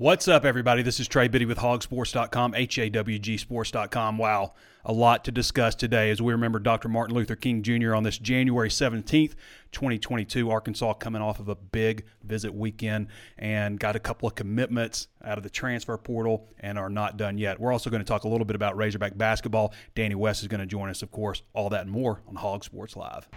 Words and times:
What's 0.00 0.28
up, 0.28 0.46
everybody? 0.46 0.80
This 0.80 0.98
is 0.98 1.06
Trey 1.08 1.28
Biddy 1.28 1.44
with 1.44 1.58
hawgsports.com, 1.58 2.54
H-A-W-G 2.54 3.36
sports.com. 3.36 4.16
Wow, 4.16 4.54
a 4.82 4.94
lot 4.94 5.26
to 5.26 5.30
discuss 5.30 5.74
today 5.74 6.08
as 6.08 6.22
we 6.22 6.32
remember 6.32 6.58
Dr. 6.58 6.88
Martin 6.88 7.14
Luther 7.14 7.36
King 7.36 7.62
Jr. 7.62 7.94
on 7.94 8.02
this 8.02 8.16
January 8.16 8.70
17th, 8.70 9.34
2022. 9.72 10.50
Arkansas 10.50 10.94
coming 10.94 11.20
off 11.20 11.38
of 11.38 11.50
a 11.50 11.54
big 11.54 12.06
visit 12.24 12.54
weekend 12.54 13.08
and 13.36 13.78
got 13.78 13.94
a 13.94 13.98
couple 13.98 14.26
of 14.26 14.34
commitments 14.34 15.08
out 15.22 15.36
of 15.36 15.44
the 15.44 15.50
transfer 15.50 15.98
portal 15.98 16.48
and 16.60 16.78
are 16.78 16.88
not 16.88 17.18
done 17.18 17.36
yet. 17.36 17.60
We're 17.60 17.70
also 17.70 17.90
going 17.90 18.00
to 18.00 18.08
talk 18.08 18.24
a 18.24 18.28
little 18.28 18.46
bit 18.46 18.56
about 18.56 18.78
Razorback 18.78 19.18
basketball. 19.18 19.74
Danny 19.94 20.14
West 20.14 20.40
is 20.40 20.48
going 20.48 20.60
to 20.60 20.66
join 20.66 20.88
us, 20.88 21.02
of 21.02 21.10
course. 21.10 21.42
All 21.52 21.68
that 21.68 21.82
and 21.82 21.90
more 21.90 22.22
on 22.26 22.36
Hawg 22.36 22.64
Sports 22.64 22.96
Live. 22.96 23.28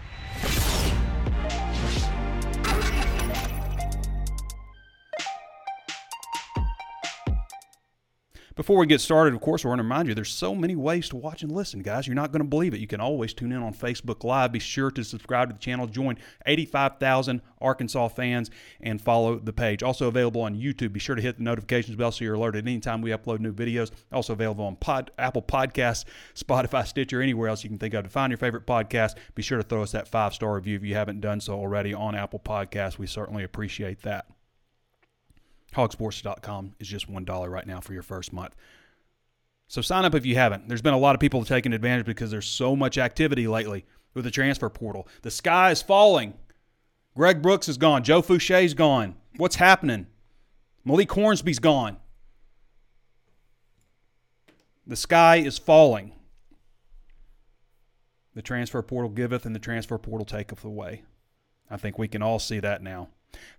Before 8.56 8.78
we 8.78 8.86
get 8.86 9.00
started, 9.00 9.34
of 9.34 9.40
course, 9.40 9.64
we 9.64 9.68
want 9.68 9.80
to 9.80 9.82
remind 9.82 10.06
you 10.06 10.14
there's 10.14 10.30
so 10.30 10.54
many 10.54 10.76
ways 10.76 11.08
to 11.08 11.16
watch 11.16 11.42
and 11.42 11.50
listen, 11.50 11.82
guys. 11.82 12.06
You're 12.06 12.14
not 12.14 12.30
going 12.30 12.40
to 12.40 12.48
believe 12.48 12.72
it. 12.72 12.78
You 12.78 12.86
can 12.86 13.00
always 13.00 13.34
tune 13.34 13.50
in 13.50 13.60
on 13.60 13.74
Facebook 13.74 14.22
Live. 14.22 14.52
Be 14.52 14.60
sure 14.60 14.92
to 14.92 15.02
subscribe 15.02 15.48
to 15.48 15.54
the 15.54 15.58
channel, 15.58 15.88
join 15.88 16.18
85,000 16.46 17.42
Arkansas 17.60 18.08
fans, 18.08 18.52
and 18.80 19.00
follow 19.00 19.40
the 19.40 19.52
page. 19.52 19.82
Also 19.82 20.06
available 20.06 20.40
on 20.42 20.54
YouTube. 20.54 20.92
Be 20.92 21.00
sure 21.00 21.16
to 21.16 21.22
hit 21.22 21.38
the 21.38 21.42
notifications 21.42 21.96
bell 21.96 22.12
so 22.12 22.22
you're 22.24 22.34
alerted 22.34 22.64
anytime 22.68 23.02
we 23.02 23.10
upload 23.10 23.40
new 23.40 23.52
videos. 23.52 23.90
Also 24.12 24.32
available 24.32 24.64
on 24.64 24.76
Pod, 24.76 25.10
Apple 25.18 25.42
Podcasts, 25.42 26.04
Spotify, 26.36 26.86
Stitcher, 26.86 27.20
anywhere 27.20 27.48
else 27.48 27.64
you 27.64 27.70
can 27.70 27.78
think 27.78 27.94
of 27.94 28.04
to 28.04 28.10
find 28.10 28.30
your 28.30 28.38
favorite 28.38 28.66
podcast. 28.66 29.16
Be 29.34 29.42
sure 29.42 29.58
to 29.58 29.64
throw 29.64 29.82
us 29.82 29.90
that 29.90 30.06
five 30.06 30.32
star 30.32 30.54
review 30.54 30.76
if 30.76 30.84
you 30.84 30.94
haven't 30.94 31.20
done 31.20 31.40
so 31.40 31.54
already 31.54 31.92
on 31.92 32.14
Apple 32.14 32.38
Podcasts. 32.38 32.98
We 32.98 33.08
certainly 33.08 33.42
appreciate 33.42 34.02
that. 34.02 34.26
Hawgsports.com 35.74 36.74
is 36.78 36.88
just 36.88 37.10
$1 37.10 37.50
right 37.50 37.66
now 37.66 37.80
for 37.80 37.92
your 37.92 38.02
first 38.02 38.32
month. 38.32 38.54
So 39.66 39.80
sign 39.80 40.04
up 40.04 40.14
if 40.14 40.26
you 40.26 40.34
haven't. 40.36 40.68
There's 40.68 40.82
been 40.82 40.94
a 40.94 40.98
lot 40.98 41.14
of 41.14 41.20
people 41.20 41.44
taking 41.44 41.72
advantage 41.72 42.06
because 42.06 42.30
there's 42.30 42.46
so 42.46 42.76
much 42.76 42.98
activity 42.98 43.48
lately 43.48 43.84
with 44.12 44.24
the 44.24 44.30
transfer 44.30 44.68
portal. 44.68 45.08
The 45.22 45.30
sky 45.30 45.70
is 45.70 45.82
falling. 45.82 46.34
Greg 47.16 47.42
Brooks 47.42 47.68
is 47.68 47.78
gone. 47.78 48.04
Joe 48.04 48.22
Foucha's 48.22 48.74
gone. 48.74 49.16
What's 49.36 49.56
happening? 49.56 50.06
Malik 50.84 51.10
Hornsby's 51.10 51.58
gone. 51.58 51.96
The 54.86 54.96
sky 54.96 55.36
is 55.36 55.58
falling. 55.58 56.12
The 58.34 58.42
transfer 58.42 58.82
portal 58.82 59.10
giveth 59.10 59.46
and 59.46 59.54
the 59.54 59.60
transfer 59.60 59.96
portal 59.96 60.26
taketh 60.26 60.64
away. 60.64 61.02
I 61.70 61.76
think 61.76 61.98
we 61.98 62.08
can 62.08 62.22
all 62.22 62.38
see 62.38 62.60
that 62.60 62.82
now. 62.82 63.08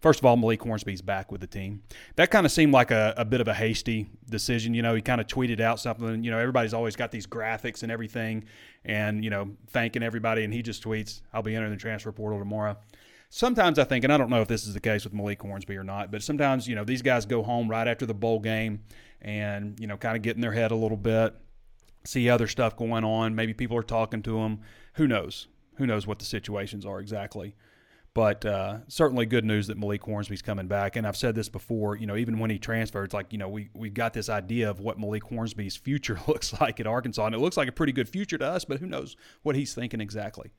First 0.01 0.19
of 0.19 0.25
all, 0.25 0.37
Malik 0.37 0.61
Hornsby's 0.61 1.01
back 1.01 1.31
with 1.31 1.41
the 1.41 1.47
team. 1.47 1.83
That 2.15 2.31
kind 2.31 2.45
of 2.45 2.51
seemed 2.51 2.73
like 2.73 2.91
a, 2.91 3.13
a, 3.17 3.25
bit 3.25 3.41
of 3.41 3.47
a 3.47 3.53
hasty 3.53 4.07
decision. 4.29 4.73
You 4.73 4.81
know, 4.81 4.95
he 4.95 5.01
kind 5.01 5.21
of 5.21 5.27
tweeted 5.27 5.59
out 5.59 5.79
something. 5.79 6.23
You 6.23 6.31
know, 6.31 6.37
everybody's 6.37 6.73
always 6.73 6.95
got 6.95 7.11
these 7.11 7.27
graphics 7.27 7.83
and 7.83 7.91
everything, 7.91 8.45
and 8.83 9.23
you 9.23 9.29
know, 9.29 9.51
thanking 9.69 10.03
everybody, 10.03 10.43
and 10.43 10.53
he 10.53 10.61
just 10.61 10.83
tweets, 10.83 11.21
"I'll 11.33 11.43
be 11.43 11.55
entering 11.55 11.73
the 11.73 11.79
transfer 11.79 12.11
portal 12.11 12.39
tomorrow." 12.39 12.77
Sometimes 13.29 13.79
I 13.79 13.83
think, 13.83 14.03
and 14.03 14.13
I 14.13 14.17
don't 14.17 14.29
know 14.29 14.41
if 14.41 14.47
this 14.47 14.65
is 14.65 14.73
the 14.73 14.79
case 14.79 15.03
with 15.03 15.13
Malik 15.13 15.41
Hornsby 15.41 15.75
or 15.75 15.83
not, 15.83 16.11
but 16.11 16.23
sometimes 16.23 16.67
you 16.67 16.75
know 16.75 16.83
these 16.83 17.01
guys 17.01 17.25
go 17.25 17.43
home 17.43 17.69
right 17.69 17.87
after 17.87 18.05
the 18.05 18.13
bowl 18.13 18.39
game, 18.39 18.81
and 19.21 19.79
you 19.79 19.87
know, 19.87 19.97
kind 19.97 20.15
of 20.15 20.21
get 20.21 20.35
in 20.35 20.41
their 20.41 20.53
head 20.53 20.71
a 20.71 20.75
little 20.75 20.97
bit, 20.97 21.35
see 22.05 22.29
other 22.29 22.47
stuff 22.47 22.77
going 22.77 23.03
on. 23.03 23.35
Maybe 23.35 23.53
people 23.53 23.77
are 23.77 23.83
talking 23.83 24.21
to 24.23 24.39
them. 24.39 24.61
Who 24.93 25.07
knows? 25.07 25.47
Who 25.77 25.85
knows 25.85 26.07
what 26.07 26.19
the 26.19 26.25
situations 26.25 26.85
are 26.85 26.99
exactly? 26.99 27.55
But 28.15 28.45
uh, 28.45 28.77
certainly 28.87 29.25
good 29.25 29.43
news 29.43 29.67
that 29.67 29.77
Malik 29.77 30.01
Hornsby's 30.01 30.41
coming 30.41 30.67
back. 30.67 30.95
And 30.95 31.05
I've 31.05 31.17
said 31.17 31.35
this 31.35 31.49
before, 31.49 31.97
you 31.97 32.07
know, 32.07 32.15
even 32.15 32.39
when 32.39 32.49
he 32.49 32.57
transferred, 32.57 33.03
it's 33.03 33.13
like, 33.13 33.33
you 33.33 33.37
know, 33.37 33.49
we, 33.49 33.69
we 33.75 33.89
got 33.89 34.13
this 34.13 34.29
idea 34.29 34.69
of 34.69 34.79
what 34.79 34.97
Malik 34.97 35.23
Hornsby's 35.23 35.75
future 35.75 36.17
looks 36.27 36.59
like 36.61 36.79
at 36.79 36.87
Arkansas. 36.87 37.25
And 37.25 37.35
it 37.35 37.39
looks 37.39 37.57
like 37.57 37.67
a 37.67 37.73
pretty 37.73 37.91
good 37.91 38.07
future 38.07 38.37
to 38.37 38.45
us, 38.45 38.63
but 38.63 38.79
who 38.79 38.85
knows 38.85 39.17
what 39.43 39.57
he's 39.57 39.75
thinking 39.75 39.99
exactly. 39.99 40.51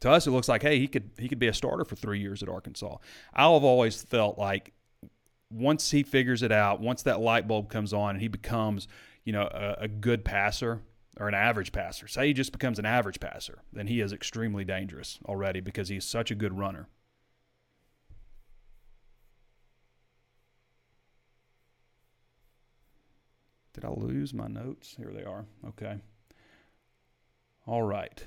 To 0.00 0.10
us, 0.10 0.26
it 0.26 0.30
looks 0.30 0.48
like, 0.48 0.62
hey, 0.62 0.78
he 0.78 0.88
could 0.88 1.10
he 1.18 1.28
could 1.28 1.40
be 1.40 1.48
a 1.48 1.52
starter 1.52 1.84
for 1.84 1.96
three 1.96 2.20
years 2.20 2.42
at 2.42 2.48
Arkansas. 2.48 2.96
I've 3.34 3.64
always 3.64 4.00
felt 4.00 4.38
like 4.38 4.72
once 5.50 5.90
he 5.90 6.02
figures 6.04 6.42
it 6.42 6.52
out, 6.52 6.80
once 6.80 7.02
that 7.02 7.20
light 7.20 7.46
bulb 7.46 7.68
comes 7.68 7.92
on 7.92 8.10
and 8.10 8.20
he 8.20 8.28
becomes, 8.28 8.88
you 9.24 9.32
know, 9.32 9.42
a, 9.42 9.76
a 9.80 9.88
good 9.88 10.24
passer, 10.24 10.80
or 11.18 11.28
an 11.28 11.34
average 11.34 11.72
passer, 11.72 12.06
say 12.06 12.28
he 12.28 12.32
just 12.32 12.52
becomes 12.52 12.78
an 12.78 12.86
average 12.86 13.20
passer, 13.20 13.62
then 13.72 13.86
he 13.86 14.00
is 14.00 14.12
extremely 14.12 14.64
dangerous 14.64 15.18
already 15.26 15.60
because 15.60 15.88
he's 15.88 16.04
such 16.04 16.30
a 16.30 16.34
good 16.34 16.56
runner. 16.56 16.88
Did 23.74 23.84
I 23.84 23.90
lose 23.90 24.34
my 24.34 24.48
notes? 24.48 24.94
Here 24.96 25.12
they 25.14 25.22
are. 25.22 25.46
Okay. 25.68 25.98
All 27.66 27.82
right. 27.82 28.24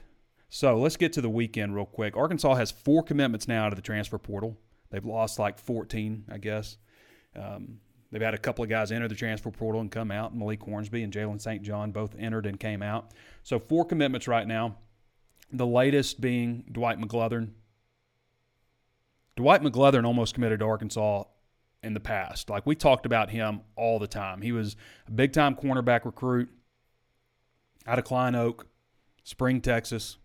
So 0.48 0.78
let's 0.78 0.98
get 0.98 1.14
to 1.14 1.22
the 1.22 1.30
weekend 1.30 1.76
real 1.76 1.86
quick. 1.86 2.16
Arkansas 2.16 2.56
has 2.56 2.72
four 2.72 3.04
commitments 3.04 3.48
now 3.48 3.66
out 3.66 3.74
of 3.74 3.76
the 3.76 3.82
transfer 3.82 4.18
portal. 4.18 4.58
They've 4.92 5.04
lost 5.04 5.40
like 5.40 5.58
14, 5.58 6.26
I 6.32 6.38
guess. 6.38 6.78
Um, 7.36 7.80
They've 8.12 8.22
had 8.22 8.34
a 8.34 8.38
couple 8.38 8.64
of 8.64 8.70
guys 8.70 8.92
enter 8.92 9.08
the 9.08 9.16
transfer 9.16 9.52
portal 9.52 9.80
and 9.80 9.90
come 9.90 10.12
out. 10.12 10.36
Malik 10.36 10.62
Hornsby 10.62 11.02
and 11.04 11.14
Jalen 11.14 11.42
St. 11.42 11.62
John 11.64 11.92
both 11.92 12.16
entered 12.20 12.46
and 12.46 12.60
came 12.60 12.84
out. 12.84 13.12
So 13.44 13.58
four 13.58 13.86
commitments 13.86 14.28
right 14.28 14.46
now. 14.46 14.76
The 15.52 15.66
latest 15.66 16.20
being 16.20 16.66
Dwight 16.72 17.00
McGlothern. 17.00 17.52
Dwight 19.38 19.62
McGlothern 19.62 20.06
almost 20.06 20.34
committed 20.34 20.60
to 20.60 20.66
Arkansas 20.66 21.24
in 21.84 21.94
the 21.94 22.00
past. 22.00 22.50
Like 22.50 22.66
we 22.66 22.76
talked 22.76 23.06
about 23.06 23.30
him 23.30 23.62
all 23.76 23.98
the 23.98 24.08
time. 24.08 24.42
He 24.42 24.52
was 24.52 24.76
a 25.08 25.12
big 25.12 25.32
time 25.32 25.56
cornerback 25.56 26.06
recruit 26.06 26.50
out 27.88 27.98
of 27.98 28.06
Klein 28.06 28.36
Oak, 28.36 28.68
Spring, 29.24 29.62
Texas, 29.62 30.18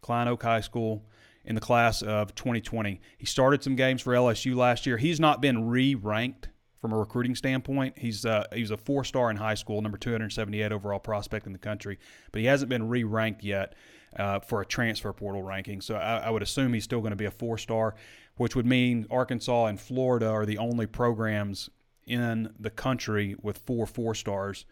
Klein 0.00 0.28
Oak 0.28 0.42
High 0.42 0.60
School 0.60 1.04
in 1.44 1.54
the 1.54 1.60
class 1.60 2.00
of 2.02 2.34
2020. 2.34 3.00
He 3.16 3.26
started 3.26 3.62
some 3.62 3.76
games 3.76 4.02
for 4.02 4.12
LSU 4.12 4.54
last 4.54 4.86
year. 4.86 4.96
He's 4.96 5.20
not 5.20 5.42
been 5.42 5.68
re 5.68 5.94
ranked 5.94 6.48
from 6.80 6.92
a 6.92 6.96
recruiting 6.96 7.34
standpoint. 7.34 7.98
He's 7.98 8.24
uh, 8.24 8.46
he's 8.52 8.70
a 8.70 8.76
four 8.76 9.04
star 9.04 9.30
in 9.30 9.36
high 9.36 9.54
school, 9.54 9.80
number 9.82 9.98
278 9.98 10.72
overall 10.72 10.98
prospect 10.98 11.46
in 11.46 11.52
the 11.52 11.58
country, 11.58 11.98
but 12.32 12.40
he 12.40 12.46
hasn't 12.46 12.68
been 12.68 12.88
re 12.88 13.04
ranked 13.04 13.42
yet 13.42 13.74
uh, 14.16 14.40
for 14.40 14.60
a 14.60 14.66
transfer 14.66 15.12
portal 15.12 15.42
ranking. 15.42 15.80
So 15.80 15.96
I, 15.96 16.18
I 16.18 16.30
would 16.30 16.42
assume 16.42 16.72
he's 16.72 16.84
still 16.84 17.00
going 17.00 17.10
to 17.10 17.16
be 17.16 17.26
a 17.26 17.30
four 17.30 17.58
star, 17.58 17.94
which 18.36 18.54
would 18.56 18.66
mean 18.66 19.06
Arkansas 19.10 19.66
and 19.66 19.80
Florida 19.80 20.28
are 20.28 20.46
the 20.46 20.58
only 20.58 20.86
programs 20.86 21.70
in 22.06 22.54
the 22.58 22.70
country 22.70 23.36
with 23.42 23.58
four 23.58 23.86
four 23.86 24.14
stars 24.14 24.64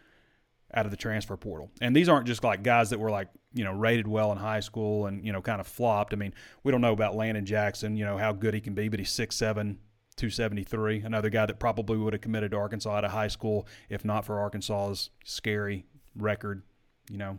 out 0.75 0.85
of 0.85 0.91
the 0.91 0.97
transfer 0.97 1.37
portal. 1.37 1.71
And 1.81 1.95
these 1.95 2.09
aren't 2.09 2.27
just 2.27 2.43
like 2.43 2.63
guys 2.63 2.91
that 2.91 2.99
were 2.99 3.11
like, 3.11 3.29
you 3.55 3.65
know, 3.65 3.73
rated 3.73 4.09
well 4.09 4.33
in 4.33 4.39
high 4.39 4.61
school 4.61 5.07
and, 5.07 5.25
you 5.25 5.33
know, 5.33 5.41
kind 5.41 5.61
of 5.61 5.67
flopped. 5.67 6.13
I 6.13 6.17
mean, 6.17 6.35
we 6.65 6.73
don't 6.73 6.81
know 6.81 6.93
about 6.93 7.15
Landon 7.15 7.47
Jackson, 7.47 7.97
you 7.97 8.05
know, 8.05 8.19
how 8.19 8.33
good 8.33 8.53
he 8.53 8.61
can 8.61 8.75
be, 8.75 8.89
but 8.89 8.99
he's 8.99 9.13
six 9.13 9.37
seven, 9.37 9.79
273. 10.17 11.01
Another 11.01 11.31
guy 11.31 11.47
that 11.47 11.59
probably 11.59 11.97
would 11.97 12.13
have 12.13 12.23
committed 12.23 12.53
to 12.53 12.57
Arkansas 12.57 12.97
out 12.97 13.05
of 13.05 13.11
high 13.11 13.29
school 13.29 13.67
if 13.89 14.05
not 14.05 14.25
for 14.25 14.41
Arkansas's 14.41 15.11
scary 15.25 15.87
record. 16.17 16.63
You 17.11 17.19
know, 17.19 17.39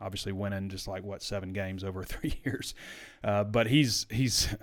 obviously 0.00 0.32
winning 0.32 0.68
just 0.68 0.88
like 0.88 1.02
what 1.02 1.22
seven 1.22 1.52
games 1.52 1.84
over 1.84 2.04
three 2.04 2.40
years. 2.44 2.74
Uh, 3.22 3.44
but 3.44 3.66
he's 3.66 4.06
he's 4.10 4.54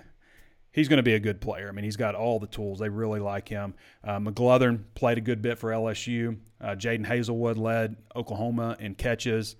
he's 0.72 0.88
going 0.88 0.98
to 0.98 1.04
be 1.04 1.14
a 1.14 1.20
good 1.20 1.40
player. 1.40 1.68
I 1.68 1.72
mean, 1.72 1.84
he's 1.84 1.96
got 1.96 2.14
all 2.14 2.38
the 2.38 2.46
tools. 2.46 2.78
They 2.78 2.88
really 2.88 3.20
like 3.20 3.48
him. 3.48 3.74
Uh, 4.02 4.18
McGlothern 4.18 4.84
played 4.94 5.18
a 5.18 5.22
good 5.22 5.40
bit 5.40 5.58
for 5.58 5.70
LSU. 5.70 6.38
Uh, 6.60 6.74
Jadon 6.74 7.06
Haselwood 7.06 7.56
led 7.56 7.96
Oklahoma 8.14 8.76
in 8.80 8.94
catches. 8.94 9.56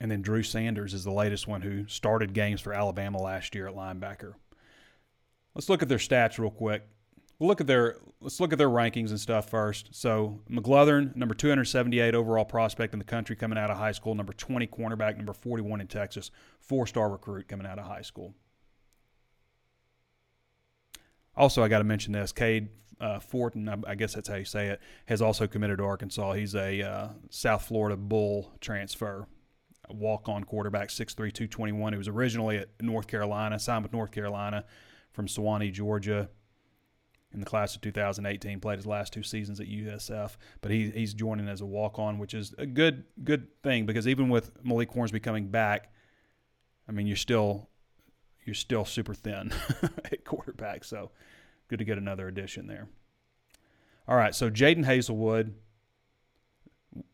And 0.00 0.10
then 0.10 0.22
Drew 0.22 0.44
Sanders 0.44 0.94
is 0.94 1.02
the 1.02 1.10
latest 1.10 1.48
one 1.48 1.62
who 1.62 1.86
started 1.88 2.32
games 2.32 2.60
for 2.60 2.72
Alabama 2.72 3.20
last 3.20 3.54
year 3.54 3.66
at 3.66 3.74
linebacker. 3.74 4.34
Let's 5.58 5.68
look 5.68 5.82
at 5.82 5.88
their 5.88 5.98
stats 5.98 6.38
real 6.38 6.52
quick. 6.52 6.86
We'll 7.40 7.48
look 7.48 7.60
at 7.60 7.66
their 7.66 7.96
let's 8.20 8.38
look 8.38 8.52
at 8.52 8.58
their 8.58 8.68
rankings 8.68 9.10
and 9.10 9.18
stuff 9.18 9.50
first. 9.50 9.88
So 9.90 10.40
McGlothern, 10.48 11.16
number 11.16 11.34
278 11.34 12.14
overall 12.14 12.44
prospect 12.44 12.92
in 12.92 13.00
the 13.00 13.04
country 13.04 13.34
coming 13.34 13.58
out 13.58 13.68
of 13.68 13.76
high 13.76 13.90
school, 13.90 14.14
number 14.14 14.32
20 14.32 14.68
cornerback, 14.68 15.16
number 15.16 15.32
41 15.32 15.80
in 15.80 15.88
Texas, 15.88 16.30
four-star 16.60 17.10
recruit 17.10 17.48
coming 17.48 17.66
out 17.66 17.76
of 17.76 17.86
high 17.86 18.02
school. 18.02 18.36
Also, 21.36 21.64
I 21.64 21.66
got 21.66 21.78
to 21.78 21.84
mention 21.84 22.12
this: 22.12 22.30
Cade 22.30 22.68
uh, 23.00 23.18
Fortin, 23.18 23.84
I, 23.84 23.96
guess 23.96 24.14
that's 24.14 24.28
how 24.28 24.36
you 24.36 24.44
say 24.44 24.68
it, 24.68 24.80
has 25.06 25.20
also 25.20 25.48
committed 25.48 25.78
to 25.78 25.84
Arkansas. 25.84 26.34
He's 26.34 26.54
a 26.54 26.82
uh, 26.82 27.08
South 27.30 27.64
Florida 27.64 27.96
Bull 27.96 28.52
transfer, 28.60 29.26
walk-on 29.88 30.44
quarterback, 30.44 30.90
6'3", 30.90 31.16
221. 31.16 31.94
He 31.94 31.96
was 31.96 32.06
originally 32.06 32.58
at 32.58 32.68
North 32.80 33.08
Carolina, 33.08 33.58
signed 33.58 33.82
with 33.82 33.92
North 33.92 34.12
Carolina 34.12 34.64
from 35.12 35.26
Suwanee, 35.26 35.72
Georgia 35.72 36.28
in 37.32 37.40
the 37.40 37.46
class 37.46 37.74
of 37.74 37.80
2018. 37.80 38.60
Played 38.60 38.76
his 38.76 38.86
last 38.86 39.12
two 39.12 39.22
seasons 39.22 39.60
at 39.60 39.66
USF, 39.66 40.36
but 40.60 40.70
he, 40.70 40.90
he's 40.90 41.14
joining 41.14 41.48
as 41.48 41.60
a 41.60 41.66
walk 41.66 41.98
on, 41.98 42.18
which 42.18 42.34
is 42.34 42.54
a 42.58 42.66
good 42.66 43.04
good 43.24 43.48
thing 43.62 43.86
because 43.86 44.08
even 44.08 44.28
with 44.28 44.52
Malik 44.64 44.90
Hornsby 44.90 45.20
coming 45.20 45.48
back, 45.48 45.92
I 46.88 46.92
mean 46.92 47.06
you're 47.06 47.16
still 47.16 47.68
you're 48.44 48.54
still 48.54 48.84
super 48.84 49.14
thin 49.14 49.52
at 50.04 50.24
quarterback. 50.24 50.84
So 50.84 51.10
good 51.68 51.78
to 51.78 51.84
get 51.84 51.98
another 51.98 52.28
addition 52.28 52.66
there. 52.66 52.88
All 54.06 54.16
right, 54.16 54.34
so 54.34 54.48
Jadon 54.48 54.86
Haselwood 54.86 55.52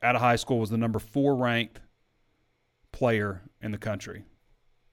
out 0.01 0.15
of 0.15 0.21
high 0.21 0.37
school 0.37 0.61
was 0.61 0.71
the 0.71 0.79
number 0.79 1.01
four 1.01 1.35
ranked 1.35 1.81
player 2.93 3.43
in 3.61 3.73
the 3.73 3.79
country. 3.79 4.25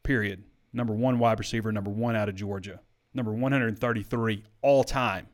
Period. 0.01 0.43
Number 0.73 0.93
one 0.93 1.19
wide 1.19 1.37
receiver, 1.37 1.71
number 1.71 1.91
one 1.91 2.15
out 2.15 2.27
of 2.27 2.33
Georgia 2.33 2.79
number 3.13 3.31
133 3.31 4.43
all 4.61 4.83
time. 4.83 5.27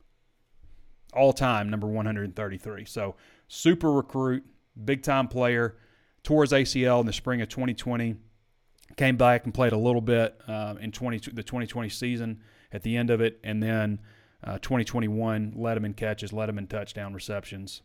All 1.13 1.33
time, 1.33 1.69
number 1.69 1.87
133. 1.87 2.85
So, 2.85 3.15
super 3.47 3.91
recruit, 3.91 4.45
big 4.85 5.03
time 5.03 5.27
player. 5.27 5.77
Tore 6.23 6.43
his 6.43 6.51
ACL 6.51 6.99
in 6.99 7.05
the 7.05 7.13
spring 7.13 7.41
of 7.41 7.49
2020. 7.49 8.15
Came 8.97 9.17
back 9.17 9.45
and 9.45 9.53
played 9.53 9.73
a 9.73 9.77
little 9.77 10.01
bit 10.01 10.39
uh, 10.47 10.75
in 10.79 10.91
20, 10.91 11.17
the 11.33 11.43
2020 11.43 11.89
season 11.89 12.41
at 12.71 12.83
the 12.83 12.97
end 12.97 13.09
of 13.09 13.21
it. 13.21 13.39
And 13.43 13.63
then 13.63 13.99
uh, 14.43 14.57
2021 14.59 15.53
led 15.55 15.77
him 15.77 15.85
in 15.85 15.93
catches, 15.93 16.33
led 16.33 16.49
him 16.49 16.57
in 16.57 16.67
touchdown 16.67 17.13
receptions. 17.13 17.81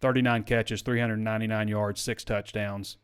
39 0.00 0.44
catches, 0.44 0.82
399 0.82 1.68
yards, 1.68 2.00
six 2.00 2.24
touchdowns. 2.24 2.96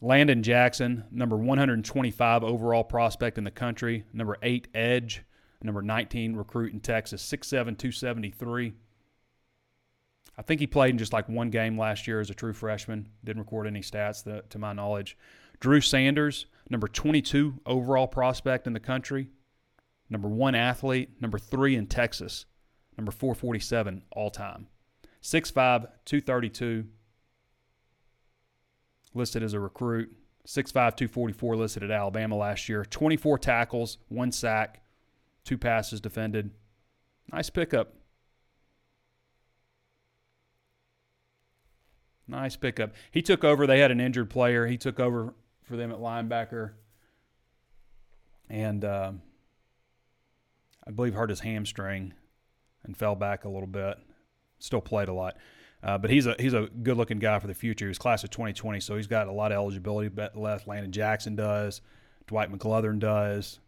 Landon 0.00 0.42
Jackson, 0.42 1.04
number 1.10 1.36
125 1.36 2.44
overall 2.44 2.84
prospect 2.84 3.36
in 3.36 3.44
the 3.44 3.50
country, 3.50 4.04
number 4.12 4.36
8 4.42 4.68
edge, 4.74 5.22
number 5.62 5.82
19 5.82 6.36
recruit 6.36 6.72
in 6.72 6.80
Texas, 6.80 7.22
6'7, 7.22 7.50
273. 7.76 8.72
I 10.36 10.42
think 10.42 10.60
he 10.60 10.68
played 10.68 10.90
in 10.90 10.98
just 10.98 11.12
like 11.12 11.28
one 11.28 11.50
game 11.50 11.76
last 11.76 12.06
year 12.06 12.20
as 12.20 12.30
a 12.30 12.34
true 12.34 12.52
freshman. 12.52 13.08
Didn't 13.24 13.42
record 13.42 13.66
any 13.66 13.80
stats 13.80 14.22
that, 14.24 14.50
to 14.50 14.58
my 14.60 14.72
knowledge. 14.72 15.18
Drew 15.58 15.80
Sanders, 15.80 16.46
number 16.70 16.86
22 16.86 17.54
overall 17.66 18.06
prospect 18.06 18.68
in 18.68 18.72
the 18.72 18.80
country, 18.80 19.30
number 20.08 20.28
one 20.28 20.54
athlete, 20.54 21.20
number 21.20 21.40
three 21.40 21.74
in 21.74 21.88
Texas, 21.88 22.46
number 22.96 23.10
447 23.10 24.04
all 24.12 24.30
time. 24.30 24.68
6'5, 25.22 25.88
232 26.04 26.86
listed 29.18 29.42
as 29.42 29.52
a 29.52 29.60
recruit. 29.60 30.16
6'5", 30.46 30.72
244 30.72 31.56
listed 31.56 31.82
at 31.82 31.90
Alabama 31.90 32.36
last 32.36 32.70
year. 32.70 32.82
24 32.82 33.38
tackles, 33.38 33.98
one 34.08 34.32
sack, 34.32 34.80
two 35.44 35.58
passes 35.58 36.00
defended. 36.00 36.52
Nice 37.30 37.50
pickup. 37.50 37.92
Nice 42.26 42.56
pickup. 42.56 42.92
He 43.10 43.20
took 43.20 43.44
over. 43.44 43.66
They 43.66 43.80
had 43.80 43.90
an 43.90 44.00
injured 44.00 44.30
player. 44.30 44.66
He 44.66 44.78
took 44.78 45.00
over 45.00 45.34
for 45.62 45.76
them 45.76 45.90
at 45.90 45.98
linebacker. 45.98 46.72
And 48.48 48.84
uh, 48.84 49.12
I 50.86 50.90
believe 50.90 51.14
hurt 51.14 51.30
his 51.30 51.40
hamstring 51.40 52.14
and 52.84 52.96
fell 52.96 53.14
back 53.14 53.44
a 53.44 53.48
little 53.48 53.66
bit. 53.66 53.98
Still 54.58 54.80
played 54.80 55.08
a 55.08 55.12
lot. 55.12 55.36
Uh, 55.82 55.96
but 55.96 56.10
he's 56.10 56.26
a 56.26 56.34
he's 56.38 56.54
a 56.54 56.68
good 56.82 56.96
looking 56.96 57.18
guy 57.18 57.38
for 57.38 57.46
the 57.46 57.54
future. 57.54 57.86
He's 57.86 57.98
class 57.98 58.24
of 58.24 58.30
2020, 58.30 58.80
so 58.80 58.96
he's 58.96 59.06
got 59.06 59.28
a 59.28 59.32
lot 59.32 59.52
of 59.52 59.56
eligibility 59.56 60.10
left. 60.34 60.66
Landon 60.66 60.90
Jackson 60.90 61.36
does, 61.36 61.80
Dwight 62.26 62.50
McGlothern 62.50 62.98
does, 62.98 63.60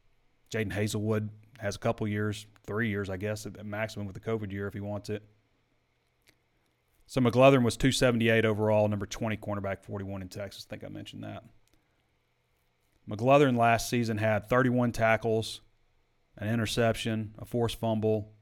Jadon 0.51 0.73
Haselwood 0.73 1.29
has 1.59 1.77
a 1.77 1.79
couple 1.79 2.09
years, 2.09 2.47
three 2.67 2.89
years, 2.89 3.11
I 3.11 3.17
guess, 3.17 3.47
at 3.47 3.65
maximum 3.65 4.07
with 4.07 4.15
the 4.15 4.21
COVID 4.21 4.51
year 4.51 4.67
if 4.67 4.75
he 4.75 4.81
wants 4.81 5.09
it. 5.09 5.23
So 7.07 7.21
McGlothern 7.21 7.65
was 7.65 7.77
278 7.77 8.45
overall, 8.45 8.89
number 8.89 9.07
20 9.07 9.37
cornerback, 9.37 9.83
41 9.83 10.23
in 10.23 10.29
Texas. 10.29 10.67
I 10.69 10.71
think 10.71 10.85
I 10.85 10.89
mentioned 10.89 11.25
that. 11.25 11.45
McGlothern 13.09 13.57
last 13.57 13.91
season 13.91 14.19
had 14.19 14.49
31 14.49 14.93
tackles, 14.93 15.61
an 16.39 16.49
interception, 16.49 17.35
a 17.39 17.45
forced 17.45 17.81
fumble, 17.81 18.33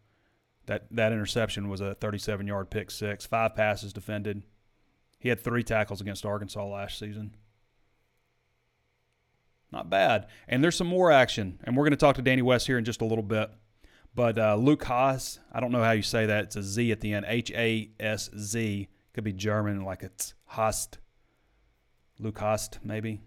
that 0.69 0.87
that 0.93 1.13
interception 1.13 1.69
was 1.69 1.81
a 1.81 1.95
37 1.95 2.47
yard 2.47 2.71
pick 2.71 2.91
six, 2.91 3.27
five 3.27 3.57
passes 3.57 3.93
defended. 3.93 4.45
He 5.19 5.29
had 5.29 5.41
three 5.41 5.65
tackles 5.65 6.01
against 6.01 6.25
Arkansas 6.25 6.65
last 6.65 6.99
season. 6.99 7.35
Not 9.73 9.91
bad. 9.91 10.27
And 10.47 10.63
there's 10.63 10.77
some 10.77 10.87
more 10.87 11.11
action. 11.11 11.59
And 11.65 11.77
we're 11.77 11.85
going 11.85 11.91
to 11.91 11.97
talk 11.97 12.17
to 12.17 12.23
Danny 12.23 12.43
West 12.43 12.67
here 12.67 12.79
in 12.79 12.85
just 12.85 13.03
a 13.03 13.05
little 13.05 13.25
bit. 13.25 13.51
But 14.15 14.39
uh, 14.39 14.57
Luke 14.57 14.85
Hasz, 14.85 15.39
I 15.53 15.61
don't 15.61 15.73
know 15.73 15.83
how 15.83 15.91
you 15.91 16.03
say 16.03 16.27
that. 16.27 16.45
It's 16.45 16.57
a 16.57 16.63
Z 16.63 16.91
at 16.93 17.01
the 17.01 17.13
end. 17.13 17.27
H 17.29 17.51
A 17.51 17.91
S 18.01 18.31
Z. 18.39 18.89
Could 19.13 19.25
be 19.25 19.33
German, 19.33 19.85
like 19.85 20.03
it's 20.03 20.35
Hast. 20.47 20.99
Luke 22.19 22.39
Hast, 22.39 22.79
maybe. 22.85 23.21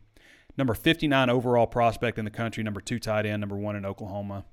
Number 0.57 0.73
59 0.73 1.29
overall 1.29 1.67
prospect 1.67 2.17
in 2.17 2.25
the 2.25 2.31
country. 2.31 2.63
Number 2.63 2.81
two 2.81 2.99
tight 2.99 3.25
end. 3.25 3.41
Number 3.41 3.57
one 3.57 3.75
in 3.75 3.85
Oklahoma. 3.85 4.45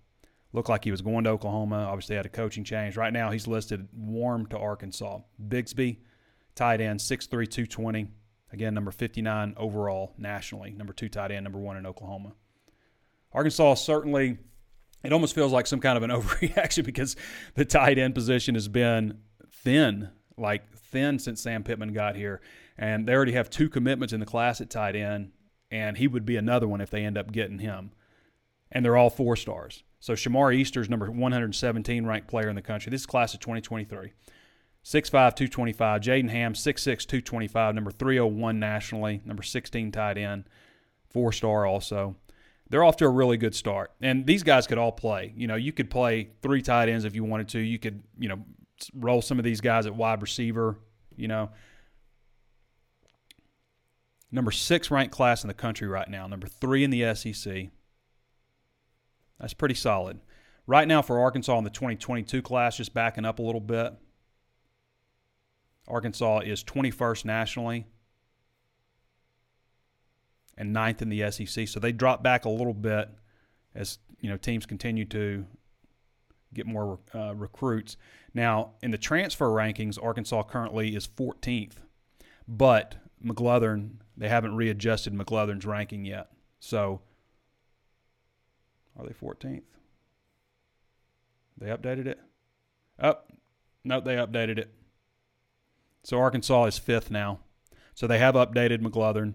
Looked 0.53 0.69
like 0.69 0.85
he 0.85 0.91
was 0.91 1.03
going 1.03 1.25
to 1.25 1.31
Oklahoma. 1.31 1.77
Obviously, 1.77 2.17
had 2.17 2.27
a 2.27 2.31
coaching 2.31 2.65
change. 2.65 2.97
Right 2.97 3.13
now, 3.13 3.31
he's 3.31 3.47
listed 3.47 3.89
warm 3.93 4.47
to 4.47 4.59
Arkansas. 4.59 5.21
Bixby, 5.49 6.01
tight 6.55 6.81
end, 6.81 7.01
6'3, 7.01 7.29
220. 7.29 8.09
Again, 8.53 8.75
number 8.75 8.91
59 8.91 9.55
overall 9.57 10.15
nationally. 10.17 10.73
Number 10.73 10.93
two 10.93 11.09
tight 11.09 11.31
end, 11.31 11.45
number 11.45 11.59
one 11.59 11.77
in 11.77 11.87
Oklahoma. 11.87 12.33
Arkansas 13.33 13.75
certainly, 13.75 14.39
it 15.05 15.13
almost 15.13 15.35
feels 15.35 15.53
like 15.53 15.67
some 15.67 15.81
kind 15.81 15.97
of 15.97 16.03
an 16.03 16.11
overreaction 16.23 16.85
because 16.85 17.15
the 17.55 17.65
tight 17.65 17.99
end 17.99 18.15
position 18.15 18.55
has 18.55 18.69
been 18.69 19.19
thin, 19.51 20.09
like 20.39 20.75
thin 20.75 21.19
since 21.19 21.43
Sam 21.43 21.63
Pittman 21.63 21.93
got 21.93 22.17
here. 22.17 22.41
And 22.79 23.07
they 23.07 23.13
already 23.13 23.33
have 23.33 23.51
two 23.51 23.69
commitments 23.69 24.15
in 24.15 24.21
the 24.21 24.27
class 24.27 24.61
at 24.61 24.71
tight 24.71 24.97
end, 24.97 25.33
and 25.71 25.99
he 25.99 26.07
would 26.07 26.25
be 26.25 26.37
another 26.37 26.69
one 26.69 26.81
if 26.81 26.91
they 26.91 27.05
end 27.05 27.19
up 27.19 27.33
getting 27.33 27.59
him. 27.59 27.93
And 28.71 28.85
they're 28.85 28.97
all 28.97 29.11
four 29.11 29.37
stars. 29.37 29.83
So 30.01 30.15
Shamar 30.15 30.55
Easter's 30.55 30.89
number 30.89 31.11
117 31.11 32.07
ranked 32.07 32.29
player 32.29 32.49
in 32.49 32.57
the 32.57 32.63
country. 32.63 32.91
This 32.91 33.03
is 33.03 33.07
class 33.07 33.35
of 33.35 33.41
2023. 33.41 34.13
6'5", 34.85 35.11
225. 35.11 36.01
Jaden 36.01 36.31
Hamm, 36.31 36.55
6'6", 36.55 36.83
225, 36.83 37.75
number 37.75 37.91
301 37.91 38.59
nationally, 38.59 39.21
number 39.25 39.43
16 39.43 39.93
tight 39.93 40.17
end, 40.17 40.45
four 41.11 41.33
star 41.33 41.67
also. 41.67 42.17
They're 42.71 42.85
off 42.85 42.97
to 42.99 43.07
a 43.07 43.11
really 43.11 43.37
good 43.37 43.55
start. 43.55 43.93
And 44.01 44.27
these 44.27 44.43
guys 44.43 44.67
could 44.67 44.79
all 44.79 44.93
play. 44.93 45.33
You 45.37 45.47
know, 45.47 45.57
you 45.57 45.73
could 45.73 45.91
play 45.91 46.31
three 46.43 46.63
tight 46.63 46.89
ends 46.89 47.05
if 47.05 47.15
you 47.15 47.25
wanted 47.25 47.49
to. 47.51 47.59
You 47.59 47.79
could, 47.79 48.03
you 48.19 48.29
know, 48.29 48.45
roll 48.95 49.23
some 49.23 49.39
of 49.39 49.45
these 49.45 49.61
guys 49.61 49.87
at 49.87 49.95
wide 49.95 50.23
receiver, 50.23 50.79
you 51.17 51.29
know. 51.29 51.51
Number 54.31 54.51
six 54.51 54.91
ranked 54.91 55.15
class 55.15 55.43
in 55.43 55.49
the 55.49 55.55
country 55.55 55.89
right 55.89 56.09
now, 56.09 56.27
number 56.27 56.47
three 56.47 56.85
in 56.85 56.91
the 56.91 57.15
SEC. 57.15 57.71
That's 59.41 59.55
pretty 59.55 59.75
solid. 59.75 60.21
Right 60.67 60.87
now 60.87 61.01
for 61.01 61.21
Arkansas 61.21 61.57
in 61.59 61.65
the 61.65 61.71
2022 61.71 62.43
class, 62.43 62.77
just 62.77 62.93
backing 62.93 63.25
up 63.25 63.39
a 63.39 63.43
little 63.43 63.61
bit, 63.61 63.95
Arkansas 65.87 66.41
is 66.41 66.63
21st 66.63 67.25
nationally 67.25 67.87
and 70.59 70.73
ninth 70.73 71.01
in 71.01 71.09
the 71.09 71.31
SEC. 71.31 71.69
So 71.69 71.81
they 71.81 71.93
drop 71.93 72.23
back 72.23 72.45
a 72.45 72.51
little 72.51 72.75
bit 72.75 73.09
as 73.75 73.99
you 74.21 74.29
know 74.29 74.37
teams 74.37 74.67
continue 74.67 75.05
to 75.07 75.47
get 76.53 76.67
more 76.67 76.99
uh, 77.15 77.35
recruits. 77.35 77.97
Now 78.35 78.73
in 78.83 78.91
the 78.91 78.99
transfer 78.99 79.49
rankings, 79.49 80.03
Arkansas 80.03 80.43
currently 80.43 80.95
is 80.95 81.07
14th, 81.07 81.77
but 82.47 82.97
McGlothern 83.25 83.93
they 84.17 84.29
haven't 84.29 84.57
readjusted 84.57 85.15
McGlothern's 85.15 85.65
ranking 85.65 86.05
yet. 86.05 86.31
So 86.61 87.01
are 88.99 89.07
they 89.07 89.13
14th? 89.13 89.63
They 91.57 91.67
updated 91.67 92.07
it? 92.07 92.21
Oh, 93.01 93.19
no, 93.85 94.01
they 94.01 94.17
updated 94.17 94.59
it. 94.59 94.75
So 96.03 96.19
Arkansas 96.19 96.65
is 96.65 96.79
fifth 96.79 97.11
now. 97.11 97.41
So 97.95 98.07
they 98.07 98.19
have 98.19 98.35
updated 98.35 98.81
McGlothern. 98.81 99.35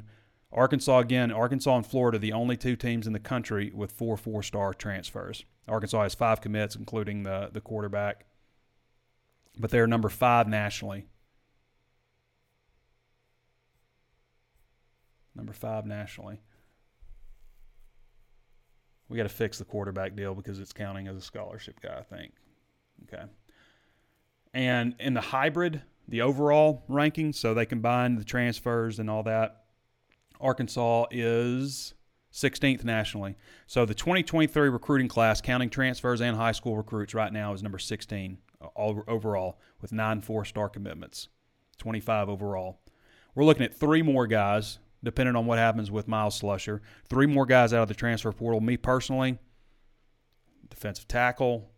Arkansas 0.51 1.00
again, 1.00 1.32
Arkansas 1.32 1.75
and 1.75 1.86
Florida, 1.86 2.20
the 2.20 2.34
only 2.34 2.55
two 2.55 2.75
teams 2.75 3.08
in 3.08 3.13
the 3.13 3.20
country 3.20 3.72
with 3.74 3.91
four 3.91 4.15
four-star 4.15 4.74
transfers. 4.74 5.46
Arkansas 5.67 6.03
has 6.03 6.13
five 6.15 6.41
commits, 6.41 6.75
including 6.75 7.24
the 7.24 7.50
the 7.51 7.62
quarterback, 7.62 8.25
but 9.58 9.72
they're 9.72 9.88
number 9.88 10.10
five 10.10 10.48
nationally. 10.48 11.08
Number 15.36 15.53
five 15.53 15.86
nationally. 15.86 16.39
We 19.13 19.17
got 19.17 19.24
to 19.24 19.29
fix 19.29 19.60
the 19.60 19.65
quarterback 19.65 20.15
deal 20.15 20.34
because 20.34 20.58
it's 20.58 20.74
counting 20.74 21.08
as 21.08 21.15
a 21.15 21.22
scholarship 21.22 21.79
guy, 21.79 22.00
I 22.00 22.01
think. 22.01 22.34
Okay. 23.03 23.25
And 24.51 24.96
in 25.00 25.13
the 25.13 25.22
hybrid, 25.22 25.84
the 26.08 26.24
overall 26.24 26.84
ranking, 26.88 27.32
so 27.32 27.53
they 27.53 27.67
combine 27.67 28.15
the 28.15 28.24
transfers 28.24 28.98
and 28.98 29.12
all 29.12 29.22
that, 29.22 29.65
Arkansas 30.41 31.05
is 31.12 31.93
16th 32.34 32.84
nationally. 32.84 33.36
So 33.67 33.86
the 33.86 33.93
2023 33.93 34.70
recruiting 34.70 35.10
class, 35.10 35.41
counting 35.41 35.70
transfers 35.70 36.20
and 36.20 36.36
high 36.36 36.51
school 36.51 36.75
recruits, 36.75 37.13
right 37.13 37.32
now 37.32 37.53
is 37.53 37.62
number 37.62 37.77
16 37.77 38.39
uh, 38.62 38.65
all 38.74 39.03
overall 39.08 39.60
with 39.79 39.91
nine 39.91 40.22
four-star 40.22 40.70
commitments, 40.70 41.27
25 41.77 42.29
overall. 42.29 42.79
We're 43.36 43.46
looking 43.46 43.63
at 43.63 43.75
three 43.75 44.01
more 44.01 44.25
guys, 44.25 44.79
depending 45.04 45.36
on 45.36 45.46
what 45.46 45.58
happens 45.58 45.92
with 45.92 46.08
Myles 46.08 46.40
Slusher. 46.42 46.80
Three 47.10 47.28
more 47.28 47.46
guys 47.46 47.74
out 47.74 47.84
of 47.84 47.88
the 47.88 47.94
transfer 47.94 48.32
portal. 48.32 48.62
Me 48.62 48.78
personally, 48.78 49.38
defensive 50.70 51.08
tackle. 51.08 51.70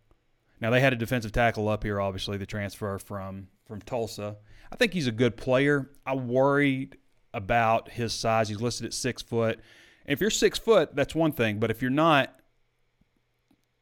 Now 0.62 0.70
they 0.70 0.80
had 0.80 0.94
a 0.94 0.96
defensive 0.96 1.32
tackle 1.32 1.68
up 1.68 1.84
here, 1.84 2.00
obviously 2.00 2.38
the 2.38 2.46
transfer 2.46 2.98
from 3.00 3.48
from 3.68 3.82
Tulsa. 3.82 4.38
I 4.72 4.76
think 4.76 4.94
he's 4.94 5.08
a 5.08 5.12
good 5.12 5.38
player. 5.38 5.92
I 6.06 6.16
worried 6.16 6.98
about 7.34 7.90
his 7.90 8.14
size. 8.14 8.50
He's 8.50 8.62
listed 8.62 8.86
at 8.86 8.94
six 8.94 9.22
foot. 9.22 9.60
If 10.06 10.22
you're 10.22 10.30
six 10.30 10.60
foot, 10.60 10.96
that's 10.96 11.16
one 11.16 11.32
thing. 11.32 11.60
But 11.60 11.72
if 11.72 11.82
you're 11.82 11.92
not, 11.92 12.34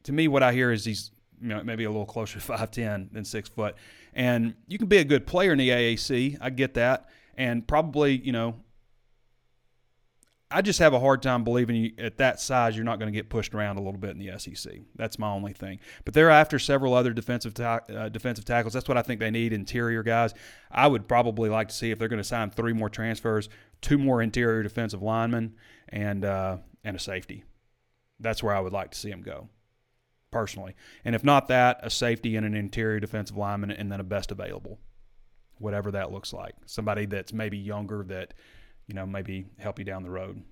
to 0.04 0.14
me, 0.14 0.28
what 0.28 0.42
I 0.42 0.54
hear 0.54 0.72
is 0.72 0.86
he's 0.86 1.12
you 1.44 1.50
know, 1.50 1.62
maybe 1.64 1.84
a 1.84 1.90
little 1.90 2.06
closer 2.06 2.40
to 2.40 2.46
5'10 2.54 3.12
than 3.12 3.26
six 3.26 3.50
foot. 3.50 3.76
And 4.14 4.56
you 4.68 4.78
can 4.78 4.88
be 4.88 4.98
a 4.98 5.04
good 5.04 5.28
player 5.28 5.52
in 5.52 5.58
the 5.58 5.70
AAC. 5.70 6.38
I 6.40 6.50
get 6.50 6.76
that. 6.76 7.10
And 7.36 7.68
probably, 7.68 8.18
you 8.18 8.32
know, 8.32 8.56
I 10.53 10.62
just 10.62 10.77
have 10.77 10.93
a 10.93 11.00
hard 11.00 11.24
time 11.24 11.43
believing 11.43 11.75
you, 11.75 11.91
at 11.98 12.17
that 12.17 12.39
size 12.39 12.75
you're 12.75 12.86
not 12.86 13.00
going 13.00 13.12
to 13.12 13.17
get 13.17 13.27
pushed 13.27 13.55
around 13.55 13.77
a 13.77 13.81
little 13.81 14.00
bit 14.00 14.12
in 14.12 14.19
the 14.19 14.38
SEC. 14.38 14.81
That's 14.95 15.17
my 15.17 15.31
only 15.31 15.51
thing. 15.51 15.79
But 16.05 16.13
they're 16.13 16.29
after 16.29 16.60
several 16.60 16.93
other 16.93 17.12
defensive 17.12 17.55
ta- 17.55 17.79
uh, 17.89 18.10
defensive 18.10 18.45
tackles. 18.45 18.74
That's 18.74 18.88
what 18.88 18.95
I 18.95 19.01
think 19.01 19.19
they 19.19 19.31
need. 19.31 19.51
Interior 19.51 20.03
guys. 20.03 20.36
I 20.69 20.86
would 20.86 21.07
probably 21.07 21.50
like 21.50 21.69
to 21.69 21.74
see 21.74 21.89
if 21.89 21.98
they're 21.98 22.07
going 22.07 22.22
to 22.22 22.24
sign 22.24 22.51
three 22.51 22.72
more 22.72 22.88
transfers, 22.88 23.50
two 23.81 23.98
more 23.98 24.22
interior 24.22 24.62
defensive 24.62 25.01
linemen, 25.01 25.55
and 25.89 26.24
uh, 26.24 26.57
and 26.83 26.95
a 26.95 27.00
safety. 27.00 27.43
That's 28.19 28.43
where 28.43 28.53
I 28.53 28.60
would 28.60 28.74
like 28.74 28.91
to 28.91 28.98
see 28.98 29.10
them 29.10 29.24
go, 29.24 29.50
personally. 30.29 30.75
And 31.03 31.15
if 31.15 31.24
not 31.24 31.48
that, 31.48 31.79
a 31.81 31.89
safety 31.89 32.36
and 32.36 32.45
an 32.45 32.53
interior 32.53 33.00
defensive 33.00 33.38
lineman, 33.38 33.72
and 33.72 33.91
then 33.91 34.00
a 34.00 34.03
best 34.03 34.31
available, 34.31 34.79
whatever 35.57 35.89
that 35.91 36.12
looks 36.12 36.31
like. 36.31 36.53
Somebody 36.67 37.07
that's 37.07 37.33
maybe 37.33 37.57
younger 37.57 38.03
that 38.03 38.36
you 38.88 38.96
know, 38.96 39.06
maybe 39.06 39.46
help 39.58 39.80
you 39.80 39.86
down 39.86 40.04
the 40.04 40.10
road. 40.10 40.44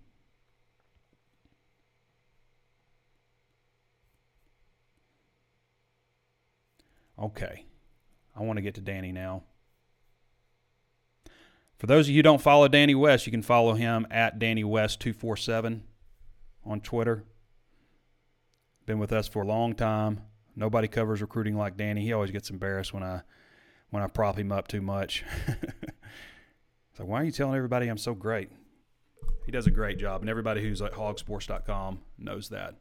Okay. 7.19 7.65
I 8.35 8.41
want 8.41 8.57
to 8.57 8.61
get 8.61 8.75
to 8.75 8.81
Danny 8.81 9.11
now. 9.11 9.43
For 11.77 11.87
those 11.87 12.07
of 12.07 12.11
you 12.11 12.19
who 12.19 12.23
don't 12.23 12.41
follow 12.41 12.67
Danny 12.67 12.95
West, 12.95 13.25
you 13.25 13.31
can 13.31 13.41
follow 13.41 13.73
him 13.73 14.07
at 14.11 14.39
Danny 14.39 14.63
West247 14.63 15.81
on 16.65 16.81
Twitter. 16.81 17.23
Been 18.85 18.99
with 18.99 19.11
us 19.11 19.27
for 19.27 19.41
a 19.41 19.47
long 19.47 19.73
time. 19.73 20.21
Nobody 20.55 20.87
covers 20.87 21.21
recruiting 21.21 21.57
like 21.57 21.77
Danny. 21.77 22.01
He 22.01 22.13
always 22.13 22.31
gets 22.31 22.49
embarrassed 22.49 22.93
when 22.93 23.03
I 23.03 23.21
when 23.89 24.03
I 24.03 24.07
prop 24.07 24.37
him 24.37 24.51
up 24.51 24.67
too 24.67 24.81
much. 24.81 25.23
So 26.97 27.05
why 27.05 27.21
are 27.21 27.23
you 27.23 27.31
telling 27.31 27.55
everybody 27.55 27.87
I'm 27.87 27.97
so 27.97 28.13
great? 28.13 28.49
He 29.45 29.51
does 29.51 29.65
a 29.65 29.71
great 29.71 29.97
job, 29.97 30.21
and 30.21 30.29
everybody 30.29 30.61
who's 30.61 30.81
at 30.81 30.93
hawgsports.com 30.93 31.99
knows 32.17 32.49
that. 32.49 32.75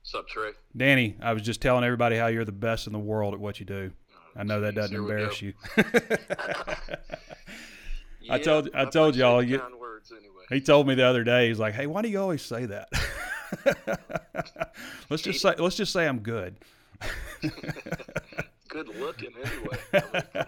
What's 0.00 0.14
up, 0.14 0.28
Trey? 0.28 0.50
Danny, 0.76 1.16
I 1.20 1.32
was 1.32 1.42
just 1.42 1.60
telling 1.60 1.84
everybody 1.84 2.16
how 2.16 2.26
you're 2.26 2.44
the 2.44 2.52
best 2.52 2.86
in 2.86 2.92
the 2.92 2.98
world 2.98 3.34
at 3.34 3.40
what 3.40 3.60
you 3.60 3.66
do. 3.66 3.92
I 4.36 4.42
know 4.42 4.60
that 4.60 4.74
doesn't 4.74 4.96
embarrass 4.96 5.42
you. 5.42 5.52
yeah, 5.76 5.84
I 8.30 8.38
told 8.38 8.70
I 8.74 8.84
told 8.84 9.16
y'all. 9.16 9.42
You, 9.42 9.60
words 9.78 10.12
anyway. 10.12 10.44
He 10.48 10.60
told 10.60 10.86
me 10.86 10.94
the 10.94 11.04
other 11.04 11.24
day. 11.24 11.48
He's 11.48 11.58
like, 11.58 11.74
"Hey, 11.74 11.86
why 11.86 12.02
do 12.02 12.08
you 12.08 12.20
always 12.20 12.42
say 12.42 12.66
that?" 12.66 12.88
let's 15.10 15.22
just 15.22 15.40
say 15.40 15.54
let's 15.58 15.76
just 15.76 15.92
say 15.92 16.06
I'm 16.06 16.20
good. 16.20 16.56
good 18.68 18.88
looking 19.00 19.32
anyway. 19.44 19.78
I, 19.92 20.02
mean, 20.34 20.46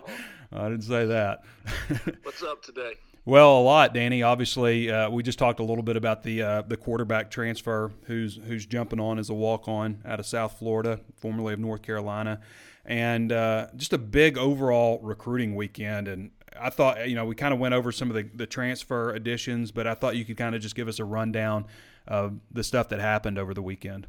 I 0.52 0.68
didn't 0.68 0.84
say 0.84 1.06
that. 1.06 1.44
What's 2.22 2.42
up 2.42 2.62
today? 2.62 2.94
Well, 3.24 3.58
a 3.58 3.62
lot, 3.62 3.94
Danny. 3.94 4.22
Obviously, 4.22 4.90
uh, 4.90 5.10
we 5.10 5.22
just 5.22 5.38
talked 5.38 5.60
a 5.60 5.62
little 5.62 5.84
bit 5.84 5.96
about 5.96 6.22
the 6.22 6.42
uh, 6.42 6.62
the 6.62 6.76
quarterback 6.76 7.30
transfer, 7.30 7.92
who's 8.04 8.40
who's 8.46 8.66
jumping 8.66 8.98
on 8.98 9.18
as 9.18 9.30
a 9.30 9.34
walk 9.34 9.68
on 9.68 10.02
out 10.04 10.18
of 10.18 10.26
South 10.26 10.58
Florida, 10.58 11.00
formerly 11.16 11.52
of 11.52 11.60
North 11.60 11.82
Carolina, 11.82 12.40
and 12.84 13.30
uh, 13.30 13.68
just 13.76 13.92
a 13.92 13.98
big 13.98 14.38
overall 14.38 14.98
recruiting 15.02 15.54
weekend. 15.54 16.08
And 16.08 16.30
I 16.58 16.70
thought, 16.70 17.08
you 17.08 17.14
know, 17.14 17.26
we 17.26 17.34
kind 17.34 17.52
of 17.52 17.60
went 17.60 17.74
over 17.74 17.92
some 17.92 18.10
of 18.10 18.16
the, 18.16 18.28
the 18.34 18.46
transfer 18.46 19.10
additions, 19.10 19.70
but 19.70 19.86
I 19.86 19.94
thought 19.94 20.16
you 20.16 20.24
could 20.24 20.36
kind 20.36 20.54
of 20.54 20.62
just 20.62 20.74
give 20.74 20.88
us 20.88 20.98
a 20.98 21.04
rundown 21.04 21.66
of 22.08 22.40
the 22.50 22.64
stuff 22.64 22.88
that 22.88 23.00
happened 23.00 23.38
over 23.38 23.54
the 23.54 23.62
weekend. 23.62 24.08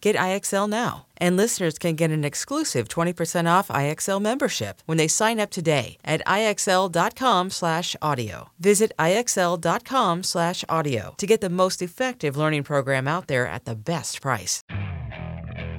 Get 0.00 0.16
IXL 0.16 0.68
now. 0.68 1.06
And 1.18 1.36
listeners 1.36 1.78
can 1.78 1.94
get 1.94 2.10
an 2.10 2.24
exclusive 2.24 2.88
20% 2.88 3.48
off 3.50 3.68
IXL 3.68 4.20
membership 4.20 4.82
when 4.86 4.98
they 4.98 5.08
sign 5.08 5.40
up 5.40 5.50
today 5.50 5.96
at 6.04 6.22
IXL.com/audio. 6.26 8.50
Visit 8.58 8.92
IXL.com/audio 8.98 11.14
to 11.16 11.26
get 11.26 11.40
the 11.40 11.50
most 11.50 11.82
effective 11.82 12.36
learning 12.36 12.64
program 12.64 13.08
out 13.08 13.28
there 13.28 13.46
at 13.46 13.64
the 13.64 13.74
best 13.74 14.20
price. 14.20 14.62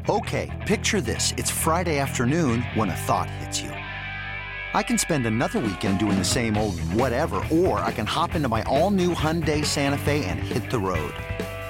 Okay, 0.10 0.50
picture 0.66 1.02
this. 1.02 1.34
It's 1.38 1.52
Friday 1.52 2.00
afternoon 2.00 2.64
when 2.76 2.90
a 2.90 2.96
thought 2.96 3.30
hits 3.30 3.62
you. 3.62 3.70
I 4.74 4.84
can 4.84 4.98
spend 4.98 5.26
another 5.26 5.60
weekend 5.60 6.00
doing 6.00 6.18
the 6.18 6.26
same 6.26 6.58
old 6.58 6.80
whatever, 6.94 7.44
or 7.52 7.80
I 7.80 7.92
can 7.92 8.06
hop 8.06 8.36
into 8.36 8.48
my 8.48 8.64
all-new 8.64 9.16
Hyundai 9.16 9.66
Santa 9.66 9.98
Fe 9.98 10.24
and 10.26 10.40
hit 10.40 10.70
the 10.70 10.80
road. 10.80 11.14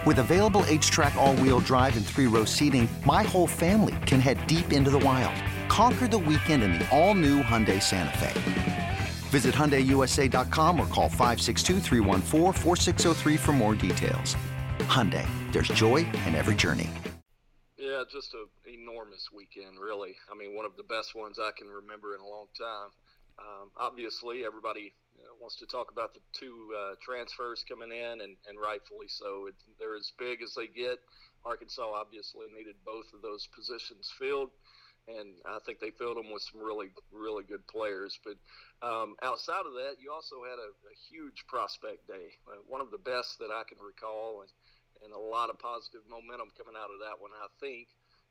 With 0.08 0.20
available 0.20 0.62
HTRAC 0.62 1.16
all-wheel 1.16 1.60
drive 1.60 1.98
and 1.98 2.06
three-row 2.06 2.46
seating, 2.46 2.88
my 3.06 3.24
whole 3.24 3.46
family 3.46 3.98
can 4.06 4.22
head 4.22 4.48
deep 4.48 4.72
into 4.72 4.90
the 4.90 5.00
wild. 5.00 5.36
Conquer 5.68 6.08
the 6.08 6.18
weekend 6.18 6.64
in 6.64 6.80
the 6.80 6.90
all-new 6.98 7.44
Hyundai 7.44 7.84
Santa 7.84 8.18
Fe. 8.18 8.98
Visit 9.32 9.54
HyundaiUSA.com 9.54 10.80
or 10.80 10.86
call 10.86 11.10
562 11.10 11.82
for 13.38 13.52
more 13.52 13.76
details. 13.76 14.38
Hyundai, 14.88 15.28
there's 15.52 15.68
joy 15.68 15.98
in 16.26 16.36
every 16.36 16.56
journey. 16.56 16.90
Yeah, 17.78 18.04
just 18.10 18.34
an 18.34 18.48
enormous 18.66 19.28
weekend, 19.36 19.78
really. 19.78 20.16
I 20.32 20.38
mean, 20.38 20.56
one 20.56 20.66
of 20.66 20.78
the 20.78 20.84
best 20.84 21.16
ones 21.16 21.38
I 21.38 21.52
can 21.58 21.68
remember 21.68 22.16
in 22.16 22.22
a 22.22 22.26
long 22.26 22.48
time. 22.58 22.92
Um, 23.40 23.72
obviously, 23.76 24.46
everybody 24.46 24.94
wants 25.40 25.58
to 25.58 25.66
talk 25.66 25.92
about 25.92 26.14
the 26.14 26.22
two 26.34 26.74
uh, 26.74 26.96
transfers 27.02 27.64
coming 27.68 27.92
in, 27.92 28.22
and, 28.22 28.36
and 28.48 28.56
rightfully 28.60 29.08
so. 29.08 29.48
It, 29.48 29.56
they're 29.80 29.96
as 29.96 30.12
big 30.18 30.42
as 30.42 30.54
they 30.56 30.68
get. 30.68 31.00
Arkansas 31.46 31.86
obviously 31.86 32.48
needed 32.52 32.76
both 32.86 33.08
of 33.14 33.22
those 33.22 33.48
positions 33.56 34.12
filled, 34.20 34.52
and 35.08 35.40
I 35.48 35.60
think 35.66 35.80
they 35.80 35.96
filled 35.96 36.18
them 36.18 36.34
with 36.34 36.44
some 36.44 36.60
really, 36.60 36.92
really 37.14 37.44
good 37.48 37.66
players. 37.68 38.20
But 38.26 38.38
um, 38.84 39.16
outside 39.24 39.64
of 39.64 39.74
that, 39.80 40.02
you 40.02 40.12
also 40.12 40.44
had 40.44 40.60
a, 40.60 40.70
a 40.74 40.96
huge 41.08 41.46
prospect 41.48 42.08
day, 42.08 42.36
uh, 42.50 42.60
one 42.68 42.82
of 42.82 42.92
the 42.92 43.00
best 43.00 43.40
that 43.40 43.54
I 43.54 43.64
can 43.64 43.80
recall, 43.80 44.44
and, 44.44 44.52
and 45.06 45.14
a 45.14 45.20
lot 45.20 45.50
of 45.50 45.62
positive 45.62 46.04
momentum 46.10 46.52
coming 46.58 46.76
out 46.76 46.92
of 46.92 47.00
that 47.06 47.22
one, 47.22 47.32
I 47.32 47.48
think 47.62 47.88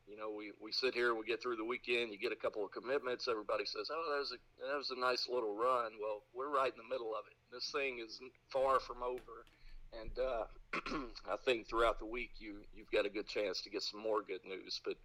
you 0.07 0.17
know, 0.17 0.31
we, 0.31 0.53
we 0.63 0.71
sit 0.73 0.95
here 0.95 1.15
we 1.15 1.27
get 1.27 1.43
through 1.43 1.57
the 1.57 1.65
weekend. 1.65 2.13
You 2.13 2.19
get 2.19 2.33
a 2.33 2.37
couple 2.37 2.65
of 2.65 2.71
commitments. 2.71 3.27
Everybody 3.29 3.65
says, 3.65 3.91
"Oh, 3.91 4.07
that 4.13 4.19
was 4.19 4.33
a 4.33 4.39
that 4.71 4.77
was 4.79 4.91
a 4.91 5.01
nice 5.01 5.29
little 5.29 5.55
run." 5.55 5.93
Well, 6.01 6.23
we're 6.35 6.51
right 6.55 6.71
in 6.71 6.79
the 6.79 6.89
middle 6.89 7.11
of 7.15 7.27
it. 7.27 7.37
This 7.53 7.71
thing 7.71 7.99
is 8.05 8.21
far 8.53 8.79
from 8.81 9.03
over, 9.03 9.47
and 10.01 10.15
uh, 10.19 10.45
I 11.33 11.37
think 11.45 11.69
throughout 11.69 11.99
the 11.99 12.07
week 12.07 12.31
you 12.39 12.63
you've 12.75 12.91
got 12.91 13.07
a 13.07 13.11
good 13.11 13.27
chance 13.27 13.61
to 13.63 13.71
get 13.71 13.83
some 13.83 14.01
more 14.01 14.23
good 14.23 14.45
news. 14.47 14.81
But 14.85 14.97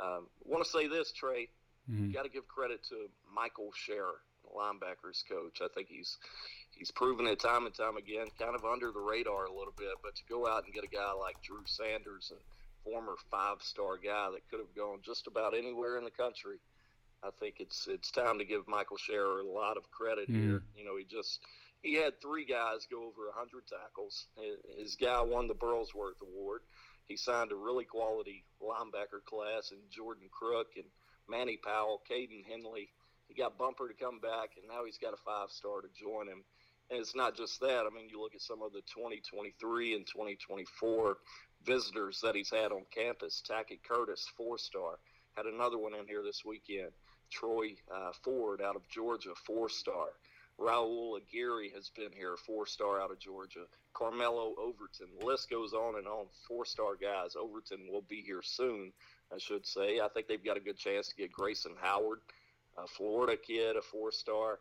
um, 0.00 0.26
I 0.44 0.50
want 0.50 0.64
to 0.64 0.70
say 0.70 0.86
this, 0.88 1.12
Trey, 1.12 1.48
Mhm. 1.90 2.08
you 2.08 2.12
got 2.12 2.24
to 2.24 2.30
give 2.30 2.48
credit 2.48 2.82
to 2.88 3.08
Michael 3.32 3.70
Scherer, 3.74 4.20
the 4.42 4.50
linebackers 4.50 5.22
coach. 5.28 5.60
I 5.60 5.68
think 5.74 5.88
he's 5.88 6.16
he's 6.76 6.90
proven 6.90 7.26
it 7.26 7.38
time 7.40 7.66
and 7.66 7.74
time 7.74 7.96
again, 7.96 8.26
kind 8.38 8.54
of 8.54 8.64
under 8.64 8.90
the 8.92 9.00
radar 9.00 9.44
a 9.46 9.52
little 9.52 9.74
bit. 9.76 9.94
But 10.02 10.16
to 10.16 10.22
go 10.28 10.46
out 10.48 10.64
and 10.64 10.74
get 10.74 10.84
a 10.84 10.88
guy 10.88 11.12
like 11.12 11.40
Drew 11.42 11.62
Sanders, 11.66 12.32
a 12.32 12.40
former 12.84 13.14
five-star 13.30 13.96
guy 13.96 14.30
that 14.32 14.48
could 14.50 14.60
have 14.60 14.74
gone 14.76 15.00
just 15.02 15.26
about 15.26 15.56
anywhere 15.56 15.96
in 15.98 16.04
the 16.04 16.10
country, 16.10 16.58
I 17.22 17.30
think 17.40 17.56
it's 17.58 17.88
it's 17.88 18.10
time 18.10 18.38
to 18.38 18.44
give 18.44 18.68
Michael 18.68 18.98
Scherer 18.98 19.40
a 19.40 19.46
lot 19.46 19.76
of 19.76 19.90
credit 19.90 20.26
hmm. 20.28 20.40
here. 20.40 20.62
You 20.76 20.84
know, 20.84 20.96
he 20.96 21.04
just 21.04 21.40
he 21.82 21.94
had 21.94 22.20
three 22.20 22.44
guys 22.44 22.86
go 22.90 23.00
over 23.04 23.28
100 23.28 23.64
tackles. 23.66 24.26
His- 24.36 24.78
His 24.78 24.96
guy 24.96 25.20
won 25.20 25.48
the 25.48 25.54
Burlsworth 25.54 26.20
Award. 26.22 26.62
He 27.06 27.16
signed 27.16 27.52
a 27.52 27.56
really 27.56 27.84
quality 27.84 28.44
linebacker 28.62 29.22
class 29.26 29.70
in 29.70 29.78
Jordan 29.90 30.28
Crook 30.30 30.68
and 30.76 30.86
Manny 31.28 31.58
Powell, 31.58 32.02
Kaden 32.10 32.44
Henley. 32.46 32.90
He 33.28 33.34
got 33.34 33.58
Bumper 33.58 33.88
to 33.88 33.94
come 33.94 34.20
back, 34.20 34.56
and 34.56 34.68
now 34.68 34.84
he's 34.84 34.98
got 34.98 35.14
a 35.14 35.18
five 35.24 35.50
star 35.50 35.82
to 35.82 35.88
join 35.88 36.28
him. 36.28 36.44
And 36.90 37.00
it's 37.00 37.14
not 37.14 37.36
just 37.36 37.60
that. 37.60 37.84
I 37.86 37.94
mean, 37.94 38.08
you 38.10 38.20
look 38.20 38.34
at 38.34 38.42
some 38.42 38.62
of 38.62 38.72
the 38.72 38.82
2023 38.92 39.94
and 39.94 40.06
2024 40.06 41.16
visitors 41.64 42.20
that 42.22 42.34
he's 42.34 42.50
had 42.50 42.72
on 42.72 42.82
campus. 42.94 43.42
Tackett 43.48 43.82
Curtis, 43.86 44.26
four 44.36 44.58
star, 44.58 44.98
had 45.36 45.46
another 45.46 45.78
one 45.78 45.94
in 45.94 46.06
here 46.06 46.22
this 46.22 46.42
weekend. 46.44 46.90
Troy 47.30 47.74
uh, 47.92 48.12
Ford 48.22 48.60
out 48.60 48.76
of 48.76 48.88
Georgia, 48.88 49.30
four 49.46 49.68
star. 49.68 50.08
Raul 50.58 51.18
Aguirre 51.18 51.70
has 51.74 51.90
been 51.96 52.12
here, 52.12 52.36
four 52.46 52.66
star 52.66 53.00
out 53.00 53.10
of 53.10 53.18
Georgia. 53.18 53.64
Carmelo 53.92 54.54
Overton. 54.58 55.08
The 55.18 55.26
list 55.26 55.50
goes 55.50 55.72
on 55.72 55.96
and 55.96 56.06
on. 56.06 56.26
Four 56.46 56.64
star 56.64 56.96
guys. 57.00 57.34
Overton 57.36 57.88
will 57.90 58.04
be 58.08 58.20
here 58.20 58.42
soon, 58.42 58.92
I 59.34 59.38
should 59.38 59.66
say. 59.66 60.00
I 60.00 60.08
think 60.08 60.28
they've 60.28 60.44
got 60.44 60.56
a 60.56 60.60
good 60.60 60.78
chance 60.78 61.08
to 61.08 61.16
get 61.16 61.32
Grayson 61.32 61.74
Howard, 61.80 62.20
a 62.76 62.86
Florida 62.86 63.36
kid, 63.36 63.76
a 63.76 63.82
four 63.82 64.12
star. 64.12 64.58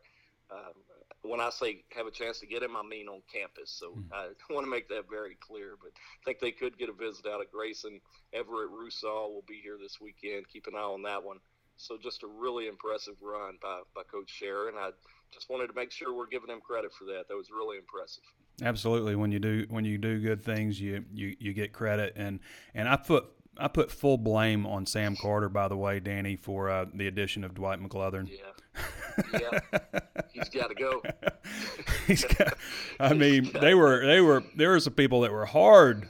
Um, 0.51 0.73
when 1.23 1.39
I 1.39 1.49
say 1.49 1.83
have 1.95 2.07
a 2.07 2.11
chance 2.11 2.39
to 2.39 2.47
get 2.47 2.63
him, 2.63 2.75
I 2.75 2.83
mean 2.83 3.07
on 3.07 3.21
campus. 3.31 3.71
So 3.71 3.97
I 4.11 4.29
want 4.53 4.65
to 4.65 4.69
make 4.69 4.89
that 4.89 5.09
very 5.09 5.37
clear. 5.39 5.75
But 5.81 5.91
I 5.95 6.23
think 6.25 6.39
they 6.39 6.51
could 6.51 6.77
get 6.77 6.89
a 6.89 6.93
visit 6.93 7.25
out 7.25 7.41
of 7.41 7.51
Grayson. 7.51 7.99
Everett 8.33 8.69
Russaw 8.69 9.33
will 9.33 9.45
be 9.47 9.59
here 9.63 9.77
this 9.81 9.99
weekend. 10.01 10.49
Keep 10.49 10.67
an 10.67 10.75
eye 10.75 10.79
on 10.79 11.01
that 11.03 11.23
one. 11.23 11.37
So 11.77 11.97
just 12.01 12.23
a 12.23 12.27
really 12.27 12.67
impressive 12.67 13.15
run 13.21 13.57
by, 13.61 13.81
by 13.95 14.03
Coach 14.03 14.29
Scherer. 14.29 14.71
I 14.77 14.91
just 15.33 15.49
wanted 15.49 15.67
to 15.67 15.73
make 15.73 15.91
sure 15.91 16.13
we're 16.15 16.27
giving 16.27 16.49
him 16.49 16.61
credit 16.61 16.91
for 16.93 17.05
that. 17.05 17.27
That 17.27 17.35
was 17.35 17.49
really 17.49 17.77
impressive. 17.77 18.23
Absolutely. 18.61 19.15
When 19.15 19.31
you 19.31 19.39
do 19.39 19.65
when 19.69 19.83
you 19.83 19.97
do 19.97 20.19
good 20.19 20.43
things, 20.43 20.79
you 20.79 21.03
you, 21.11 21.35
you 21.39 21.53
get 21.53 21.73
credit, 21.73 22.13
and 22.15 22.39
and 22.75 22.87
I 22.87 22.97
put 22.97 23.25
I 23.57 23.67
put 23.67 23.91
full 23.91 24.17
blame 24.17 24.65
on 24.65 24.85
Sam 24.85 25.15
Carter, 25.15 25.49
by 25.49 25.67
the 25.67 25.77
way, 25.77 25.99
Danny, 25.99 26.35
for 26.35 26.69
uh, 26.69 26.85
the 26.93 27.07
addition 27.07 27.43
of 27.43 27.55
Dwight 27.55 27.81
McGlothern. 27.81 28.29
Yeah, 28.29 28.81
yeah, 29.33 29.59
he's 30.31 30.49
got 30.49 30.69
to 30.69 30.75
go. 30.75 31.01
He's 32.07 32.25
got, 32.25 32.57
I 32.99 33.13
mean, 33.13 33.49
they 33.61 33.73
were 33.73 34.05
they 34.05 34.19
were 34.19 34.43
there 34.57 34.71
were 34.71 34.79
some 34.81 34.93
people 34.93 35.21
that 35.21 35.31
were 35.31 35.45
hard 35.45 36.07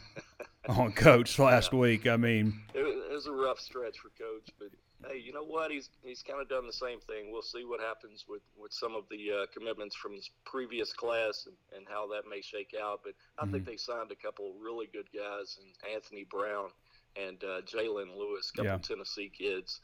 on 0.67 0.91
Coach 0.91 1.37
last 1.37 1.71
week. 1.71 2.07
I 2.07 2.17
mean, 2.17 2.61
It 2.73 2.81
was, 2.81 2.95
it 2.95 3.13
was 3.13 3.25
a 3.27 3.31
rough 3.31 3.59
stretch 3.59 3.99
for 3.99 4.09
Coach, 4.09 4.49
but 4.57 4.69
hey, 5.07 5.19
you 5.19 5.33
know 5.33 5.43
what? 5.43 5.69
He's 5.69 5.89
he's 6.03 6.23
kind 6.23 6.41
of 6.41 6.49
done 6.49 6.65
the 6.65 6.73
same 6.73 6.99
thing. 7.01 7.31
We'll 7.31 7.43
see 7.43 7.63
what 7.63 7.79
happens 7.79 8.25
with 8.27 8.41
with 8.57 8.71
some 8.73 8.95
of 8.95 9.03
the 9.11 9.43
uh, 9.43 9.45
commitments 9.53 9.95
from 9.95 10.15
this 10.15 10.29
previous 10.45 10.93
class 10.93 11.45
and, 11.45 11.55
and 11.77 11.85
how 11.87 12.07
that 12.07 12.23
may 12.27 12.41
shake 12.41 12.73
out. 12.81 13.01
But 13.03 13.13
I 13.37 13.45
think 13.51 13.65
they 13.65 13.77
signed 13.77 14.11
a 14.11 14.15
couple 14.15 14.49
of 14.49 14.55
really 14.61 14.87
good 14.91 15.07
guys, 15.15 15.59
and 15.61 15.93
Anthony 15.93 16.25
Brown 16.29 16.69
and 17.15 17.37
uh, 17.43 17.61
Jalen 17.61 18.17
Lewis, 18.17 18.51
a 18.51 18.57
couple 18.57 18.71
Yeah. 18.71 18.77
Tennessee 18.79 19.29
kids, 19.37 19.79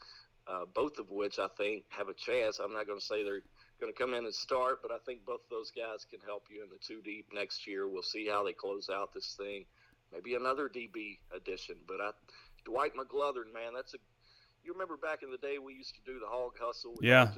uh, 0.50 0.64
both 0.74 0.98
of 0.98 1.10
which 1.10 1.38
I 1.38 1.46
think 1.56 1.84
have 1.90 2.08
a 2.08 2.14
chance. 2.14 2.58
I'm 2.58 2.72
not 2.72 2.86
going 2.86 2.98
to 2.98 3.04
say 3.04 3.22
they're 3.22 3.42
going 3.80 3.92
to 3.92 3.98
come 3.98 4.14
in 4.14 4.24
and 4.24 4.34
start, 4.34 4.80
but 4.82 4.90
I 4.90 4.98
think 5.06 5.24
both 5.24 5.40
of 5.44 5.50
those 5.50 5.70
guys 5.70 6.04
can 6.10 6.18
help 6.26 6.44
you 6.50 6.62
in 6.64 6.68
the 6.70 6.78
two 6.84 7.00
deep 7.02 7.26
next 7.32 7.66
year. 7.66 7.88
We'll 7.88 8.02
see 8.02 8.26
how 8.26 8.42
they 8.44 8.52
close 8.52 8.88
out 8.92 9.12
this 9.14 9.34
thing. 9.38 9.64
Maybe 10.12 10.34
another 10.34 10.68
DB 10.68 11.18
addition, 11.34 11.76
but 11.86 12.00
I, 12.00 12.10
Dwight 12.64 12.92
McGlothern, 12.96 13.52
man, 13.54 13.72
that's 13.74 13.94
a. 13.94 13.98
You 14.62 14.72
remember 14.72 14.96
back 14.98 15.22
in 15.22 15.30
the 15.30 15.38
day 15.38 15.56
we 15.58 15.72
used 15.72 15.94
to 15.94 16.00
do 16.04 16.18
the 16.20 16.26
hog 16.26 16.52
hustle 16.60 16.92
with 16.92 17.04
Yeah. 17.06 17.28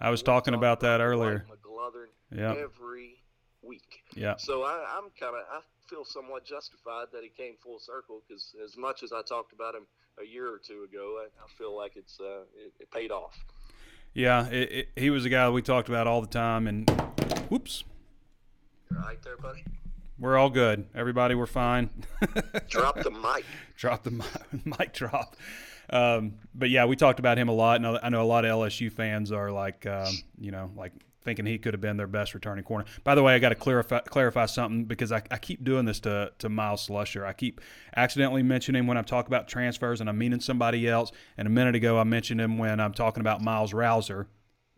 I 0.00 0.10
was 0.10 0.20
We 0.20 0.26
talking 0.26 0.52
about 0.52 0.80
that 0.80 1.00
earlier. 1.00 1.46
McGlothern 1.48 2.08
Yeah. 2.36 2.54
every 2.62 3.22
week. 3.62 4.02
yeah, 4.14 4.36
So 4.36 4.64
I, 4.64 4.84
I'm 4.96 5.08
kind 5.18 5.34
of 5.36 5.62
feel 5.88 6.04
somewhat 6.04 6.44
justified 6.44 7.06
that 7.12 7.22
he 7.22 7.28
came 7.30 7.54
full 7.62 7.78
circle 7.78 8.22
because 8.26 8.54
as 8.64 8.76
much 8.76 9.02
as 9.02 9.12
I 9.12 9.22
talked 9.22 9.52
about 9.52 9.74
him 9.74 9.86
a 10.22 10.26
year 10.26 10.46
or 10.48 10.58
two 10.58 10.84
ago, 10.90 11.20
I, 11.22 11.26
I 11.44 11.48
feel 11.56 11.76
like 11.76 11.92
it's 11.96 12.18
uh, 12.20 12.42
it, 12.56 12.72
it 12.80 12.90
paid 12.90 13.10
off. 13.10 13.36
yeah. 14.14 14.48
It, 14.48 14.72
it, 14.72 14.88
he 14.96 15.10
was 15.10 15.24
a 15.24 15.28
guy 15.28 15.48
we 15.50 15.62
talked 15.62 15.88
about 15.88 16.06
all 16.06 16.20
the 16.20 16.26
time, 16.26 16.66
and 16.66 16.88
whoops, 17.48 17.84
You're 18.90 19.00
all 19.00 19.06
right 19.06 19.22
there, 19.22 19.36
buddy? 19.36 19.64
we're 20.18 20.36
all 20.36 20.50
good. 20.50 20.86
Everybody, 20.94 21.34
we're 21.36 21.46
fine. 21.46 21.90
Drop 22.68 23.00
the 23.02 23.10
mic. 23.10 23.44
drop 23.76 24.02
the 24.02 24.10
mic, 24.10 24.26
mic 24.78 24.92
drop. 24.92 25.36
Um, 25.90 26.34
but 26.54 26.68
yeah, 26.70 26.84
we 26.86 26.96
talked 26.96 27.18
about 27.20 27.38
him 27.38 27.48
a 27.48 27.52
lot, 27.52 27.76
and 27.76 27.86
I 27.86 27.98
I 28.02 28.08
know 28.10 28.20
a 28.20 28.24
lot 28.26 28.44
of 28.44 28.50
LSU 28.50 28.92
fans 28.92 29.30
are 29.32 29.50
like, 29.52 29.86
um, 29.86 30.12
you 30.38 30.50
know, 30.50 30.70
like 30.76 30.92
thinking 31.28 31.44
he 31.44 31.58
could 31.58 31.74
have 31.74 31.80
been 31.82 31.98
their 31.98 32.06
best 32.06 32.32
returning 32.32 32.64
corner. 32.64 32.86
By 33.04 33.14
the 33.14 33.22
way, 33.22 33.34
I 33.34 33.38
got 33.38 33.50
to 33.50 33.54
clarify 33.54 34.00
clarify 34.00 34.46
something 34.46 34.84
because 34.84 35.12
I, 35.12 35.22
I 35.30 35.36
keep 35.36 35.62
doing 35.62 35.84
this 35.84 36.00
to 36.00 36.32
to 36.38 36.48
Myles 36.48 36.88
Slusher. 36.88 37.26
I 37.26 37.34
keep 37.34 37.60
accidentally 37.94 38.42
mentioning 38.42 38.86
when 38.86 38.96
I'm 38.96 39.04
talking 39.04 39.28
about 39.28 39.46
transfers, 39.46 40.00
and 40.00 40.08
I'm 40.08 40.16
meaning 40.16 40.40
somebody 40.40 40.88
else. 40.88 41.12
And 41.36 41.46
a 41.46 41.50
minute 41.50 41.74
ago, 41.74 41.98
I 41.98 42.04
mentioned 42.04 42.40
him 42.40 42.56
when 42.56 42.80
I'm 42.80 42.94
talking 42.94 43.20
about 43.20 43.42
Myles 43.42 43.74
Rowser. 43.74 44.26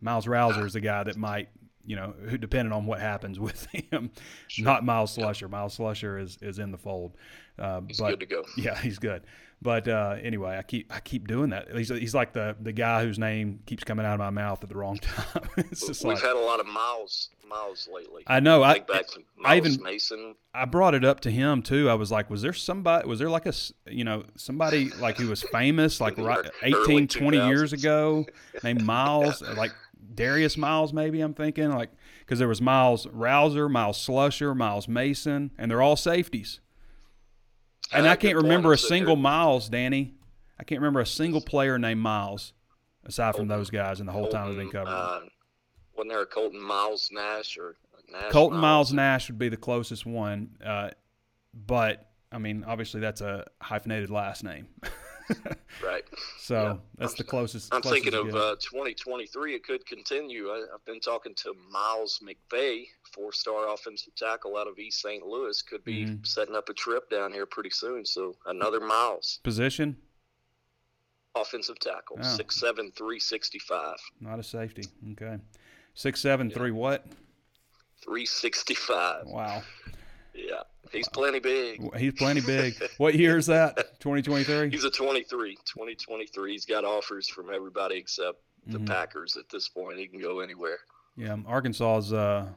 Myles 0.00 0.26
Rowser 0.26 0.66
is 0.66 0.72
the 0.72 0.80
guy 0.80 1.04
that 1.04 1.16
might. 1.16 1.50
You 1.90 1.96
know, 1.96 2.14
who 2.28 2.38
depending 2.38 2.72
on 2.72 2.86
what 2.86 3.00
happens 3.00 3.40
with 3.40 3.66
him, 3.72 4.12
not 4.60 4.84
Myles 4.84 5.16
Slusher. 5.16 5.50
Myles 5.50 5.76
Slusher 5.76 6.22
is, 6.22 6.38
is 6.40 6.60
in 6.60 6.70
the 6.70 6.78
fold. 6.78 7.16
Uh, 7.58 7.80
He's 7.88 7.98
but, 7.98 8.10
good 8.10 8.20
to 8.20 8.26
go. 8.26 8.44
yeah, 8.56 8.78
he's 8.80 9.00
good. 9.00 9.22
But 9.60 9.88
uh, 9.88 10.16
anyway, 10.22 10.56
I 10.56 10.62
keep 10.62 10.94
I 10.94 11.00
keep 11.00 11.26
doing 11.26 11.50
that. 11.50 11.66
He's, 11.76 11.88
he's 11.88 12.14
like 12.14 12.32
the 12.32 12.54
the 12.60 12.72
guy 12.72 13.02
whose 13.02 13.18
name 13.18 13.58
keeps 13.66 13.82
coming 13.82 14.06
out 14.06 14.14
of 14.14 14.20
my 14.20 14.30
mouth 14.30 14.62
at 14.62 14.68
the 14.68 14.76
wrong 14.76 14.98
time. 15.02 15.42
it's 15.56 15.84
just 15.84 16.04
We've 16.04 16.14
like 16.14 16.22
had 16.22 16.36
a 16.36 16.38
lot 16.38 16.60
of 16.60 16.66
miles 16.66 17.30
miles 17.50 17.88
lately. 17.92 18.22
I 18.28 18.38
know. 18.38 18.62
I 18.62 18.78
to 18.78 19.04
I 19.44 19.56
even- 19.56 19.82
Mason. 19.82 20.36
I 20.54 20.64
brought 20.64 20.94
it 20.94 21.04
up 21.04 21.20
to 21.20 21.30
him 21.30 21.60
too. 21.60 21.90
I 21.90 21.94
was 21.94 22.10
like, 22.12 22.30
was 22.30 22.40
there 22.40 22.52
somebody? 22.52 23.06
Was 23.08 23.18
there 23.18 23.28
like 23.28 23.46
a 23.46 23.52
you 23.90 24.04
know 24.04 24.24
somebody 24.36 24.90
like 25.00 25.18
who 25.18 25.28
was 25.28 25.42
famous 25.42 26.00
like 26.00 26.16
right, 26.16 26.48
18, 26.62 27.08
20 27.08 27.36
years 27.48 27.72
ago 27.72 28.24
named 28.62 28.82
Miles 28.82 29.42
like 29.42 29.72
Darius 30.14 30.56
Miles 30.56 30.92
maybe 30.92 31.20
I'm 31.20 31.34
thinking 31.34 31.70
like 31.70 31.90
because 32.20 32.38
there 32.38 32.48
was 32.48 32.60
Myles 32.60 33.06
Rowser, 33.08 33.68
Myles 33.68 33.98
Slusher, 33.98 34.56
Miles 34.56 34.88
Mason, 34.88 35.50
and 35.58 35.70
they're 35.70 35.82
all 35.82 35.96
safeties. 35.96 36.60
And 37.92 38.06
Ah, 38.06 38.10
I 38.10 38.16
can't 38.16 38.36
remember 38.36 38.72
a 38.72 38.78
single 38.78 39.16
they're- 39.16 39.22
Miles, 39.22 39.68
Danny. 39.68 40.14
I 40.58 40.64
can't 40.64 40.80
remember 40.80 41.00
a 41.00 41.06
single 41.06 41.40
player 41.40 41.78
named 41.78 42.00
Miles 42.00 42.52
aside 43.04 43.32
from 43.34 43.48
Colton- 43.48 43.48
those 43.48 43.70
guys 43.70 43.98
in 44.00 44.06
the 44.06 44.12
whole 44.12 44.28
time 44.28 44.48
I've 44.50 44.56
been 44.56 44.70
covering. 44.70 44.94
Uh, 44.94 45.20
wasn't 45.96 46.10
there 46.10 46.20
a 46.22 46.26
Colton 46.26 46.60
Miles 46.60 47.08
Nash 47.12 47.56
or 47.58 47.76
Nash 48.12 48.30
Colton 48.30 48.58
Miles 48.58 48.92
Nash 48.92 49.28
would 49.28 49.38
be 49.38 49.48
the 49.48 49.56
closest 49.56 50.04
one, 50.06 50.50
uh, 50.64 50.90
but 51.54 52.10
I 52.32 52.38
mean, 52.38 52.62
obviously 52.64 53.00
that's 53.00 53.20
a 53.20 53.46
hyphenated 53.60 54.10
last 54.10 54.44
name, 54.44 54.68
Right. 55.84 56.04
so 56.40 56.54
Yeah. 56.54 56.76
that's 56.98 57.12
I'm- 57.12 57.16
the 57.18 57.24
closest. 57.24 57.72
I'm 57.74 57.82
closest 57.82 58.04
thinking 58.04 58.18
of 58.20 58.34
uh, 58.34 58.56
2023. 58.60 59.54
It 59.54 59.64
could 59.64 59.84
continue. 59.86 60.48
I, 60.48 60.64
I've 60.74 60.84
been 60.84 61.00
talking 61.00 61.34
to 61.36 61.54
Miles 61.70 62.20
McVeigh, 62.22 62.84
four-star 63.12 63.72
offensive 63.72 64.14
tackle 64.14 64.56
out 64.56 64.66
of 64.68 64.78
East 64.78 65.00
St. 65.02 65.24
Louis. 65.24 65.60
Could 65.62 65.84
be 65.84 66.04
Mhm. 66.06 66.26
setting 66.26 66.54
up 66.54 66.68
a 66.68 66.74
trip 66.74 67.08
down 67.10 67.32
here 67.32 67.46
pretty 67.46 67.70
soon. 67.70 68.04
So 68.04 68.36
another 68.46 68.80
Miles, 68.80 69.40
position, 69.42 69.96
offensive 71.34 71.78
tackle, 71.78 72.18
Oh. 72.20 72.36
six 72.36 72.58
seven, 72.58 72.92
three 72.92 73.20
sixty-five, 73.20 73.96
not 74.20 74.38
a 74.38 74.42
safety. 74.42 74.84
Okay, 75.12 75.38
six 75.94 76.20
seven 76.20 76.50
three 76.50 76.70
what? 76.72 77.06
three 78.02 78.26
sixty-five. 78.26 79.26
Wow, 79.26 79.62
Yeah, 80.34 80.62
he's 80.92 81.08
plenty 81.08 81.38
big. 81.40 81.80
he's 81.96 82.12
plenty 82.14 82.40
big. 82.40 82.74
what 82.98 83.14
year 83.14 83.36
is 83.36 83.46
that? 83.46 83.98
Twenty 84.00 84.22
twenty 84.22 84.44
three. 84.44 84.70
He's 84.70 84.84
a 84.84 84.90
23. 84.90 85.54
2023. 85.64 86.52
He's 86.52 86.64
got 86.64 86.84
offers 86.84 87.28
from 87.28 87.52
everybody 87.52 87.96
except 87.96 88.38
the 88.66 88.78
Mhm. 88.78 88.86
Packers 88.86 89.36
at 89.36 89.48
this 89.48 89.68
point. 89.68 89.98
He 89.98 90.06
can 90.06 90.20
go 90.20 90.40
anywhere. 90.40 90.78
Yeah, 91.16 91.36
Arkansas's 91.46 92.12
uh, 92.12 92.48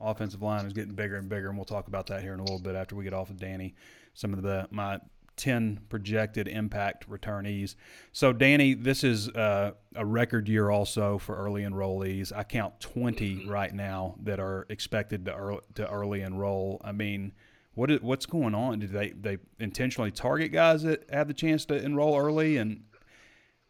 offensive 0.00 0.42
line 0.42 0.64
is 0.66 0.72
getting 0.72 0.94
bigger 0.94 1.16
and 1.16 1.28
bigger, 1.28 1.48
and 1.48 1.56
we'll 1.58 1.64
talk 1.64 1.88
about 1.88 2.06
that 2.08 2.22
here 2.22 2.34
in 2.34 2.40
a 2.40 2.42
little 2.42 2.58
bit 2.60 2.74
after 2.74 2.94
we 2.94 3.04
get 3.04 3.12
off 3.12 3.30
of 3.30 3.38
Danny. 3.38 3.74
Some 4.14 4.32
of 4.34 4.42
the 4.42 4.68
my 4.70 5.00
ten 5.36 5.80
projected 5.90 6.48
impact 6.48 7.10
returnees. 7.10 7.74
So, 8.12 8.32
Danny, 8.32 8.72
this 8.72 9.04
is 9.04 9.28
uh, 9.30 9.72
a 9.94 10.04
record 10.06 10.48
year 10.48 10.70
also 10.70 11.18
for 11.18 11.36
early 11.36 11.62
enrollees. 11.62 12.32
I 12.34 12.42
count 12.42 12.80
20 12.80 13.46
right 13.46 13.74
now 13.74 14.14
that 14.22 14.40
are 14.40 14.66
expected 14.70 15.26
to 15.26 15.34
early, 15.34 15.60
to 15.74 15.90
early 15.90 16.22
enroll. 16.22 16.80
I 16.82 16.92
mean, 16.92 17.32
What 17.76 17.90
is, 17.90 18.00
what's 18.00 18.24
going 18.24 18.54
on? 18.54 18.78
Did 18.78 18.90
they 18.90 19.10
they 19.10 19.38
intentionally 19.60 20.10
target 20.10 20.50
guys 20.50 20.82
that 20.82 21.04
have 21.12 21.28
the 21.28 21.34
chance 21.34 21.66
to 21.66 21.74
enroll 21.74 22.18
early? 22.18 22.56
And 22.56 22.84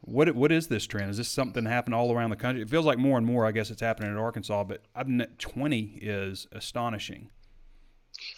what 0.01 0.33
what 0.37 0.53
is 0.53 0.69
this 0.69 0.87
trend? 0.87 1.11
Is 1.11 1.17
this 1.17 1.29
something 1.29 1.65
that 1.65 1.71
happened 1.71 1.97
all 1.97 2.13
around 2.13 2.31
the 2.31 2.37
country? 2.37 2.63
It 2.63 2.71
feels 2.71 2.87
like 2.87 2.99
more 2.99 3.19
and 3.19 3.27
more. 3.27 3.45
I 3.45 3.51
guess 3.51 3.69
it's 3.69 3.81
happening 3.83 4.13
in 4.13 4.17
Arkansas, 4.17 4.63
but 4.63 4.83
I've 4.95 5.09
twenty 5.39 5.99
is 6.01 6.47
astonishing. 6.53 7.31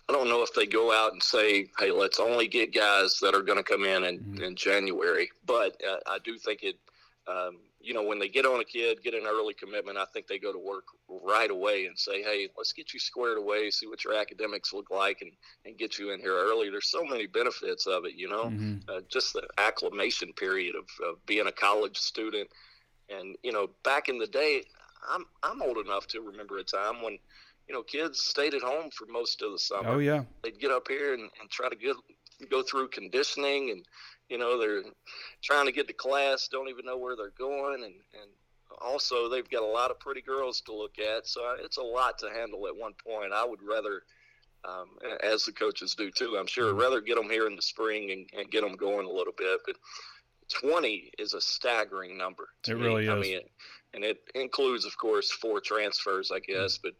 I 0.08 0.12
don't 0.14 0.28
know 0.28 0.42
if 0.42 0.54
they 0.54 0.64
go 0.64 0.90
out 0.90 1.12
and 1.12 1.22
say, 1.22 1.66
"Hey, 1.78 1.92
let's 1.92 2.18
only 2.18 2.48
get 2.48 2.74
guys 2.74 3.18
that 3.20 3.34
are 3.34 3.42
going 3.42 3.58
to 3.58 3.62
come 3.62 3.84
in 3.84 4.04
in, 4.04 4.18
mm-hmm. 4.20 4.42
in 4.42 4.56
January," 4.56 5.30
but 5.44 5.78
uh, 5.86 5.98
I 6.06 6.18
do 6.24 6.38
think 6.38 6.62
it 6.62 6.76
um, 7.26 7.58
you 7.88 7.94
know, 7.94 8.02
when 8.02 8.18
they 8.18 8.28
get 8.28 8.44
on 8.44 8.60
a 8.60 8.64
kid, 8.64 9.02
get 9.02 9.14
an 9.14 9.24
early 9.26 9.54
commitment, 9.54 9.96
I 9.96 10.04
think 10.12 10.26
they 10.26 10.38
go 10.38 10.52
to 10.52 10.58
work 10.58 10.84
right 11.08 11.50
away 11.50 11.86
and 11.86 11.98
say, 11.98 12.22
hey, 12.22 12.46
let's 12.54 12.74
get 12.74 12.92
you 12.92 13.00
squared 13.00 13.38
away, 13.38 13.70
see 13.70 13.86
what 13.86 14.04
your 14.04 14.12
academics 14.12 14.74
look 14.74 14.90
like, 14.90 15.22
and, 15.22 15.30
and 15.64 15.78
get 15.78 15.98
you 15.98 16.10
in 16.10 16.20
here 16.20 16.34
early. 16.34 16.68
There's 16.68 16.90
so 16.90 17.02
many 17.02 17.26
benefits 17.26 17.86
of 17.86 18.04
it, 18.04 18.12
you 18.14 18.28
know, 18.28 18.44
mm-hmm. 18.44 18.90
uh, 18.90 19.00
just 19.10 19.32
the 19.32 19.48
acclimation 19.56 20.34
period 20.34 20.74
of, 20.76 20.84
of 21.08 21.24
being 21.24 21.46
a 21.46 21.52
college 21.52 21.96
student. 21.96 22.50
And, 23.08 23.36
you 23.42 23.52
know, 23.52 23.70
back 23.84 24.10
in 24.10 24.18
the 24.18 24.26
day, 24.26 24.64
I'm, 25.08 25.24
I'm 25.42 25.62
old 25.62 25.78
enough 25.78 26.06
to 26.08 26.20
remember 26.20 26.58
a 26.58 26.64
time 26.64 27.00
when, 27.00 27.18
you 27.68 27.74
know, 27.74 27.82
kids 27.82 28.20
stayed 28.20 28.52
at 28.52 28.60
home 28.60 28.90
for 28.90 29.06
most 29.10 29.40
of 29.40 29.50
the 29.52 29.58
summer. 29.58 29.88
Oh, 29.88 29.98
yeah. 29.98 30.24
They'd 30.42 30.60
get 30.60 30.70
up 30.70 30.88
here 30.88 31.14
and, 31.14 31.22
and 31.22 31.48
try 31.50 31.70
to 31.70 31.76
get, 31.76 31.96
go 32.50 32.60
through 32.62 32.88
conditioning 32.88 33.70
and, 33.70 33.82
you 34.28 34.38
know 34.38 34.58
they're 34.58 34.82
trying 35.42 35.66
to 35.66 35.72
get 35.72 35.86
to 35.88 35.94
class 35.94 36.48
don't 36.48 36.68
even 36.68 36.84
know 36.84 36.98
where 36.98 37.16
they're 37.16 37.32
going 37.38 37.84
and 37.84 37.94
and 37.94 38.30
also 38.80 39.28
they've 39.28 39.48
got 39.50 39.62
a 39.62 39.66
lot 39.66 39.90
of 39.90 39.98
pretty 39.98 40.20
girls 40.20 40.60
to 40.60 40.74
look 40.74 40.98
at 40.98 41.26
so 41.26 41.40
it's 41.60 41.78
a 41.78 41.82
lot 41.82 42.18
to 42.18 42.30
handle 42.30 42.66
at 42.66 42.76
one 42.76 42.92
point 43.04 43.32
i 43.32 43.44
would 43.44 43.60
rather 43.62 44.02
um, 44.64 44.88
as 45.22 45.44
the 45.44 45.52
coaches 45.52 45.94
do 45.94 46.10
too 46.10 46.36
i'm 46.38 46.46
sure 46.46 46.70
mm-hmm. 46.70 46.80
rather 46.80 47.00
get 47.00 47.16
them 47.16 47.30
here 47.30 47.46
in 47.46 47.56
the 47.56 47.62
spring 47.62 48.10
and, 48.10 48.28
and 48.38 48.50
get 48.50 48.62
them 48.62 48.76
going 48.76 49.06
a 49.06 49.10
little 49.10 49.32
bit 49.36 49.60
but 49.66 49.76
20 50.62 51.10
is 51.18 51.34
a 51.34 51.40
staggering 51.40 52.16
number 52.16 52.48
it 52.66 52.76
me. 52.76 52.84
really 52.84 53.04
is 53.04 53.10
I 53.10 53.14
mean, 53.14 53.40
and 53.94 54.04
it 54.04 54.18
includes 54.34 54.84
of 54.84 54.96
course 54.98 55.30
four 55.30 55.60
transfers 55.60 56.30
i 56.30 56.40
guess 56.40 56.78
but 56.78 56.94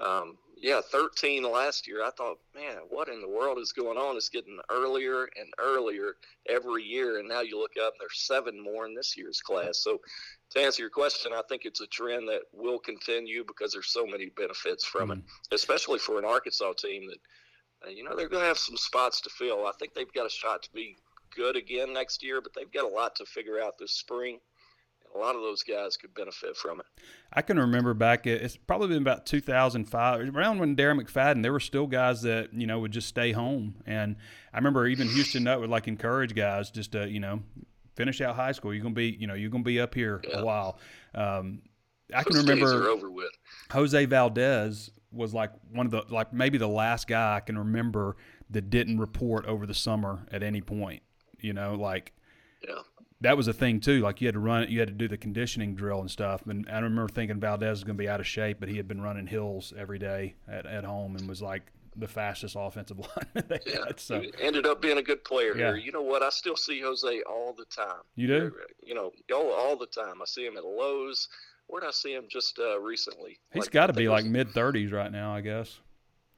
um, 0.00 0.36
yeah, 0.60 0.80
13 0.90 1.42
last 1.42 1.86
year. 1.86 2.02
I 2.04 2.10
thought, 2.10 2.38
man, 2.54 2.76
what 2.88 3.08
in 3.08 3.20
the 3.20 3.28
world 3.28 3.58
is 3.58 3.72
going 3.72 3.98
on? 3.98 4.16
It's 4.16 4.28
getting 4.28 4.58
earlier 4.70 5.22
and 5.22 5.52
earlier 5.58 6.14
every 6.48 6.82
year. 6.82 7.18
And 7.18 7.28
now 7.28 7.40
you 7.40 7.58
look 7.58 7.72
up, 7.82 7.94
there's 7.98 8.26
seven 8.26 8.62
more 8.62 8.86
in 8.86 8.94
this 8.94 9.16
year's 9.16 9.40
class. 9.40 9.78
So, 9.78 10.00
to 10.50 10.60
answer 10.60 10.82
your 10.82 10.90
question, 10.90 11.32
I 11.34 11.42
think 11.48 11.64
it's 11.64 11.80
a 11.80 11.86
trend 11.86 12.28
that 12.28 12.42
will 12.52 12.78
continue 12.78 13.44
because 13.46 13.72
there's 13.72 13.90
so 13.90 14.06
many 14.06 14.30
benefits 14.36 14.84
from 14.84 15.10
mm-hmm. 15.10 15.20
it, 15.20 15.54
especially 15.54 15.98
for 15.98 16.18
an 16.18 16.24
Arkansas 16.24 16.72
team 16.74 17.06
that, 17.08 17.86
uh, 17.86 17.90
you 17.90 18.02
know, 18.02 18.16
they're 18.16 18.28
going 18.28 18.42
to 18.42 18.48
have 18.48 18.58
some 18.58 18.76
spots 18.76 19.20
to 19.22 19.30
fill. 19.30 19.66
I 19.66 19.72
think 19.78 19.94
they've 19.94 20.12
got 20.12 20.26
a 20.26 20.30
shot 20.30 20.62
to 20.62 20.72
be 20.72 20.96
good 21.36 21.56
again 21.56 21.92
next 21.92 22.22
year, 22.22 22.40
but 22.40 22.52
they've 22.54 22.72
got 22.72 22.90
a 22.90 22.94
lot 22.94 23.14
to 23.16 23.26
figure 23.26 23.60
out 23.60 23.74
this 23.78 23.92
spring 23.92 24.38
a 25.14 25.18
lot 25.18 25.34
of 25.34 25.42
those 25.42 25.62
guys 25.62 25.96
could 25.96 26.14
benefit 26.14 26.56
from 26.56 26.80
it. 26.80 26.86
I 27.32 27.42
can 27.42 27.58
remember 27.58 27.94
back, 27.94 28.26
it's 28.26 28.56
probably 28.56 28.88
been 28.88 29.02
about 29.02 29.26
2005, 29.26 30.36
around 30.36 30.58
when 30.58 30.76
Darren 30.76 31.00
McFadden, 31.00 31.42
there 31.42 31.52
were 31.52 31.60
still 31.60 31.86
guys 31.86 32.22
that, 32.22 32.52
you 32.52 32.66
know, 32.66 32.78
would 32.80 32.92
just 32.92 33.08
stay 33.08 33.32
home. 33.32 33.76
And 33.86 34.16
I 34.52 34.58
remember 34.58 34.86
even 34.86 35.08
Houston 35.08 35.44
Nutt 35.44 35.60
would 35.60 35.70
like 35.70 35.88
encourage 35.88 36.34
guys 36.34 36.70
just 36.70 36.92
to, 36.92 37.08
you 37.08 37.20
know, 37.20 37.42
finish 37.96 38.20
out 38.20 38.36
high 38.36 38.52
school. 38.52 38.72
You're 38.72 38.82
going 38.82 38.94
to 38.94 38.98
be, 38.98 39.16
you 39.18 39.26
know, 39.26 39.34
you're 39.34 39.50
going 39.50 39.64
to 39.64 39.68
be 39.68 39.80
up 39.80 39.94
here 39.94 40.20
yeah. 40.28 40.40
a 40.40 40.44
while. 40.44 40.78
Um, 41.14 41.62
I 42.14 42.22
those 42.22 42.36
can 42.36 42.46
remember 42.46 42.88
over 42.88 43.10
with. 43.10 43.30
Jose 43.70 44.04
Valdez 44.06 44.90
was 45.10 45.34
like 45.34 45.50
one 45.72 45.86
of 45.86 45.92
the, 45.92 46.04
like 46.14 46.32
maybe 46.32 46.58
the 46.58 46.68
last 46.68 47.06
guy 47.06 47.36
I 47.36 47.40
can 47.40 47.58
remember 47.58 48.16
that 48.50 48.70
didn't 48.70 48.98
report 48.98 49.46
over 49.46 49.66
the 49.66 49.74
summer 49.74 50.26
at 50.30 50.42
any 50.42 50.60
point, 50.60 51.02
you 51.40 51.52
know, 51.52 51.74
like, 51.74 52.12
yeah 52.66 52.80
that 53.20 53.36
was 53.36 53.48
a 53.48 53.52
thing 53.52 53.80
too. 53.80 54.00
Like 54.00 54.20
you 54.20 54.28
had 54.28 54.34
to 54.34 54.40
run 54.40 54.62
it, 54.62 54.68
you 54.68 54.78
had 54.78 54.88
to 54.88 54.94
do 54.94 55.08
the 55.08 55.16
conditioning 55.16 55.74
drill 55.74 56.00
and 56.00 56.10
stuff. 56.10 56.46
And 56.46 56.66
I 56.70 56.78
remember 56.78 57.08
thinking 57.08 57.40
Valdez 57.40 57.70
was 57.70 57.84
going 57.84 57.96
to 57.96 58.02
be 58.02 58.08
out 58.08 58.20
of 58.20 58.26
shape, 58.26 58.58
but 58.60 58.68
he 58.68 58.76
had 58.76 58.86
been 58.86 59.00
running 59.00 59.26
hills 59.26 59.72
every 59.76 59.98
day 59.98 60.34
at, 60.46 60.66
at 60.66 60.84
home 60.84 61.16
and 61.16 61.28
was 61.28 61.42
like 61.42 61.62
the 61.96 62.06
fastest 62.06 62.54
offensive 62.58 62.98
line 62.98 63.44
they 63.48 63.58
yeah. 63.66 63.86
had. 63.86 64.00
So 64.00 64.22
ended 64.40 64.66
up 64.66 64.80
being 64.80 64.98
a 64.98 65.02
good 65.02 65.24
player 65.24 65.56
yeah. 65.56 65.68
here. 65.68 65.76
You 65.76 65.92
know 65.92 66.02
what? 66.02 66.22
I 66.22 66.30
still 66.30 66.56
see 66.56 66.80
Jose 66.80 67.22
all 67.22 67.54
the 67.56 67.64
time. 67.64 68.02
You 68.14 68.26
do? 68.28 68.52
You 68.82 68.94
know, 68.94 69.12
all, 69.34 69.52
all 69.52 69.76
the 69.76 69.86
time. 69.86 70.22
I 70.22 70.24
see 70.26 70.46
him 70.46 70.56
at 70.56 70.64
Lowe's. 70.64 71.28
Where 71.66 71.80
did 71.80 71.88
I 71.88 71.92
see 71.92 72.14
him 72.14 72.24
just 72.30 72.58
uh, 72.58 72.80
recently? 72.80 73.38
He's 73.52 73.64
like, 73.64 73.72
got 73.72 73.88
to 73.88 73.92
be 73.92 74.08
like 74.08 74.24
mid 74.24 74.50
thirties 74.52 74.90
right 74.90 75.12
now, 75.12 75.34
I 75.34 75.42
guess. 75.42 75.78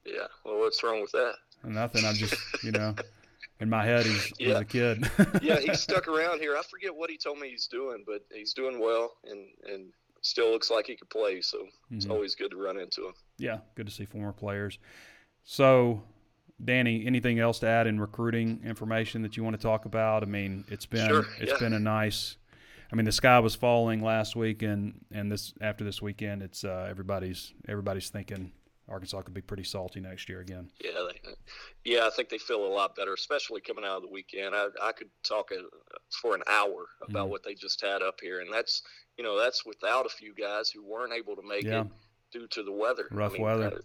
Yeah. 0.04 0.26
Well, 0.44 0.58
what's 0.58 0.82
wrong 0.82 1.00
with 1.02 1.12
that? 1.12 1.34
Nothing. 1.62 2.04
I'm 2.04 2.14
just, 2.14 2.34
you 2.64 2.72
know. 2.72 2.94
in 3.60 3.70
my 3.70 3.84
head 3.84 4.06
he's, 4.06 4.32
yeah. 4.38 4.46
he's 4.46 4.56
a 4.56 4.64
kid. 4.64 5.10
yeah, 5.42 5.60
he's 5.60 5.80
stuck 5.80 6.08
around 6.08 6.40
here. 6.40 6.56
I 6.56 6.62
forget 6.62 6.94
what 6.94 7.10
he 7.10 7.16
told 7.16 7.38
me 7.38 7.50
he's 7.50 7.66
doing, 7.66 8.04
but 8.06 8.24
he's 8.32 8.52
doing 8.52 8.80
well 8.80 9.12
and 9.24 9.46
and 9.72 9.86
still 10.22 10.50
looks 10.50 10.70
like 10.70 10.86
he 10.86 10.96
could 10.96 11.10
play. 11.10 11.40
So 11.40 11.58
mm-hmm. 11.58 11.96
it's 11.96 12.06
always 12.06 12.34
good 12.34 12.50
to 12.50 12.56
run 12.56 12.78
into 12.78 13.06
him. 13.06 13.14
Yeah, 13.38 13.58
good 13.74 13.86
to 13.86 13.92
see 13.92 14.04
former 14.04 14.32
players. 14.32 14.78
So, 15.44 16.02
Danny, 16.62 17.06
anything 17.06 17.38
else 17.38 17.60
to 17.60 17.66
add 17.66 17.86
in 17.86 18.00
recruiting 18.00 18.60
information 18.64 19.22
that 19.22 19.36
you 19.36 19.44
want 19.44 19.56
to 19.56 19.62
talk 19.62 19.86
about? 19.86 20.22
I 20.22 20.26
mean, 20.26 20.64
it's 20.68 20.86
been 20.86 21.08
sure, 21.08 21.26
it's 21.38 21.52
yeah. 21.52 21.58
been 21.58 21.72
a 21.72 21.78
nice. 21.78 22.36
I 22.92 22.96
mean, 22.96 23.04
the 23.04 23.12
sky 23.12 23.38
was 23.38 23.54
falling 23.54 24.02
last 24.02 24.34
week, 24.34 24.62
and 24.62 25.04
and 25.12 25.30
this 25.30 25.54
after 25.60 25.84
this 25.84 26.02
weekend, 26.02 26.42
it's 26.42 26.64
uh, 26.64 26.86
everybody's 26.90 27.54
everybody's 27.68 28.10
thinking 28.10 28.52
Arkansas 28.90 29.22
could 29.22 29.34
be 29.34 29.40
pretty 29.40 29.62
salty 29.62 30.00
next 30.00 30.28
year 30.28 30.40
again. 30.40 30.68
Yeah, 30.82 31.06
they, 31.08 31.30
yeah, 31.84 32.06
I 32.06 32.10
think 32.10 32.28
they 32.28 32.38
feel 32.38 32.66
a 32.66 32.66
lot 32.66 32.96
better, 32.96 33.14
especially 33.14 33.60
coming 33.60 33.84
out 33.84 33.96
of 33.96 34.02
the 34.02 34.08
weekend. 34.08 34.54
I, 34.54 34.66
I 34.82 34.92
could 34.92 35.10
talk 35.22 35.52
a, 35.52 35.62
for 36.20 36.34
an 36.34 36.42
hour 36.48 36.86
about 37.02 37.22
mm-hmm. 37.22 37.30
what 37.30 37.44
they 37.44 37.54
just 37.54 37.80
had 37.80 38.02
up 38.02 38.18
here, 38.20 38.40
and 38.40 38.52
that's 38.52 38.82
you 39.16 39.24
know 39.24 39.38
that's 39.38 39.64
without 39.64 40.06
a 40.06 40.10
few 40.10 40.34
guys 40.34 40.70
who 40.70 40.84
weren't 40.84 41.12
able 41.12 41.36
to 41.36 41.46
make 41.46 41.64
yeah. 41.64 41.82
it 41.82 41.86
due 42.32 42.46
to 42.48 42.62
the 42.62 42.72
weather. 42.72 43.06
Rough 43.12 43.32
I 43.32 43.34
mean, 43.34 43.42
weather. 43.42 43.66
Uh, 43.66 43.80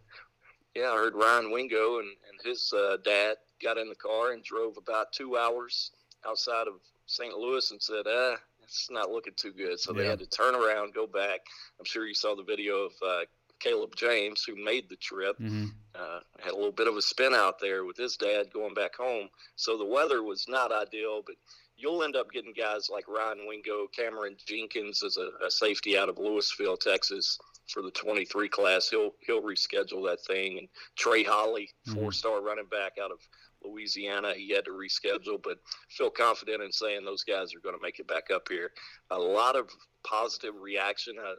yeah, 0.75 0.89
I 0.89 0.95
heard 0.95 1.15
Ryan 1.15 1.51
Wingo 1.51 1.99
and, 1.99 2.07
and 2.07 2.39
his 2.43 2.73
uh, 2.73 2.97
dad 3.05 3.37
got 3.63 3.77
in 3.77 3.87
the 3.87 3.95
car 3.95 4.33
and 4.33 4.43
drove 4.43 4.77
about 4.77 5.13
two 5.13 5.37
hours 5.37 5.91
outside 6.27 6.67
of 6.67 6.73
St. 7.05 7.33
Louis 7.37 7.69
and 7.71 7.81
said, 7.81 8.05
"Ah, 8.07 8.35
it's 8.63 8.89
not 8.89 9.11
looking 9.11 9.33
too 9.35 9.53
good." 9.53 9.79
So 9.79 9.93
yeah. 9.93 10.01
they 10.01 10.09
had 10.09 10.19
to 10.19 10.25
turn 10.25 10.55
around, 10.55 10.93
go 10.93 11.05
back. 11.05 11.41
I'm 11.79 11.85
sure 11.85 12.07
you 12.07 12.15
saw 12.15 12.35
the 12.35 12.43
video 12.43 12.85
of 12.85 12.91
uh, 13.05 13.21
Caleb 13.59 13.95
James, 13.95 14.43
who 14.43 14.55
made 14.55 14.89
the 14.89 14.95
trip, 14.97 15.37
mm-hmm. 15.39 15.65
uh, 15.95 16.19
had 16.39 16.53
a 16.53 16.55
little 16.55 16.71
bit 16.71 16.87
of 16.87 16.95
a 16.95 17.01
spin 17.01 17.33
out 17.33 17.59
there 17.59 17.85
with 17.85 17.97
his 17.97 18.17
dad 18.17 18.51
going 18.53 18.73
back 18.73 18.95
home. 18.95 19.29
So 19.55 19.77
the 19.77 19.85
weather 19.85 20.23
was 20.23 20.45
not 20.47 20.71
ideal, 20.71 21.21
but 21.25 21.35
you'll 21.77 22.03
end 22.03 22.15
up 22.15 22.31
getting 22.31 22.53
guys 22.53 22.89
like 22.91 23.07
Ryan 23.07 23.47
Wingo, 23.47 23.87
Cameron 23.95 24.35
Jenkins 24.45 25.03
as 25.03 25.17
a, 25.17 25.29
a 25.45 25.51
safety 25.51 25.97
out 25.97 26.09
of 26.09 26.15
Lewisville, 26.15 26.79
Texas, 26.79 27.37
for 27.67 27.81
the 27.81 27.91
23 27.91 28.49
class. 28.49 28.89
He'll 28.89 29.11
he'll 29.25 29.41
reschedule 29.41 30.05
that 30.07 30.23
thing. 30.25 30.59
And 30.59 30.67
Trey 30.95 31.23
Holly, 31.23 31.69
mm-hmm. 31.87 31.99
four 31.99 32.11
star 32.11 32.41
running 32.41 32.67
back 32.69 32.93
out 33.01 33.11
of 33.11 33.19
Louisiana, 33.65 34.33
he 34.35 34.51
had 34.51 34.65
to 34.65 34.71
reschedule, 34.71 35.41
but 35.41 35.57
feel 35.89 36.09
confident 36.09 36.61
in 36.61 36.71
saying 36.71 37.03
those 37.03 37.23
guys 37.23 37.53
are 37.53 37.59
going 37.59 37.75
to 37.75 37.81
make 37.81 37.99
it 37.99 38.07
back 38.07 38.31
up 38.33 38.47
here. 38.49 38.71
A 39.11 39.17
lot 39.17 39.55
of 39.55 39.69
positive 40.03 40.53
reaction. 40.61 41.15
Uh, 41.19 41.35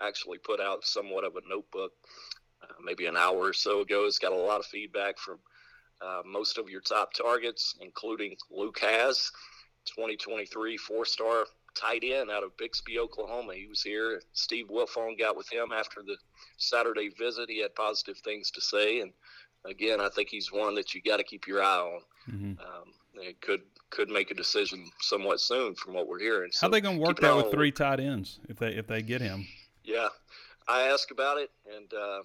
actually 0.00 0.38
put 0.38 0.60
out 0.60 0.84
somewhat 0.84 1.24
of 1.24 1.36
a 1.36 1.48
notebook 1.48 1.92
uh, 2.62 2.74
maybe 2.84 3.06
an 3.06 3.16
hour 3.16 3.38
or 3.38 3.52
so 3.52 3.80
ago. 3.80 4.04
It's 4.06 4.18
got 4.18 4.32
a 4.32 4.36
lot 4.36 4.60
of 4.60 4.66
feedback 4.66 5.18
from 5.18 5.38
uh, 6.00 6.22
most 6.26 6.58
of 6.58 6.68
your 6.68 6.80
top 6.80 7.12
targets, 7.12 7.76
including 7.80 8.36
Luke 8.50 8.78
Hasz, 8.80 9.30
2023 9.86 10.76
four 10.76 11.04
star 11.04 11.46
tight 11.74 12.02
end 12.04 12.30
out 12.30 12.42
of 12.42 12.56
Bixby, 12.56 12.98
Oklahoma. 12.98 13.54
He 13.54 13.66
was 13.66 13.82
here. 13.82 14.20
Steve 14.32 14.66
Wilfong 14.68 15.18
got 15.18 15.36
with 15.36 15.50
him 15.50 15.72
after 15.72 16.02
the 16.02 16.16
Saturday 16.56 17.10
visit. 17.18 17.48
He 17.48 17.62
had 17.62 17.74
positive 17.74 18.18
things 18.18 18.50
to 18.52 18.60
say. 18.60 19.00
And 19.00 19.12
again, 19.64 20.00
I 20.00 20.08
think 20.08 20.28
he's 20.28 20.52
one 20.52 20.74
that 20.76 20.94
you 20.94 21.02
got 21.02 21.18
to 21.18 21.24
keep 21.24 21.46
your 21.46 21.62
eye 21.62 21.78
on. 21.78 22.00
Mm-hmm. 22.30 22.60
Um, 22.60 22.92
it 23.14 23.40
could 23.40 23.62
could 23.90 24.08
make 24.08 24.30
a 24.30 24.34
decision 24.34 24.88
somewhat 25.00 25.40
soon 25.40 25.74
from 25.74 25.94
what 25.94 26.06
we're 26.06 26.20
hearing. 26.20 26.52
So 26.52 26.60
How 26.60 26.68
are 26.68 26.70
they 26.70 26.80
going 26.80 26.96
to 26.96 27.02
work 27.02 27.18
that 27.20 27.36
with 27.36 27.50
three 27.50 27.72
tight 27.72 28.00
ends 28.00 28.38
if 28.48 28.58
they 28.58 28.68
if 28.68 28.86
they 28.86 29.02
get 29.02 29.20
him? 29.20 29.46
Yeah, 29.84 30.08
I 30.68 30.82
asked 30.82 31.10
about 31.10 31.38
it, 31.38 31.50
and 31.76 31.92
uh, 31.92 32.22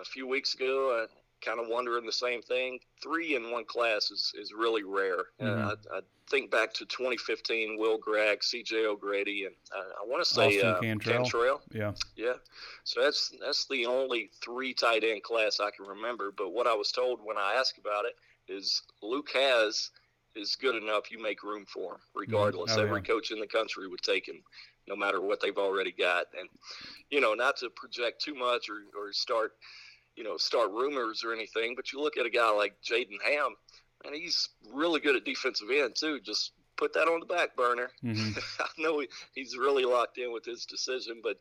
a 0.00 0.04
few 0.04 0.26
weeks 0.26 0.54
ago, 0.54 1.02
I 1.02 1.06
kind 1.44 1.60
of 1.60 1.66
wondering 1.68 2.06
the 2.06 2.12
same 2.12 2.42
thing. 2.42 2.78
Three 3.02 3.36
in 3.36 3.50
one 3.50 3.64
class 3.64 4.10
is, 4.10 4.32
is 4.38 4.52
really 4.52 4.82
rare. 4.82 5.24
Mm-hmm. 5.40 5.68
Uh, 5.68 5.74
I, 5.94 5.98
I, 5.98 6.00
think 6.28 6.50
back 6.50 6.74
to 6.74 6.84
2015, 6.86 7.78
Will 7.78 7.98
Gragg, 7.98 8.42
C.J. 8.42 8.84
O'Grady, 8.86 9.44
and 9.44 9.54
uh, 9.72 10.02
I 10.02 10.06
want 10.08 10.26
to 10.26 10.34
say 10.34 10.60
uh, 10.60 10.80
Cantrell. 10.80 11.16
Cantrell. 11.22 11.62
Yeah, 11.70 11.92
yeah. 12.16 12.32
So 12.82 13.00
that's 13.00 13.32
that's 13.40 13.66
the 13.66 13.86
only 13.86 14.30
three 14.42 14.74
tight 14.74 15.04
end 15.04 15.22
class 15.22 15.60
I 15.60 15.70
can 15.70 15.86
remember. 15.86 16.32
But 16.36 16.52
what 16.52 16.66
I 16.66 16.74
was 16.74 16.90
told 16.90 17.20
when 17.22 17.36
I 17.36 17.54
asked 17.56 17.78
about 17.78 18.06
it 18.06 18.52
is 18.52 18.82
Luke 19.02 19.28
Hasz 19.34 19.90
is 20.34 20.56
good 20.56 20.74
enough. 20.74 21.12
You 21.12 21.22
make 21.22 21.44
room 21.44 21.64
for 21.64 21.92
him, 21.92 22.00
regardless. 22.12 22.76
Oh, 22.76 22.82
Every 22.82 23.02
yeah. 23.02 23.06
coach 23.06 23.30
in 23.30 23.38
the 23.38 23.46
country 23.46 23.86
would 23.86 24.02
take 24.02 24.26
him 24.26 24.42
no 24.88 24.96
matter 24.96 25.20
what 25.20 25.40
they've 25.40 25.58
already 25.58 25.92
got. 25.92 26.26
And, 26.38 26.48
you 27.10 27.20
know, 27.20 27.34
not 27.34 27.56
to 27.58 27.70
project 27.70 28.22
too 28.22 28.34
much 28.34 28.68
or, 28.68 28.82
or 28.98 29.12
start, 29.12 29.52
you 30.16 30.24
know, 30.24 30.36
start 30.36 30.70
rumors 30.70 31.22
or 31.24 31.32
anything, 31.32 31.74
but 31.76 31.92
you 31.92 32.00
look 32.00 32.16
at 32.16 32.26
a 32.26 32.30
guy 32.30 32.50
like 32.50 32.74
Jaden 32.82 33.22
Hamm, 33.24 33.54
and 34.04 34.14
he's 34.14 34.48
really 34.72 35.00
good 35.00 35.16
at 35.16 35.24
defensive 35.24 35.68
end 35.70 35.94
too. 35.94 36.20
Just 36.20 36.52
put 36.76 36.92
that 36.94 37.08
on 37.08 37.20
the 37.20 37.26
back 37.26 37.56
burner. 37.56 37.90
Mm-hmm. 38.04 38.38
I 38.62 38.68
know 38.78 39.00
he, 39.00 39.08
he's 39.34 39.56
really 39.56 39.84
locked 39.84 40.18
in 40.18 40.32
with 40.32 40.44
his 40.44 40.66
decision, 40.66 41.20
but 41.22 41.38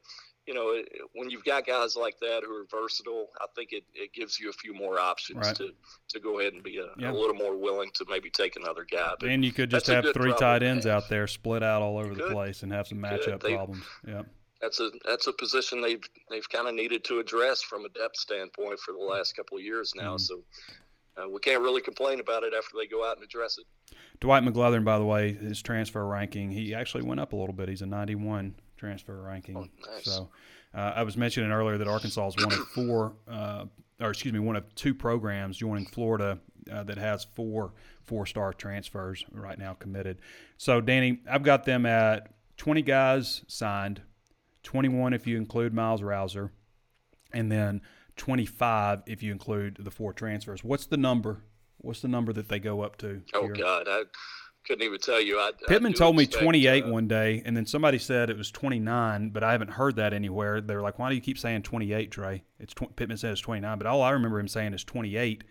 you 0.48 0.54
know, 0.54 0.80
when 1.14 1.30
you've 1.30 1.44
got 1.44 1.66
guys 1.66 1.96
like 1.96 2.20
that 2.20 2.44
who 2.46 2.54
are 2.56 2.66
versatile, 2.70 3.30
I 3.42 3.48
think 3.56 3.72
it, 3.72 3.84
it 3.96 4.14
gives 4.14 4.40
you 4.40 4.50
a 4.50 4.54
few 4.54 4.76
more 4.76 5.00
options 5.00 5.48
right. 5.48 5.56
to, 5.56 5.72
to 6.10 6.20
go 6.20 6.40
ahead 6.40 6.54
and 6.54 6.62
be 6.62 6.78
a, 6.78 6.86
yeah. 7.00 7.12
a, 7.12 7.14
little 7.14 7.34
more 7.34 7.58
willing 7.58 7.90
to 7.96 8.06
maybe 8.08 8.30
take 8.30 8.56
another 8.56 8.86
guy. 8.90 9.14
But 9.20 9.30
and 9.30 9.44
you 9.44 9.52
could 9.52 9.72
just 9.72 9.88
have 9.88 10.06
three 10.14 10.34
tight 10.34 10.62
ends 10.62 10.86
out 10.86 11.10
there 11.10 11.26
split 11.26 11.64
out 11.64 11.82
all 11.82 11.98
over 11.98 12.14
the 12.14 12.30
place 12.30 12.62
and 12.62 12.72
have 12.72 12.88
some 12.88 13.00
matchup 13.00 13.40
problems. 13.40 13.84
Yeah. 14.08 14.22
That's 14.66 14.80
a 14.80 14.90
that's 15.08 15.28
a 15.28 15.34
position 15.34 15.80
they've 15.80 16.02
they've 16.32 16.50
kind 16.50 16.68
of 16.68 16.74
needed 16.74 17.04
to 17.04 17.20
address 17.20 17.62
from 17.62 17.86
a 17.86 17.90
depth 17.90 18.18
standpoint 18.18 18.80
for 18.80 18.94
the 18.94 18.98
last 18.98 19.36
couple 19.36 19.58
of 19.58 19.64
years 19.64 19.94
now. 19.96 20.16
Mm-hmm. 20.16 20.18
So 20.18 20.44
uh, 21.18 21.30
we 21.30 21.40
can't 21.40 21.62
really 21.62 21.82
complain 21.82 22.20
about 22.20 22.42
it 22.44 22.52
after 22.58 22.72
they 22.76 22.88
go 22.88 23.08
out 23.08 23.18
and 23.18 23.24
address 23.24 23.60
it. 23.60 23.96
Dwight 24.22 24.42
McGlothern, 24.42 24.84
by 24.84 24.98
the 24.98 25.06
way, 25.06 25.34
his 25.34 25.62
transfer 25.62 26.04
ranking, 26.08 26.50
he 26.50 26.74
actually 26.74 27.04
went 27.04 27.20
up 27.20 27.34
a 27.34 27.36
little 27.36 27.54
bit. 27.54 27.70
He's 27.70 27.84
a 27.84 27.86
91 27.86 28.56
transfer 28.76 29.22
ranking. 29.22 29.56
Oh, 29.56 29.68
nice. 29.88 30.06
So 30.06 30.30
uh, 30.74 30.94
I 30.96 31.04
was 31.04 31.16
mentioning 31.16 31.52
earlier 31.52 31.78
that 31.78 31.88
Arkansas 31.88 32.30
is 32.30 32.36
one 32.38 32.54
of 32.54 32.68
four, 32.70 33.14
uh, 33.30 33.66
or 34.02 34.10
excuse 34.10 34.34
me, 34.34 34.40
one 34.40 34.56
of 34.56 34.74
two 34.74 34.96
programs 34.96 35.58
joining 35.58 35.86
Florida 35.86 36.40
uh, 36.72 36.84
that 36.84 36.98
has 36.98 37.28
four 37.36 37.74
four-star 38.06 38.54
transfers 38.54 39.26
right 39.32 39.60
now 39.60 39.74
committed. 39.74 40.18
So 40.58 40.82
Danny, 40.82 41.22
I've 41.30 41.44
got 41.44 41.66
them 41.66 41.86
at 41.86 42.32
20 42.58 42.82
guys 42.82 43.44
signed, 43.48 44.02
21 44.66 45.14
if 45.14 45.26
you 45.26 45.38
include 45.38 45.74
Myles 45.74 46.02
Rowser, 46.02 46.52
and 47.32 47.52
then 47.52 47.82
25 48.18 49.04
if 49.06 49.24
you 49.24 49.32
include 49.32 49.78
the 49.80 49.92
four 49.92 50.12
transfers. 50.12 50.64
What's 50.64 50.86
the 50.86 50.98
number? 50.98 51.44
What's 51.78 52.02
the 52.02 52.08
number 52.08 52.34
that 52.34 52.50
they 52.50 52.60
go 52.60 52.82
up 52.82 52.98
to? 52.98 53.22
Oh 53.34 53.44
here? 53.44 53.54
God, 53.54 53.88
I 53.88 54.04
couldn't 54.66 54.84
even 54.84 55.00
tell 55.00 55.22
you. 55.22 55.40
I, 55.40 55.52
Pittman 55.68 55.94
I 55.94 55.96
told 55.96 56.16
me 56.16 56.26
28 56.26 56.84
uh, 56.84 56.88
one 56.90 57.08
day, 57.08 57.44
and 57.46 57.56
then 57.56 57.66
somebody 57.66 58.00
said 58.00 58.30
it 58.30 58.38
was 58.38 58.52
29, 58.52 59.30
but 59.30 59.44
I 59.44 59.52
haven't 59.52 59.72
heard 59.72 59.98
that 59.98 60.14
anywhere. 60.14 60.62
They're 60.62 60.82
like, 60.82 60.98
"Why 60.98 61.10
do 61.10 61.16
you 61.16 61.22
keep 61.22 61.38
saying 61.38 61.64
28, 61.64 62.12
Trey?" 62.12 62.44
It's 62.60 62.74
tw- 62.74 62.96
Pittman 62.96 63.18
said 63.18 63.32
it's 63.32 63.42
29, 63.42 63.78
but 63.78 63.88
all 63.88 64.02
I 64.02 64.12
remember 64.12 64.40
him 64.40 64.48
saying 64.48 64.74
is 64.74 64.84
28 64.84 65.44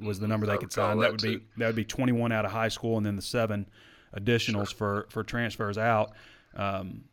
was 0.00 0.18
the 0.18 0.24
mm-hmm. 0.24 0.30
number 0.30 0.46
they 0.46 0.58
could 0.58 0.72
sign. 0.72 0.98
That, 0.98 1.02
that 1.02 1.10
would 1.12 1.22
be 1.22 1.44
that 1.56 1.66
would 1.66 1.76
be 1.76 1.84
21 1.84 2.32
out 2.32 2.44
of 2.44 2.50
high 2.50 2.68
school, 2.68 2.96
and 2.98 3.06
then 3.06 3.16
the 3.16 3.22
seven 3.22 3.68
additionals 4.16 4.68
sure. 4.70 5.04
for 5.04 5.06
for 5.10 5.24
transfers 5.24 5.78
out. 5.78 6.12
Um, 6.54 7.04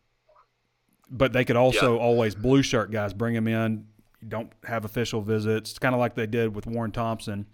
but 1.10 1.34
they 1.34 1.46
could 1.46 1.56
also 1.56 1.96
yeah. 1.96 2.02
always 2.02 2.36
blue 2.36 2.62
shirt 2.62 2.92
guys 2.92 3.14
bring 3.14 3.34
them 3.34 3.48
in. 3.48 3.86
Don't 4.28 4.52
have 4.64 4.86
official 4.86 5.22
visits. 5.22 5.72
It's 5.72 5.80
kind 5.80 5.94
of 5.94 6.00
like 6.00 6.16
they 6.16 6.26
did 6.26 6.56
with 6.56 6.66
Warren 6.66 6.92
Thompson. 6.92 7.46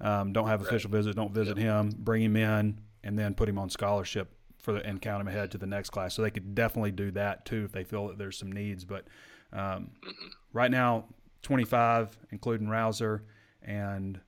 Um, 0.00 0.32
don't 0.32 0.48
have 0.48 0.60
official 0.60 0.90
right. 0.90 0.98
visits. 0.98 1.16
Don't 1.16 1.32
visit 1.32 1.56
him. 1.56 1.92
Bring 1.96 2.22
him 2.22 2.36
in 2.36 2.80
and 3.04 3.18
then 3.18 3.34
put 3.34 3.48
him 3.48 3.58
on 3.58 3.70
scholarship 3.70 4.32
for 4.58 4.72
the 4.72 4.84
and 4.84 5.00
count 5.00 5.20
him 5.20 5.28
ahead 5.28 5.52
to 5.52 5.58
the 5.58 5.66
next 5.66 5.90
class. 5.90 6.14
So 6.14 6.22
they 6.22 6.30
could 6.30 6.54
definitely 6.54 6.90
do 6.90 7.12
that 7.12 7.46
too 7.46 7.64
if 7.64 7.72
they 7.72 7.84
feel 7.84 8.08
that 8.08 8.18
there's 8.18 8.36
some 8.36 8.50
needs. 8.50 8.84
But 8.84 9.06
um, 9.52 9.92
right 10.52 10.70
now, 10.70 11.04
25, 11.42 12.18
including 12.32 12.68
Rowser, 12.68 13.22
and 13.62 14.20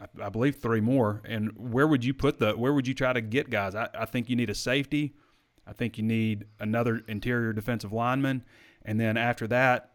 I, 0.00 0.06
I, 0.24 0.28
believe 0.30 0.56
three 0.56 0.80
more. 0.80 1.20
And 1.26 1.52
where 1.56 1.86
would 1.86 2.02
you 2.04 2.14
put 2.14 2.38
the? 2.38 2.52
Where 2.52 2.72
would 2.72 2.88
you 2.88 2.94
try 2.94 3.12
to 3.12 3.20
get 3.20 3.50
guys? 3.50 3.74
I, 3.74 3.88
I 3.94 4.06
think 4.06 4.30
you 4.30 4.36
need 4.36 4.48
a 4.50 4.54
safety. 4.54 5.14
I 5.68 5.72
think 5.72 5.98
you 5.98 6.04
need 6.04 6.46
another 6.58 7.02
interior 7.08 7.52
defensive 7.52 7.92
lineman, 7.92 8.44
and 8.84 8.98
then 8.98 9.16
after 9.16 9.46
that, 9.48 9.92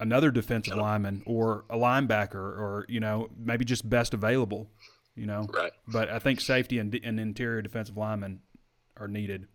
another 0.00 0.30
defensive 0.30 0.76
lineman 0.76 1.22
or 1.26 1.64
a 1.68 1.76
linebacker, 1.76 2.34
or 2.34 2.86
you 2.88 3.00
know 3.00 3.28
maybe 3.36 3.64
just 3.64 3.88
best 3.88 4.14
available 4.14 4.68
you 5.16 5.26
know. 5.26 5.46
Right. 5.52 5.72
But 5.88 6.10
I 6.10 6.18
think 6.18 6.40
safety 6.40 6.78
and, 6.78 6.94
and 7.02 7.18
interior 7.20 7.62
defensive 7.62 7.96
linemen 7.96 8.40
are 8.96 9.08
needed. 9.08 9.46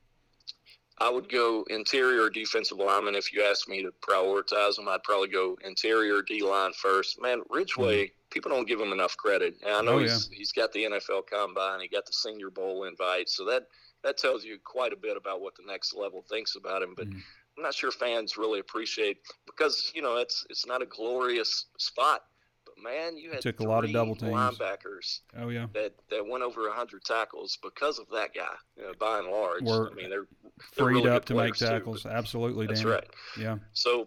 I 1.01 1.09
would 1.09 1.31
go 1.31 1.65
interior 1.69 2.29
defensive 2.29 2.77
lineman 2.77 3.15
if 3.15 3.31
you 3.31 3.41
asked 3.43 3.69
me 3.69 3.81
to 3.83 3.91
prioritize 4.01 4.75
them. 4.75 4.89
I'd 4.89 5.03
probably 5.03 5.29
go 5.29 5.57
interior 5.63 6.21
D 6.21 6.43
line 6.43 6.73
first. 6.73 7.21
Man, 7.21 7.41
Ridgeway, 7.49 8.05
mm-hmm. 8.05 8.29
people 8.31 8.51
don't 8.51 8.67
give 8.67 8.81
him 8.81 8.91
enough 8.91 9.15
credit. 9.15 9.55
And 9.65 9.73
I 9.73 9.81
know 9.81 9.93
oh, 9.93 9.99
he's 9.99 10.27
yeah. 10.29 10.37
he's 10.37 10.51
got 10.51 10.73
the 10.73 10.83
NFL 10.83 11.27
combine, 11.31 11.79
he 11.79 11.87
got 11.87 12.05
the 12.05 12.11
Senior 12.11 12.49
Bowl 12.49 12.83
invite, 12.83 13.29
so 13.29 13.45
that 13.45 13.67
that 14.03 14.17
tells 14.17 14.43
you 14.43 14.57
quite 14.63 14.93
a 14.93 14.97
bit 14.97 15.17
about 15.17 15.41
what 15.41 15.55
the 15.55 15.63
next 15.65 15.95
level 15.95 16.23
thinks 16.29 16.55
about 16.55 16.81
him. 16.81 16.93
But 16.95 17.09
mm-hmm. 17.09 17.19
I'm 17.57 17.63
not 17.63 17.73
sure 17.73 17.91
fans 17.91 18.37
really 18.37 18.59
appreciate 18.59 19.17
because 19.45 19.91
you 19.93 20.01
know 20.01 20.17
it's 20.17 20.45
it's 20.49 20.65
not 20.65 20.81
a 20.81 20.85
glorious 20.85 21.65
spot 21.77 22.21
But 22.65 22.81
man, 22.81 23.17
you 23.17 23.31
had 23.31 23.41
took 23.41 23.59
a 23.59 23.63
lot 23.63 23.83
of 23.83 23.91
double 23.91 24.15
teams. 24.15 24.31
linebackers. 24.31 25.19
Oh 25.37 25.49
yeah, 25.49 25.67
that 25.73 25.93
that 26.09 26.25
went 26.25 26.43
over 26.43 26.69
hundred 26.71 27.03
tackles 27.03 27.57
because 27.61 27.99
of 27.99 28.05
that 28.13 28.33
guy. 28.33 28.55
You 28.77 28.83
know, 28.83 28.93
by 28.99 29.19
and 29.19 29.27
large, 29.27 29.63
Were 29.63 29.91
I 29.91 29.93
mean 29.93 30.09
they're, 30.09 30.27
they're 30.75 30.85
freed 30.85 30.95
really 30.95 31.09
up 31.09 31.25
to 31.25 31.35
make 31.35 31.55
tackles. 31.55 32.03
Too, 32.03 32.09
Absolutely, 32.09 32.67
that's 32.67 32.81
Danny. 32.81 32.93
right. 32.93 33.09
Yeah. 33.37 33.57
So, 33.73 34.05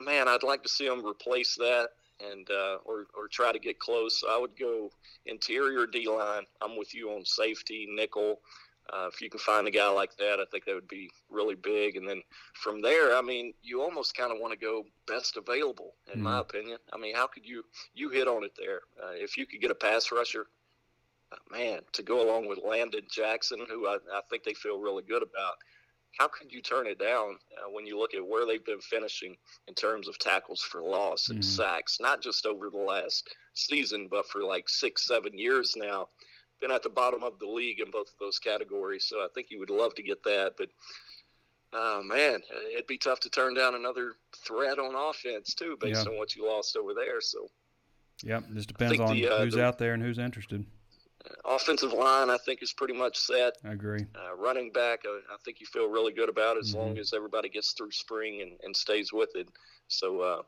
man, 0.00 0.26
I'd 0.28 0.42
like 0.42 0.62
to 0.64 0.68
see 0.68 0.88
them 0.88 1.06
replace 1.06 1.54
that 1.56 1.90
and 2.28 2.50
uh, 2.50 2.78
or 2.84 3.06
or 3.16 3.28
try 3.28 3.52
to 3.52 3.58
get 3.58 3.78
close. 3.78 4.24
I 4.28 4.38
would 4.38 4.58
go 4.58 4.90
interior 5.26 5.86
D 5.86 6.08
line. 6.08 6.44
I'm 6.60 6.76
with 6.76 6.94
you 6.94 7.10
on 7.10 7.24
safety, 7.24 7.86
nickel. 7.88 8.40
Uh, 8.92 9.08
if 9.12 9.20
you 9.20 9.30
can 9.30 9.38
find 9.38 9.68
a 9.68 9.70
guy 9.70 9.88
like 9.88 10.16
that, 10.16 10.40
I 10.40 10.44
think 10.50 10.64
that 10.64 10.74
would 10.74 10.88
be 10.88 11.10
really 11.28 11.54
big. 11.54 11.96
And 11.96 12.08
then 12.08 12.22
from 12.54 12.82
there, 12.82 13.16
I 13.16 13.22
mean, 13.22 13.54
you 13.62 13.82
almost 13.82 14.16
kind 14.16 14.32
of 14.32 14.38
want 14.40 14.52
to 14.52 14.58
go 14.58 14.84
best 15.06 15.36
available, 15.36 15.94
in 16.08 16.14
mm-hmm. 16.14 16.24
my 16.24 16.40
opinion. 16.40 16.78
I 16.92 16.98
mean, 16.98 17.14
how 17.14 17.26
could 17.26 17.46
you 17.46 17.64
you 17.94 18.10
hit 18.10 18.26
on 18.26 18.42
it 18.44 18.52
there? 18.58 18.80
Uh, 19.02 19.12
if 19.12 19.36
you 19.36 19.46
could 19.46 19.60
get 19.60 19.70
a 19.70 19.74
pass 19.76 20.10
rusher, 20.10 20.46
uh, 21.32 21.36
man, 21.56 21.80
to 21.92 22.02
go 22.02 22.26
along 22.26 22.48
with 22.48 22.58
Landon 22.66 23.02
Jackson, 23.08 23.64
who 23.68 23.86
I, 23.86 23.98
I 24.12 24.20
think 24.28 24.42
they 24.42 24.54
feel 24.54 24.80
really 24.80 25.04
good 25.04 25.22
about. 25.22 25.54
How 26.18 26.26
could 26.26 26.52
you 26.52 26.60
turn 26.60 26.88
it 26.88 26.98
down 26.98 27.36
uh, 27.56 27.70
when 27.70 27.86
you 27.86 27.96
look 27.96 28.14
at 28.14 28.26
where 28.26 28.44
they've 28.44 28.64
been 28.64 28.80
finishing 28.80 29.36
in 29.68 29.74
terms 29.74 30.08
of 30.08 30.18
tackles 30.18 30.60
for 30.60 30.82
loss 30.82 31.28
and 31.28 31.38
mm-hmm. 31.38 31.62
sacks, 31.62 31.98
not 32.00 32.20
just 32.20 32.46
over 32.46 32.68
the 32.68 32.78
last 32.78 33.32
season, 33.54 34.08
but 34.10 34.26
for 34.26 34.42
like 34.42 34.68
six, 34.68 35.06
seven 35.06 35.38
years 35.38 35.74
now? 35.76 36.08
Been 36.60 36.70
at 36.70 36.82
the 36.82 36.88
bottom 36.88 37.22
of 37.22 37.38
the 37.38 37.46
league 37.46 37.80
in 37.80 37.90
both 37.90 38.08
of 38.08 38.18
those 38.18 38.38
categories. 38.38 39.04
So 39.04 39.18
I 39.18 39.28
think 39.34 39.48
you 39.50 39.58
would 39.58 39.70
love 39.70 39.94
to 39.96 40.02
get 40.02 40.22
that. 40.24 40.54
But 40.56 40.68
uh, 41.72 42.02
man, 42.02 42.40
it'd 42.72 42.86
be 42.86 42.98
tough 42.98 43.20
to 43.20 43.30
turn 43.30 43.54
down 43.54 43.74
another 43.74 44.14
threat 44.44 44.78
on 44.78 44.94
offense 44.94 45.54
too, 45.54 45.76
based 45.80 46.04
yeah. 46.04 46.12
on 46.12 46.18
what 46.18 46.34
you 46.34 46.46
lost 46.46 46.76
over 46.76 46.94
there. 46.94 47.20
So. 47.20 47.48
Yep, 48.22 48.44
just 48.54 48.68
depends 48.68 49.00
on 49.00 49.14
the, 49.14 49.28
uh, 49.28 49.44
who's 49.44 49.54
the, 49.54 49.64
out 49.64 49.78
there 49.78 49.94
and 49.94 50.02
who's 50.02 50.18
interested. 50.18 50.64
Uh, 51.24 51.54
offensive 51.54 51.92
line, 51.92 52.28
I 52.28 52.36
think, 52.44 52.62
is 52.62 52.72
pretty 52.72 52.92
much 52.92 53.16
set. 53.16 53.54
I 53.64 53.72
agree. 53.72 54.04
Uh, 54.14 54.36
running 54.36 54.72
back, 54.72 55.00
uh, 55.06 55.32
I 55.32 55.36
think 55.44 55.60
you 55.60 55.66
feel 55.66 55.88
really 55.88 56.12
good 56.12 56.28
about 56.28 56.58
as 56.58 56.70
mm-hmm. 56.70 56.78
long 56.78 56.98
as 56.98 57.14
everybody 57.14 57.48
gets 57.48 57.72
through 57.72 57.92
spring 57.92 58.42
and, 58.42 58.52
and 58.62 58.76
stays 58.76 59.12
with 59.12 59.30
it. 59.36 59.48
So 59.88 60.20
uh, 60.20 60.42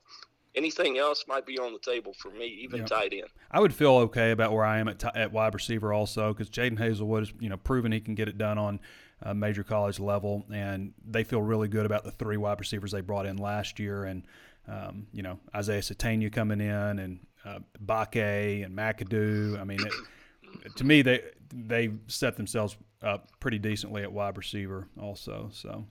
anything 0.54 0.98
else 0.98 1.24
might 1.26 1.46
be 1.46 1.58
on 1.58 1.72
the 1.72 1.78
table 1.78 2.12
for 2.12 2.30
me, 2.30 2.46
even 2.62 2.80
yeah. 2.80 2.86
tight 2.86 3.12
end. 3.12 3.28
I 3.50 3.60
would 3.60 3.74
feel 3.74 3.92
okay 3.96 4.30
about 4.30 4.52
where 4.52 4.64
I 4.64 4.78
am 4.78 4.88
at, 4.88 4.98
t- 4.98 5.08
at 5.14 5.32
wide 5.32 5.54
receiver 5.54 5.92
also 5.92 6.32
because 6.32 6.50
Jadon 6.50 6.78
Haselwood 6.78 7.20
has 7.20 7.32
you 7.40 7.48
know 7.48 7.56
proven 7.56 7.92
he 7.92 8.00
can 8.00 8.14
get 8.14 8.28
it 8.28 8.38
done 8.38 8.58
on 8.58 8.80
a 9.22 9.34
major 9.34 9.62
college 9.62 10.00
level, 10.00 10.44
and 10.52 10.92
they 11.06 11.24
feel 11.24 11.42
really 11.42 11.68
good 11.68 11.86
about 11.86 12.04
the 12.04 12.10
three 12.10 12.36
wide 12.36 12.58
receivers 12.58 12.92
they 12.92 13.00
brought 13.00 13.26
in 13.26 13.36
last 13.36 13.78
year, 13.78 14.04
and 14.04 14.24
um, 14.68 15.06
you 15.12 15.22
know 15.22 15.38
Isaiah 15.54 15.80
Sategna 15.80 16.32
coming 16.32 16.60
in, 16.60 16.98
and 16.98 17.20
uh, 17.44 17.58
Bakke 17.84 18.64
and 18.64 18.76
McAdoo. 18.76 19.60
I 19.60 19.64
mean, 19.64 19.80
it, 19.80 20.76
to 20.76 20.84
me 20.84 21.02
they 21.02 21.22
they 21.52 21.90
set 22.06 22.36
themselves 22.36 22.76
up 23.02 23.28
pretty 23.40 23.58
decently 23.58 24.02
at 24.02 24.12
wide 24.12 24.36
receiver 24.36 24.88
also. 25.00 25.50
So. 25.52 25.86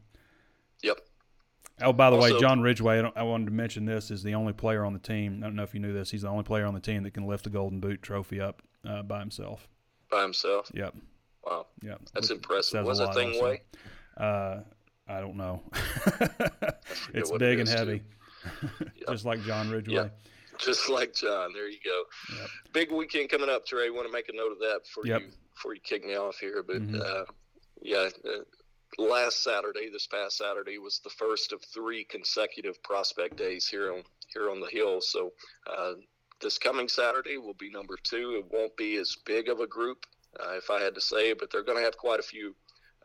Yep. 0.84 0.98
Oh, 1.82 1.94
by 1.94 2.10
the 2.10 2.16
also, 2.16 2.34
way, 2.34 2.40
John 2.40 2.62
Ridgeway, 2.62 3.02
I, 3.02 3.22
I, 3.22 3.24
wanted 3.24 3.46
to 3.46 3.52
mention 3.52 3.86
this, 3.86 4.12
is 4.12 4.24
the 4.24 4.36
only 4.36 4.54
player 4.54 4.86
on 4.86 4.94
the 4.94 5.00
team. 5.00 5.42
I 5.44 5.48
don't 5.48 5.56
know 5.56 5.64
if 5.64 5.74
you 5.74 5.80
knew 5.80 5.94
this. 5.94 6.12
He's 6.12 6.22
the 6.22 6.30
only 6.30 6.44
player 6.44 6.66
on 6.66 6.74
the 6.74 6.80
team 6.80 7.04
that 7.04 7.14
can 7.14 7.26
lift 7.26 7.44
the 7.44 7.50
Golden 7.50 7.80
Boot 7.80 8.02
trophy 8.02 8.40
up 8.40 8.62
uh, 8.88 9.04
by 9.04 9.20
himself. 9.20 9.68
By 10.10 10.22
himself? 10.22 10.72
Yep. 10.74 10.96
Wow. 11.46 11.68
Yep. 11.82 12.02
That's 12.14 12.30
Which 12.30 12.38
impressive. 12.38 12.86
What's 12.86 13.00
that 13.00 13.14
thing 13.14 13.42
weigh? 13.42 13.62
Uh, 14.18 14.60
I 15.08 15.20
don't 15.20 15.36
know. 15.36 15.62
it's 17.14 17.32
big 17.32 17.60
it 17.60 17.62
and 17.62 17.70
heavy, 17.70 18.04
just 19.10 19.26
like 19.26 19.42
John 19.44 19.70
Ridgeway. 19.70 19.96
Yep. 19.96 20.20
Just 20.60 20.90
like 20.90 21.16
John. 21.16 21.54
There 21.54 21.70
you 21.70 21.80
go. 21.84 22.04
Yep. 22.40 22.50
Big 22.74 22.92
weekend 22.92 23.30
coming 23.30 23.50
up, 23.50 23.66
Trey. 23.66 23.90
Want 23.90 24.06
to 24.08 24.14
make 24.14 24.30
a 24.30 24.36
note 24.36 24.52
of 24.52 24.60
that 24.60 24.82
before 24.84 25.06
yep. 25.06 25.22
you 25.22 25.28
before 25.56 25.74
you 25.74 25.82
kick 25.82 26.06
me 26.06 26.16
off 26.16 26.38
here. 26.38 26.64
But 26.66 26.78
mm-hmm. 26.78 27.02
uh, 27.02 27.24
yeah, 27.82 28.10
uh, 28.26 28.44
last 28.98 29.44
Saturday, 29.44 29.90
this 29.90 30.08
past 30.08 30.38
Saturday, 30.38 30.78
was 30.78 31.00
the 31.04 31.10
first 31.10 31.54
of 31.54 31.62
three 31.74 32.04
consecutive 32.04 32.82
prospect 32.84 33.38
days 33.38 33.68
here 33.68 33.94
on 33.94 34.04
here 34.34 34.50
on 34.50 34.60
the 34.60 34.68
hill. 34.68 35.02
So 35.02 35.32
uh, 35.68 35.94
this 36.42 36.58
coming 36.58 36.88
Saturday 36.88 37.38
will 37.38 37.54
be 37.54 37.70
number 37.70 37.98
two. 38.04 38.42
It 38.44 38.52
won't 38.52 38.76
be 38.78 38.98
as 38.98 39.16
big 39.26 39.50
of 39.50 39.60
a 39.60 39.68
group, 39.68 40.06
uh, 40.40 40.54
if 40.54 40.70
I 40.70 40.82
had 40.82 40.96
to 40.96 41.02
say, 41.02 41.34
but 41.34 41.52
they're 41.52 41.64
going 41.64 41.78
to 41.78 41.84
have 41.84 41.98
quite 41.98 42.20
a 42.20 42.24
few 42.24 42.56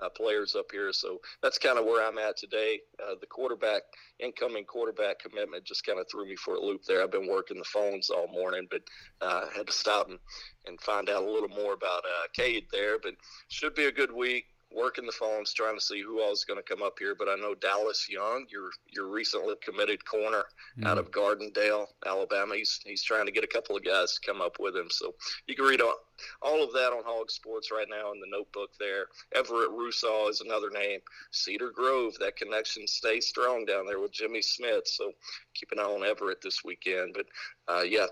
uh, 0.02 0.08
players 0.10 0.54
up 0.54 0.66
here. 0.70 0.92
So 0.92 1.18
that's 1.42 1.58
kind 1.58 1.78
of 1.78 1.84
where 1.84 2.06
I'm 2.06 2.18
at 2.18 2.36
today. 2.36 2.80
Uh, 3.02 3.14
the 3.20 3.26
quarterback, 3.26 3.82
incoming 4.20 4.64
quarterback 4.64 5.18
commitment 5.18 5.64
just 5.64 5.84
kind 5.86 5.98
of 5.98 6.06
threw 6.10 6.26
me 6.26 6.36
for 6.36 6.54
a 6.54 6.60
loop 6.60 6.84
there. 6.84 7.02
I've 7.02 7.10
been 7.10 7.28
working 7.28 7.58
the 7.58 7.64
phones 7.64 8.10
all 8.10 8.28
morning, 8.28 8.66
but 8.70 8.82
uh, 9.20 9.46
had 9.54 9.66
to 9.66 9.72
stop 9.72 10.08
and, 10.08 10.18
and 10.66 10.80
find 10.80 11.08
out 11.08 11.22
a 11.22 11.30
little 11.30 11.48
more 11.48 11.72
about 11.72 12.04
uh, 12.04 12.26
Cade 12.34 12.66
there. 12.70 12.98
But 12.98 13.14
should 13.48 13.74
be 13.74 13.86
a 13.86 13.92
good 13.92 14.12
week 14.12 14.44
working 14.76 15.06
the 15.06 15.12
phones, 15.12 15.52
trying 15.52 15.76
to 15.76 15.84
see 15.84 16.02
who 16.02 16.20
all 16.20 16.32
is 16.32 16.44
going 16.44 16.62
to 16.62 16.74
come 16.74 16.82
up 16.82 16.98
here. 16.98 17.14
But 17.18 17.28
I 17.28 17.36
know 17.36 17.54
Dallas 17.54 18.06
Young, 18.08 18.46
your 18.50 18.70
your 18.92 19.08
recently 19.08 19.54
committed 19.62 20.04
corner 20.04 20.44
mm. 20.78 20.86
out 20.86 20.98
of 20.98 21.10
Gardendale, 21.10 21.86
Alabama. 22.04 22.54
He's 22.54 22.80
he's 22.84 23.02
trying 23.02 23.26
to 23.26 23.32
get 23.32 23.44
a 23.44 23.48
couple 23.48 23.76
of 23.76 23.84
guys 23.84 24.14
to 24.14 24.26
come 24.26 24.40
up 24.40 24.56
with 24.60 24.76
him. 24.76 24.88
So 24.90 25.14
you 25.46 25.54
can 25.54 25.64
read 25.64 25.80
all, 25.80 25.96
all 26.42 26.62
of 26.62 26.72
that 26.72 26.92
on 26.92 27.02
Hawg 27.04 27.30
Sports 27.30 27.70
right 27.70 27.88
now 27.88 28.12
in 28.12 28.20
the 28.20 28.26
notebook 28.30 28.70
there. 28.78 29.06
Everett 29.34 29.70
Rusaw 29.70 30.28
is 30.28 30.40
another 30.40 30.70
name. 30.70 31.00
Cedar 31.30 31.70
Grove, 31.70 32.14
that 32.20 32.36
connection 32.36 32.86
stays 32.86 33.26
strong 33.26 33.64
down 33.64 33.86
there 33.86 34.00
with 34.00 34.12
Jimmy 34.12 34.42
Smith. 34.42 34.86
So 34.86 35.12
keep 35.54 35.72
an 35.72 35.78
eye 35.78 35.82
on 35.82 36.04
Everett 36.04 36.42
this 36.42 36.62
weekend. 36.64 37.14
But 37.14 37.26
uh, 37.72 37.82
yeah, 37.82 38.06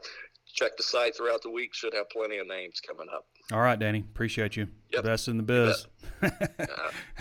check 0.55 0.77
the 0.77 0.83
site 0.83 1.17
throughout 1.17 1.43
the 1.43 1.51
week. 1.51 1.75
Should 1.75 1.95
have 1.95 2.09
plenty 2.11 2.39
of 2.39 2.47
names 2.47 2.81
coming 2.81 3.09
up. 3.15 3.27
All 3.53 3.61
right, 3.61 3.79
Danny. 3.79 4.01
Appreciate 4.01 4.57
you. 4.57 4.69
Yep. 4.93 5.05
Best 5.05 5.29
in 5.29 5.37
the 5.37 5.43
biz. 5.43 5.87
uh, 6.23 6.31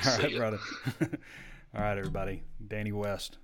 All 0.05 0.17
right, 0.19 0.35
brother. 0.37 0.59
All 1.75 1.81
right, 1.81 1.97
everybody. 1.97 2.43
Danny 2.65 2.91
West 2.91 3.37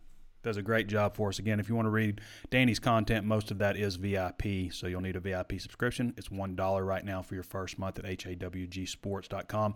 does 0.44 0.58
a 0.58 0.62
great 0.62 0.88
job 0.88 1.16
for 1.16 1.30
us. 1.30 1.40
Again, 1.40 1.60
if 1.60 1.68
you 1.68 1.76
want 1.76 1.88
to 1.88 1.92
read 1.92 2.22
Danny's 2.50 2.80
content, 2.80 3.26
most 3.26 3.52
of 3.52 3.58
that 3.58 3.76
is 3.76 3.98
VIP, 3.98 4.72
so 4.72 4.88
you'll 4.88 5.02
need 5.02 5.16
a 5.16 5.20
VIP 5.20 5.60
subscription. 5.60 6.14
It's 6.18 6.30
$1 6.30 6.86
right 6.86 7.04
now 7.04 7.22
for 7.22 7.34
your 7.34 7.44
first 7.44 7.78
month 7.78 8.00
at 8.00 8.06
hawgsports.com. 8.06 9.76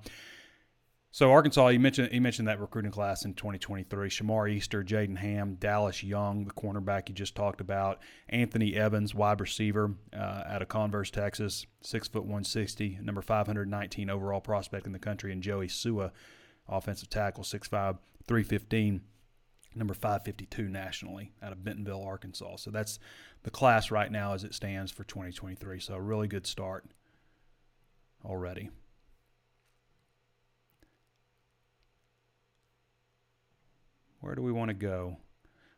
So 1.14 1.32
Arkansas, 1.32 1.68
you 1.68 1.80
mentioned 1.80 2.10
you 2.12 2.22
mentioned 2.22 2.48
that 2.48 2.60
recruiting 2.60 2.90
class 2.90 3.24
in 3.24 3.36
2023: 3.36 4.10
Shamar 4.10 4.50
Easter, 4.50 4.84
Jaden 4.84 5.16
Hamm, 5.16 5.54
Dallas 5.60 6.02
Young, 6.02 6.46
the 6.46 6.54
cornerback 6.54 7.08
you 7.08 7.14
just 7.14 7.36
talked 7.36 7.62
about, 7.62 8.00
Anthony 8.30 8.76
Evans, 8.76 9.14
wide 9.14 9.40
receiver 9.40 9.94
uh, 10.12 10.42
out 10.48 10.64
of 10.64 10.70
Converse, 10.70 11.12
Texas, 11.12 11.68
six 11.82 12.08
foot 12.08 12.24
160, 12.24 12.98
number 13.04 13.22
519 13.22 14.10
overall 14.10 14.42
prospect 14.42 14.88
in 14.88 14.92
the 14.92 14.98
country, 14.98 15.32
and 15.32 15.44
Joey 15.44 15.68
Sua, 15.68 16.10
offensive 16.68 17.12
tackle, 17.12 17.44
6'5", 17.44 18.00
315, 18.28 19.02
number 19.76 19.94
552 19.94 20.68
nationally 20.68 21.32
out 21.44 21.52
of 21.52 21.64
Bentonville, 21.64 22.04
Arkansas. 22.04 22.56
So 22.56 22.72
that's 22.72 22.98
the 23.44 23.52
class 23.52 23.92
right 23.92 24.12
now 24.12 24.34
as 24.34 24.44
it 24.44 24.56
stands 24.56 24.92
for 24.92 25.04
2023. 25.04 25.80
So 25.80 25.94
a 25.94 26.02
really 26.02 26.28
good 26.28 26.48
start 26.48 26.86
already. 28.26 28.72
Where 34.24 34.36
do 34.36 34.42
we 34.42 34.54
want 34.54 34.70
to 34.70 34.74
go? 34.74 35.18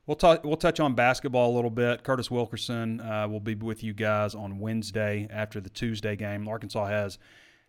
We'll 0.05 0.15
talk. 0.15 0.43
We'll 0.43 0.55
touch 0.55 0.79
on 0.79 0.93
basketball 0.93 1.51
a 1.51 1.55
little 1.55 1.71
bit. 1.71 2.03
Curtis 2.03 2.29
Wilkerson 2.29 3.01
uh, 3.01 3.27
will 3.27 3.39
be 3.39 3.55
with 3.55 3.83
you 3.83 3.91
guys 3.91 4.35
on 4.35 4.59
Wednesday 4.59 5.27
after 5.31 5.59
the 5.59 5.71
Tuesday 5.71 6.15
game. 6.15 6.47
Arkansas 6.47 6.85
has 6.85 7.17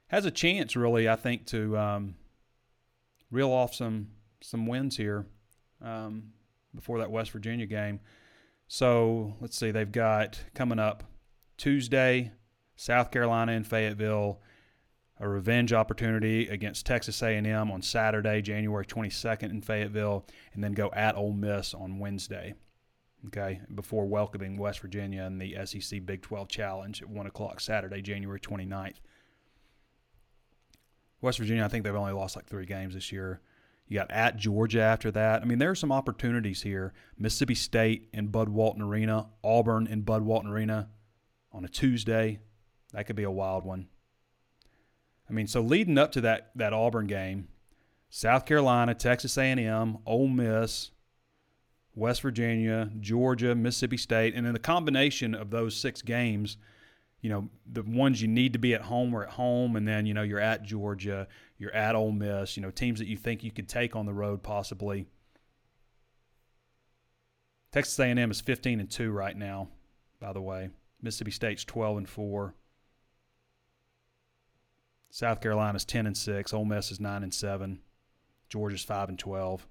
has 0.09 0.27
a 0.27 0.31
chance, 0.31 0.77
really, 0.77 1.09
I 1.09 1.17
think, 1.17 1.47
to 1.47 1.79
um, 1.79 2.15
reel 3.31 3.51
off 3.51 3.75
some 3.75 4.09
some 4.43 4.67
wins 4.67 4.99
here 4.99 5.25
um, 5.81 6.25
before 6.75 6.99
that 6.99 7.11
West 7.11 7.31
Virginia 7.31 7.65
game. 7.65 8.01
So 8.69 9.35
let's 9.41 9.57
see. 9.57 9.71
They've 9.71 9.91
got 9.91 10.39
coming 10.55 10.79
up 10.79 11.05
Tuesday, 11.57 12.33
South 12.77 13.11
Carolina 13.11 13.53
in 13.53 13.65
Fayetteville, 13.65 14.43
a 15.19 15.29
revenge 15.29 15.73
opportunity 15.73 16.49
against 16.49 16.85
Texas 16.85 17.23
A&M 17.23 17.71
on 17.71 17.83
Saturday, 17.83 18.43
January 18.43 18.85
22nd 18.85 19.51
in 19.51 19.63
Fayetteville, 19.63 20.27
and 20.53 20.63
then 20.63 20.73
go 20.73 20.91
at 20.93 21.17
Ole 21.17 21.33
Miss 21.33 21.73
on 21.73 21.99
Wednesday. 21.99 22.55
Okay, 23.29 23.61
before 23.75 24.07
welcoming 24.07 24.57
West 24.57 24.81
Virginia 24.81 25.23
in 25.23 25.39
the 25.39 25.57
SEC 25.65 26.05
Big 26.05 26.23
12 26.23 26.49
Challenge 26.49 27.03
at 27.03 27.09
1 27.09 27.27
o'clock 27.27 27.61
Saturday, 27.61 28.03
January 28.03 28.39
29th. 28.39 29.01
West 31.23 31.39
Virginia, 31.39 31.65
I 31.65 31.69
think 31.69 31.83
they've 31.83 31.95
only 31.95 32.13
lost 32.13 32.37
like 32.37 32.47
three 32.47 32.67
games 32.67 32.95
this 32.95 33.11
year. 33.11 33.41
You 33.89 33.99
got 33.99 34.11
at 34.11 34.37
Georgia 34.37 34.81
after 34.81 35.11
that. 35.13 35.43
I 35.43 35.45
mean, 35.45 35.59
there 35.59 35.71
are 35.71 35.77
some 35.77 35.93
opportunities 35.93 36.63
here. 36.63 36.93
Mississippi 37.19 37.55
State 37.55 38.09
in 38.13 38.29
Bud 38.29 38.49
Walton 38.49 38.83
Arena, 38.83 39.29
Auburn 39.43 39.87
in 39.87 40.03
Bud 40.03 40.23
Walton 40.23 40.51
Arena 40.51 40.91
on 41.53 41.65
a 41.65 41.69
Tuesday. 41.69 42.41
That 42.93 43.07
could 43.07 43.17
be 43.17 43.23
a 43.23 43.31
wild 43.31 43.65
one. 43.65 43.89
I 45.29 45.33
mean, 45.33 45.47
so 45.47 45.61
leading 45.61 45.99
up 45.99 46.13
to 46.13 46.21
that 46.23 46.51
that 46.55 46.73
Auburn 46.73 47.07
game, 47.07 47.49
South 48.09 48.47
Carolina, 48.47 48.95
Texas 48.95 49.37
A&M, 49.37 49.99
Ole 50.07 50.29
Miss, 50.29 50.91
West 51.95 52.23
Virginia, 52.23 52.91
Georgia, 53.01 53.55
Mississippi 53.55 53.97
State, 53.97 54.35
and 54.35 54.47
then 54.47 54.53
the 54.53 54.59
combination 54.59 55.35
of 55.35 55.51
those 55.51 55.77
six 55.77 56.03
games, 56.03 56.57
you 57.21 57.31
know, 57.31 57.49
the 57.71 57.83
ones 57.83 58.23
you 58.23 58.29
need 58.29 58.53
to 58.53 58.59
be 58.59 58.75
at 58.75 58.83
home 58.83 59.15
are 59.17 59.25
at 59.25 59.31
home, 59.31 59.77
and 59.77 59.89
then 59.89 60.07
you 60.07 60.15
know 60.15 60.23
you're 60.23 60.41
at 60.41 60.63
Georgia, 60.63 61.27
you're 61.59 61.75
at 61.75 61.95
Ole 61.95 62.13
Miss, 62.13 62.57
you 62.57 62.63
know, 62.63 62.71
teams 62.71 62.99
that 62.99 63.09
you 63.09 63.17
think 63.17 63.43
you 63.43 63.51
could 63.51 63.69
take 63.69 63.97
on 63.97 64.07
the 64.07 64.15
road 64.15 64.43
possibly. 64.43 65.07
Texas 67.73 67.99
A&M 67.99 68.31
is 68.31 68.41
15 68.41 68.81
and 68.81 68.91
two 68.91 69.11
right 69.11 69.37
now, 69.37 69.69
by 70.21 70.33
the 70.33 70.41
way. 70.41 70.71
Mississippi 71.03 71.31
State's 71.31 71.65
12 71.65 71.99
and 71.99 72.09
four. 72.09 72.55
South 75.17 75.41
Carolina's 75.41 75.87
ten 75.87 76.07
and 76.07 76.15
six. 76.15 76.53
Ole 76.53 76.67
Miss 76.67 76.91
is 76.91 77.01
nine 77.01 77.23
and 77.23 77.33
seven. 77.33 77.81
Georgia's 78.51 78.85
five 78.85 79.09
and 79.09 79.19
twelve. 79.19 79.67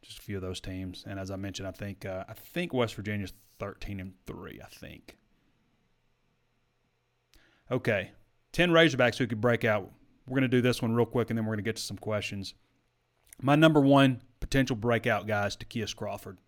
Just 0.00 0.20
a 0.20 0.22
few 0.22 0.36
of 0.36 0.42
those 0.42 0.58
teams. 0.58 1.04
And 1.06 1.20
as 1.20 1.30
I 1.30 1.36
mentioned, 1.36 1.68
I 1.68 1.70
think 1.70 2.06
uh, 2.06 2.24
I 2.26 2.32
think 2.32 2.72
West 2.72 2.94
Virginia's 2.94 3.34
thirteen 3.58 4.00
and 4.00 4.14
three. 4.26 4.62
I 4.64 4.68
think. 4.74 5.18
Okay, 7.70 8.12
ten 8.52 8.70
Razorbacks 8.70 9.18
who 9.18 9.26
could 9.26 9.42
break 9.42 9.66
out. 9.66 9.92
We're 10.26 10.36
going 10.40 10.48
to 10.50 10.56
do 10.56 10.62
this 10.62 10.80
one 10.80 10.94
real 10.94 11.04
quick, 11.04 11.28
and 11.28 11.36
then 11.36 11.44
we're 11.44 11.56
going 11.56 11.64
to 11.64 11.68
get 11.68 11.76
to 11.76 11.82
some 11.82 11.98
questions. 11.98 12.54
My 13.42 13.56
number 13.56 13.82
one 13.82 14.22
potential 14.40 14.76
breakout 14.76 15.26
guy 15.26 15.46
is 15.46 15.56
Ty'Kieast 15.56 15.94
Crawford. 15.94 16.38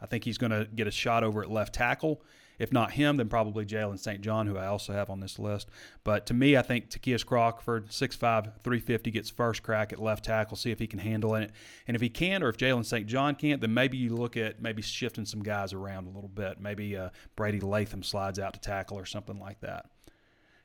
I 0.00 0.06
think 0.06 0.24
he's 0.24 0.38
going 0.38 0.52
to 0.52 0.66
get 0.74 0.86
a 0.86 0.90
shot 0.90 1.24
over 1.24 1.42
at 1.42 1.50
left 1.50 1.74
tackle. 1.74 2.22
If 2.58 2.72
not 2.72 2.92
him, 2.92 3.16
then 3.16 3.28
probably 3.28 3.66
Jalen 3.66 3.98
St. 3.98 4.20
John, 4.20 4.46
who 4.46 4.56
I 4.56 4.66
also 4.66 4.92
have 4.92 5.10
on 5.10 5.20
this 5.20 5.38
list. 5.38 5.68
But 6.04 6.26
to 6.26 6.34
me, 6.34 6.56
I 6.56 6.62
think 6.62 6.88
Ty'Kieast 6.88 7.26
Crawford, 7.26 7.88
6'5", 7.88 8.18
350, 8.62 9.10
gets 9.10 9.30
first 9.30 9.62
crack 9.62 9.92
at 9.92 9.98
left 9.98 10.24
tackle, 10.24 10.56
see 10.56 10.70
if 10.70 10.78
he 10.78 10.86
can 10.86 10.98
handle 10.98 11.34
it. 11.34 11.50
And 11.86 11.94
if 11.94 12.00
he 12.00 12.08
can, 12.08 12.42
or 12.42 12.48
if 12.48 12.56
Jalen 12.56 12.84
St. 12.84 13.06
John 13.06 13.34
can't, 13.34 13.60
then 13.60 13.74
maybe 13.74 13.96
you 13.96 14.14
look 14.14 14.36
at 14.36 14.62
maybe 14.62 14.82
shifting 14.82 15.26
some 15.26 15.42
guys 15.42 15.72
around 15.72 16.06
a 16.06 16.10
little 16.10 16.30
bit. 16.30 16.60
Maybe 16.60 16.96
uh, 16.96 17.10
Brady 17.36 17.60
Latham 17.60 18.02
slides 18.02 18.38
out 18.38 18.54
to 18.54 18.60
tackle 18.60 18.98
or 18.98 19.06
something 19.06 19.38
like 19.38 19.60
that. 19.60 19.86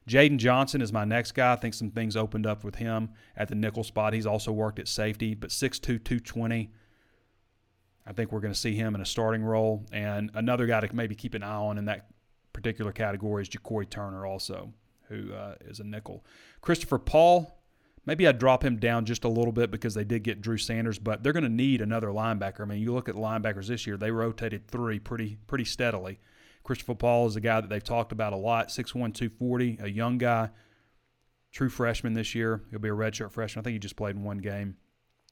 Jaden 0.09 0.37
Johnson 0.37 0.81
is 0.81 0.91
my 0.91 1.05
next 1.05 1.33
guy. 1.33 1.53
I 1.53 1.55
think 1.57 1.73
some 1.73 1.91
things 1.91 2.15
opened 2.15 2.47
up 2.47 2.63
with 2.63 2.75
him 2.75 3.09
at 3.37 3.49
the 3.49 3.55
nickel 3.55 3.83
spot. 3.83 4.13
He's 4.13 4.25
also 4.25 4.51
worked 4.51 4.79
at 4.79 4.87
safety, 4.87 5.35
but 5.35 5.51
6'2", 5.51 5.81
220. 5.81 6.71
I 8.05 8.13
think 8.13 8.31
we're 8.31 8.39
going 8.39 8.53
to 8.53 8.59
see 8.59 8.75
him 8.75 8.95
in 8.95 9.01
a 9.01 9.05
starting 9.05 9.43
role. 9.43 9.85
And 9.91 10.31
another 10.33 10.65
guy 10.65 10.79
to 10.81 10.95
maybe 10.95 11.15
keep 11.15 11.33
an 11.33 11.43
eye 11.43 11.55
on 11.55 11.77
in 11.77 11.85
that 11.85 12.07
particular 12.53 12.91
category 12.91 13.43
is 13.43 13.49
JaCorey 13.49 13.89
Turner, 13.89 14.25
also, 14.25 14.73
who 15.07 15.33
uh, 15.33 15.55
is 15.61 15.79
a 15.79 15.83
nickel. 15.83 16.25
Christopher 16.61 16.97
Paul, 16.97 17.59
maybe 18.05 18.27
I'd 18.27 18.39
drop 18.39 18.63
him 18.63 18.77
down 18.77 19.05
just 19.05 19.23
a 19.23 19.29
little 19.29 19.51
bit 19.51 19.71
because 19.71 19.93
they 19.93 20.03
did 20.03 20.23
get 20.23 20.41
Drew 20.41 20.57
Sanders, 20.57 20.99
but 20.99 21.23
they're 21.23 21.33
going 21.33 21.43
to 21.43 21.49
need 21.49 21.81
another 21.81 22.07
linebacker. 22.07 22.61
I 22.61 22.65
mean, 22.65 22.79
you 22.79 22.93
look 22.93 23.07
at 23.07 23.15
the 23.15 23.21
linebackers 23.21 23.67
this 23.67 23.85
year, 23.85 23.97
they 23.97 24.11
rotated 24.11 24.67
three 24.67 24.99
pretty 24.99 25.37
pretty 25.47 25.65
steadily. 25.65 26.19
Christopher 26.63 26.95
Paul 26.95 27.27
is 27.27 27.35
a 27.35 27.41
guy 27.41 27.61
that 27.61 27.69
they've 27.69 27.83
talked 27.83 28.11
about 28.11 28.33
a 28.33 28.37
lot, 28.37 28.67
6'1", 28.67 28.91
240, 28.91 29.79
a 29.81 29.87
young 29.87 30.19
guy, 30.19 30.49
true 31.51 31.69
freshman 31.69 32.13
this 32.13 32.35
year. 32.35 32.61
He'll 32.69 32.79
be 32.79 32.89
a 32.89 32.93
redshirt 32.93 33.31
freshman. 33.31 33.61
I 33.61 33.63
think 33.63 33.73
he 33.73 33.79
just 33.79 33.95
played 33.95 34.15
in 34.15 34.23
one 34.23 34.37
game. 34.37 34.77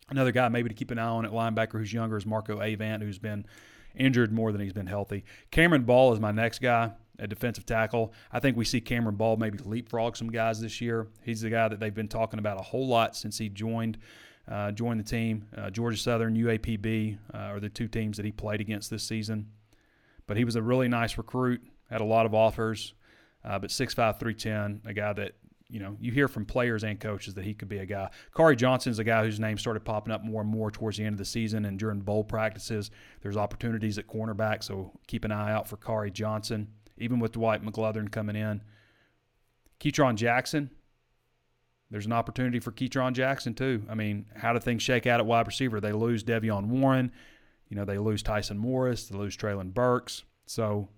Another 0.10 0.32
guy 0.32 0.48
maybe 0.50 0.70
to 0.70 0.76
keep 0.76 0.92
an 0.92 1.00
eye 1.00 1.08
on 1.08 1.26
at 1.26 1.32
linebacker 1.32 1.74
who's 1.74 1.94
younger 1.94 2.18
is 2.18 2.26
Marco 2.26 2.60
Avant, 2.60 3.04
who's 3.04 3.20
been 3.20 3.46
injured 3.96 4.32
more 4.32 4.52
than 4.52 4.62
he's 4.62 4.74
been 4.74 4.88
healthy. 4.88 5.24
Cameron 5.52 5.84
Ball 5.84 6.14
is 6.14 6.20
my 6.20 6.32
next 6.32 6.60
guy 6.60 6.92
at 7.20 7.30
defensive 7.30 7.66
tackle. 7.66 8.14
I 8.32 8.40
think 8.40 8.58
we 8.58 8.66
see 8.66 8.82
Cameron 8.82 9.16
Ball 9.16 9.38
maybe 9.38 9.58
leapfrog 9.60 10.16
some 10.16 10.30
guys 10.30 10.62
this 10.62 10.80
year. 10.82 11.08
He's 11.22 11.42
the 11.42 11.50
guy 11.50 11.68
that 11.68 11.80
they've 11.80 11.94
been 11.94 12.08
talking 12.08 12.40
about 12.40 12.60
a 12.60 12.64
whole 12.64 12.88
lot 12.88 13.16
since 13.16 13.38
he 13.38 13.50
joined 13.50 13.98
uh, 14.50 14.72
joined 14.72 15.00
the 15.00 15.04
team. 15.04 15.46
Uh, 15.56 15.70
Georgia 15.70 15.98
Southern, 15.98 16.36
UAPB 16.36 17.18
uh, 17.34 17.38
are 17.38 17.60
the 17.60 17.70
two 17.70 17.88
teams 17.88 18.18
that 18.18 18.26
he 18.26 18.32
played 18.32 18.62
against 18.62 18.90
this 18.90 19.04
season. 19.04 19.48
But 20.26 20.38
he 20.38 20.44
was 20.44 20.56
a 20.56 20.62
really 20.62 20.88
nice 20.88 21.18
recruit, 21.18 21.62
had 21.90 22.02
a 22.02 22.06
lot 22.06 22.26
of 22.26 22.34
offers. 22.34 22.94
Uh, 23.46 23.58
but 23.60 23.70
6'5", 23.70 24.20
310, 24.20 24.82
a 24.86 24.94
guy 24.94 25.14
that 25.14 25.34
you 25.70 25.80
know, 25.80 25.96
you 26.00 26.12
hear 26.12 26.28
from 26.28 26.46
players 26.46 26.84
and 26.84 27.00
coaches 27.00 27.36
that 27.36 27.46
he 27.46 27.54
could 27.54 27.70
be 27.70 27.78
a 27.78 27.86
guy. 27.86 28.10
Khari 28.36 28.58
Johnson 28.58 28.92
is 28.92 29.00
a 29.00 29.04
guy 29.04 29.24
whose 29.24 29.40
name 29.40 29.58
started 29.58 29.86
popping 29.86 30.12
up 30.12 30.24
more 30.24 30.42
and 30.42 30.50
more 30.50 30.72
towards 30.72 30.98
the 30.98 31.04
end 31.04 31.14
of 31.14 31.20
the 31.20 31.26
season 31.26 31.66
and 31.66 31.78
during 31.78 32.00
bowl 32.00 32.24
practices. 32.24 32.90
There's 33.22 33.38
opportunities 33.38 33.98
at 34.00 34.08
cornerback, 34.08 34.64
so 34.64 34.92
keep 35.08 35.26
an 35.26 35.32
eye 35.32 35.52
out 35.52 35.68
for 35.68 35.78
Khari 35.78 36.12
Johnson, 36.12 36.70
even 36.98 37.20
with 37.20 37.34
Dwight 37.34 37.64
McGlothern 37.64 38.12
coming 38.12 38.36
in. 38.36 38.62
Ketron 39.80 40.16
Jackson, 40.16 40.72
there's 41.92 42.08
an 42.08 42.14
opportunity 42.14 42.60
for 42.60 42.72
Ketron 42.72 43.14
Jackson 43.14 43.54
too. 43.54 43.84
I 43.88 43.96
mean, 43.96 44.26
how 44.36 44.54
do 44.54 44.60
things 44.60 44.82
shake 44.82 45.06
out 45.06 45.20
at 45.20 45.26
wide 45.26 45.48
receiver? 45.48 45.80
They 45.80 45.94
lose 45.94 46.24
De'Vion 46.24 46.66
Warren, 46.66 47.12
you 47.70 47.78
know, 47.78 47.86
they 47.86 48.00
lose 48.00 48.24
Tyson 48.24 48.58
Morris, 48.58 49.08
they 49.08 49.18
lose 49.18 49.38
Treylon 49.38 49.74
Burks. 49.74 50.24
So 50.48 50.90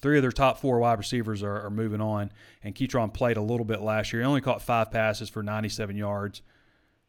three 0.00 0.18
of 0.18 0.22
their 0.22 0.32
top 0.32 0.58
four 0.58 0.78
wide 0.78 0.98
receivers 0.98 1.42
are, 1.42 1.66
are 1.66 1.70
moving 1.70 2.00
on. 2.00 2.32
And 2.62 2.74
Ketron 2.74 3.12
played 3.12 3.36
a 3.36 3.42
little 3.42 3.64
bit 3.64 3.80
last 3.80 4.12
year. 4.12 4.22
He 4.22 4.26
only 4.26 4.40
caught 4.40 4.62
five 4.62 4.90
passes 4.90 5.28
for 5.28 5.42
97 5.42 5.96
yards, 5.96 6.42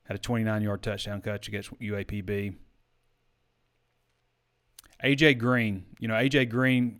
had 0.03 0.15
a 0.15 0.19
29 0.19 0.61
yard 0.61 0.81
touchdown 0.83 1.21
catch 1.21 1.47
against 1.47 1.77
UAPB. 1.79 2.55
AJ 5.03 5.37
Green, 5.37 5.85
you 5.99 6.07
know, 6.07 6.13
AJ 6.13 6.49
Green 6.49 6.99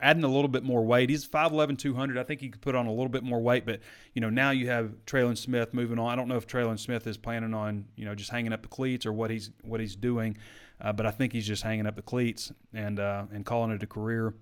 adding 0.00 0.24
a 0.24 0.28
little 0.28 0.48
bit 0.48 0.62
more 0.62 0.84
weight. 0.84 1.10
He's 1.10 1.26
5'11", 1.26 1.78
200. 1.78 2.18
I 2.18 2.22
think 2.22 2.40
he 2.40 2.48
could 2.48 2.60
put 2.60 2.74
on 2.74 2.86
a 2.86 2.90
little 2.90 3.08
bit 3.08 3.24
more 3.24 3.40
weight, 3.40 3.66
but 3.66 3.80
you 4.14 4.20
know 4.20 4.30
now 4.30 4.50
you 4.50 4.68
have 4.68 4.94
Trelon 5.06 5.36
Smith 5.36 5.74
moving 5.74 5.98
on. 5.98 6.10
I 6.10 6.16
don't 6.16 6.28
know 6.28 6.36
if 6.36 6.46
Trelon 6.46 6.78
Smith 6.78 7.06
is 7.06 7.16
planning 7.16 7.54
on 7.54 7.86
you 7.96 8.04
know 8.04 8.14
just 8.14 8.30
hanging 8.30 8.52
up 8.52 8.62
the 8.62 8.68
cleats 8.68 9.06
or 9.06 9.12
what 9.12 9.30
he's 9.30 9.50
what 9.62 9.80
he's 9.80 9.96
doing, 9.96 10.36
uh, 10.80 10.92
but 10.92 11.06
I 11.06 11.10
think 11.10 11.32
he's 11.32 11.46
just 11.46 11.62
hanging 11.62 11.86
up 11.86 11.96
the 11.96 12.02
cleats 12.02 12.52
and 12.72 13.00
uh, 13.00 13.24
and 13.32 13.44
calling 13.44 13.70
it 13.72 13.82
a 13.82 13.86
career. 13.86 14.34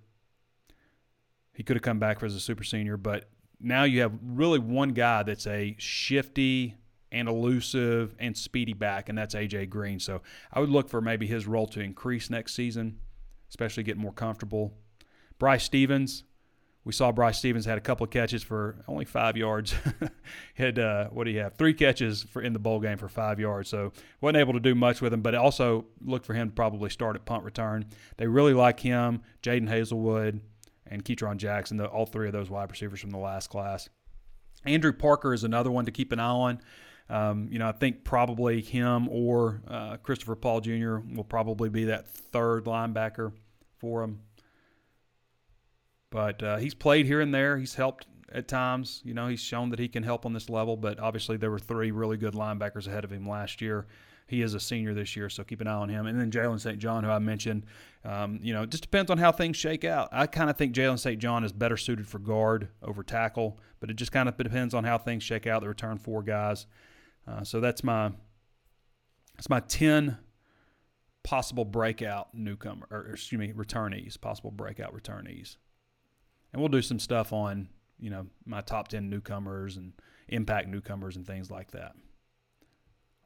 He 1.56 1.62
could 1.62 1.76
have 1.76 1.82
come 1.82 1.98
back 1.98 2.22
as 2.22 2.34
a 2.34 2.40
super 2.40 2.64
senior, 2.64 2.96
but 2.96 3.28
now 3.58 3.84
you 3.84 4.02
have 4.02 4.12
really 4.22 4.58
one 4.58 4.90
guy 4.90 5.22
that's 5.22 5.46
a 5.46 5.74
shifty 5.78 6.76
and 7.10 7.28
elusive 7.28 8.14
and 8.18 8.36
speedy 8.36 8.74
back, 8.74 9.08
and 9.08 9.16
that's 9.16 9.34
AJ 9.34 9.70
Green. 9.70 9.98
So 9.98 10.22
I 10.52 10.60
would 10.60 10.68
look 10.68 10.88
for 10.88 11.00
maybe 11.00 11.26
his 11.26 11.46
role 11.46 11.66
to 11.68 11.80
increase 11.80 12.28
next 12.28 12.54
season, 12.54 12.98
especially 13.48 13.84
get 13.84 13.96
more 13.96 14.12
comfortable 14.12 14.74
Bryce 15.38 15.64
Stephens, 15.64 16.24
we 16.84 16.92
saw 16.92 17.10
Bryce 17.10 17.38
Stephens 17.38 17.64
had 17.64 17.78
a 17.78 17.80
couple 17.80 18.04
of 18.04 18.10
catches 18.10 18.44
for 18.44 18.76
only 18.86 19.04
five 19.04 19.36
yards. 19.36 19.74
had 20.54 20.78
uh, 20.78 21.08
what 21.08 21.24
do 21.24 21.30
you 21.30 21.40
have? 21.40 21.54
Three 21.54 21.74
catches 21.74 22.22
for 22.22 22.40
in 22.40 22.52
the 22.52 22.60
bowl 22.60 22.78
game 22.78 22.96
for 22.96 23.08
five 23.08 23.40
yards. 23.40 23.68
So 23.68 23.92
wasn't 24.20 24.38
able 24.38 24.52
to 24.52 24.60
do 24.60 24.74
much 24.76 25.00
with 25.00 25.12
him, 25.12 25.20
but 25.20 25.34
also 25.34 25.86
look 26.00 26.24
for 26.24 26.32
him 26.32 26.50
to 26.50 26.54
probably 26.54 26.88
start 26.88 27.16
at 27.16 27.24
punt 27.24 27.42
return. 27.42 27.86
They 28.18 28.28
really 28.28 28.54
like 28.54 28.78
him, 28.78 29.22
Jadon 29.42 29.68
Haselwood, 29.68 30.40
and 30.90 31.04
Ketron 31.04 31.36
Jackson. 31.36 31.76
The, 31.76 31.86
all 31.86 32.06
three 32.06 32.26
of 32.26 32.32
those 32.32 32.50
wide 32.50 32.70
receivers 32.70 33.00
from 33.00 33.10
the 33.10 33.18
last 33.18 33.48
class. 33.48 33.88
Andrew 34.64 34.92
Parker 34.92 35.32
is 35.32 35.44
another 35.44 35.70
one 35.70 35.84
to 35.84 35.90
keep 35.90 36.12
an 36.12 36.18
eye 36.18 36.24
on. 36.24 36.60
Um, 37.08 37.48
you 37.52 37.58
know, 37.58 37.68
I 37.68 37.72
think 37.72 38.04
probably 38.04 38.60
him 38.60 39.08
or 39.08 39.62
uh, 39.68 39.96
Christopher 39.98 40.34
Paul 40.34 40.60
Jr. 40.60 40.96
will 40.96 41.24
probably 41.24 41.68
be 41.68 41.84
that 41.84 42.08
third 42.08 42.64
linebacker 42.64 43.32
for 43.78 44.02
him. 44.02 44.20
But 46.10 46.42
uh, 46.42 46.56
he's 46.56 46.74
played 46.74 47.06
here 47.06 47.20
and 47.20 47.32
there. 47.32 47.58
He's 47.58 47.74
helped 47.74 48.06
at 48.32 48.48
times. 48.48 49.02
You 49.04 49.14
know, 49.14 49.28
he's 49.28 49.40
shown 49.40 49.70
that 49.70 49.78
he 49.78 49.88
can 49.88 50.02
help 50.02 50.26
on 50.26 50.32
this 50.32 50.48
level. 50.48 50.76
But 50.76 50.98
obviously, 50.98 51.36
there 51.36 51.50
were 51.50 51.58
three 51.58 51.90
really 51.90 52.16
good 52.16 52.34
linebackers 52.34 52.88
ahead 52.88 53.04
of 53.04 53.12
him 53.12 53.28
last 53.28 53.60
year. 53.60 53.86
He 54.26 54.42
is 54.42 54.54
a 54.54 54.60
senior 54.60 54.92
this 54.92 55.14
year, 55.14 55.28
so 55.28 55.44
keep 55.44 55.60
an 55.60 55.68
eye 55.68 55.74
on 55.74 55.88
him. 55.88 56.06
And 56.06 56.20
then 56.20 56.30
Jalen 56.30 56.60
St. 56.60 56.78
John, 56.78 57.04
who 57.04 57.10
I 57.10 57.20
mentioned, 57.20 57.64
um, 58.04 58.40
you 58.42 58.52
know, 58.52 58.62
it 58.62 58.70
just 58.70 58.82
depends 58.82 59.10
on 59.10 59.18
how 59.18 59.30
things 59.30 59.56
shake 59.56 59.84
out. 59.84 60.08
I 60.10 60.26
kind 60.26 60.50
of 60.50 60.56
think 60.56 60.74
Jalen 60.74 60.98
St. 60.98 61.20
John 61.20 61.44
is 61.44 61.52
better 61.52 61.76
suited 61.76 62.08
for 62.08 62.18
guard 62.18 62.68
over 62.82 63.02
tackle, 63.02 63.58
but 63.78 63.90
it 63.90 63.94
just 63.94 64.10
kind 64.10 64.28
of 64.28 64.36
depends 64.36 64.74
on 64.74 64.84
how 64.84 64.98
things 64.98 65.22
shake 65.22 65.46
out. 65.46 65.62
The 65.62 65.68
return 65.68 65.98
four 65.98 66.22
guys. 66.22 66.66
Uh, 67.26 67.44
so 67.44 67.60
that's 67.60 67.84
my 67.84 68.12
that's 69.36 69.48
my 69.48 69.60
ten 69.60 70.18
possible 71.22 71.64
breakout 71.64 72.34
newcomer, 72.34 72.86
or 72.90 73.10
excuse 73.12 73.38
me, 73.38 73.52
returnees, 73.52 74.20
possible 74.20 74.50
breakout 74.50 74.94
returnees 74.94 75.56
and 76.56 76.62
we'll 76.62 76.70
do 76.70 76.80
some 76.80 76.98
stuff 76.98 77.34
on 77.34 77.68
you 77.98 78.08
know 78.08 78.26
my 78.46 78.62
top 78.62 78.88
10 78.88 79.10
newcomers 79.10 79.76
and 79.76 79.92
impact 80.28 80.68
newcomers 80.68 81.16
and 81.16 81.26
things 81.26 81.50
like 81.50 81.70
that 81.72 81.92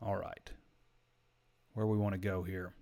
all 0.03 0.16
right 0.16 0.51
where 1.74 1.86
we 1.86 1.96
want 1.96 2.12
to 2.12 2.18
go 2.18 2.42
here. 2.42 2.74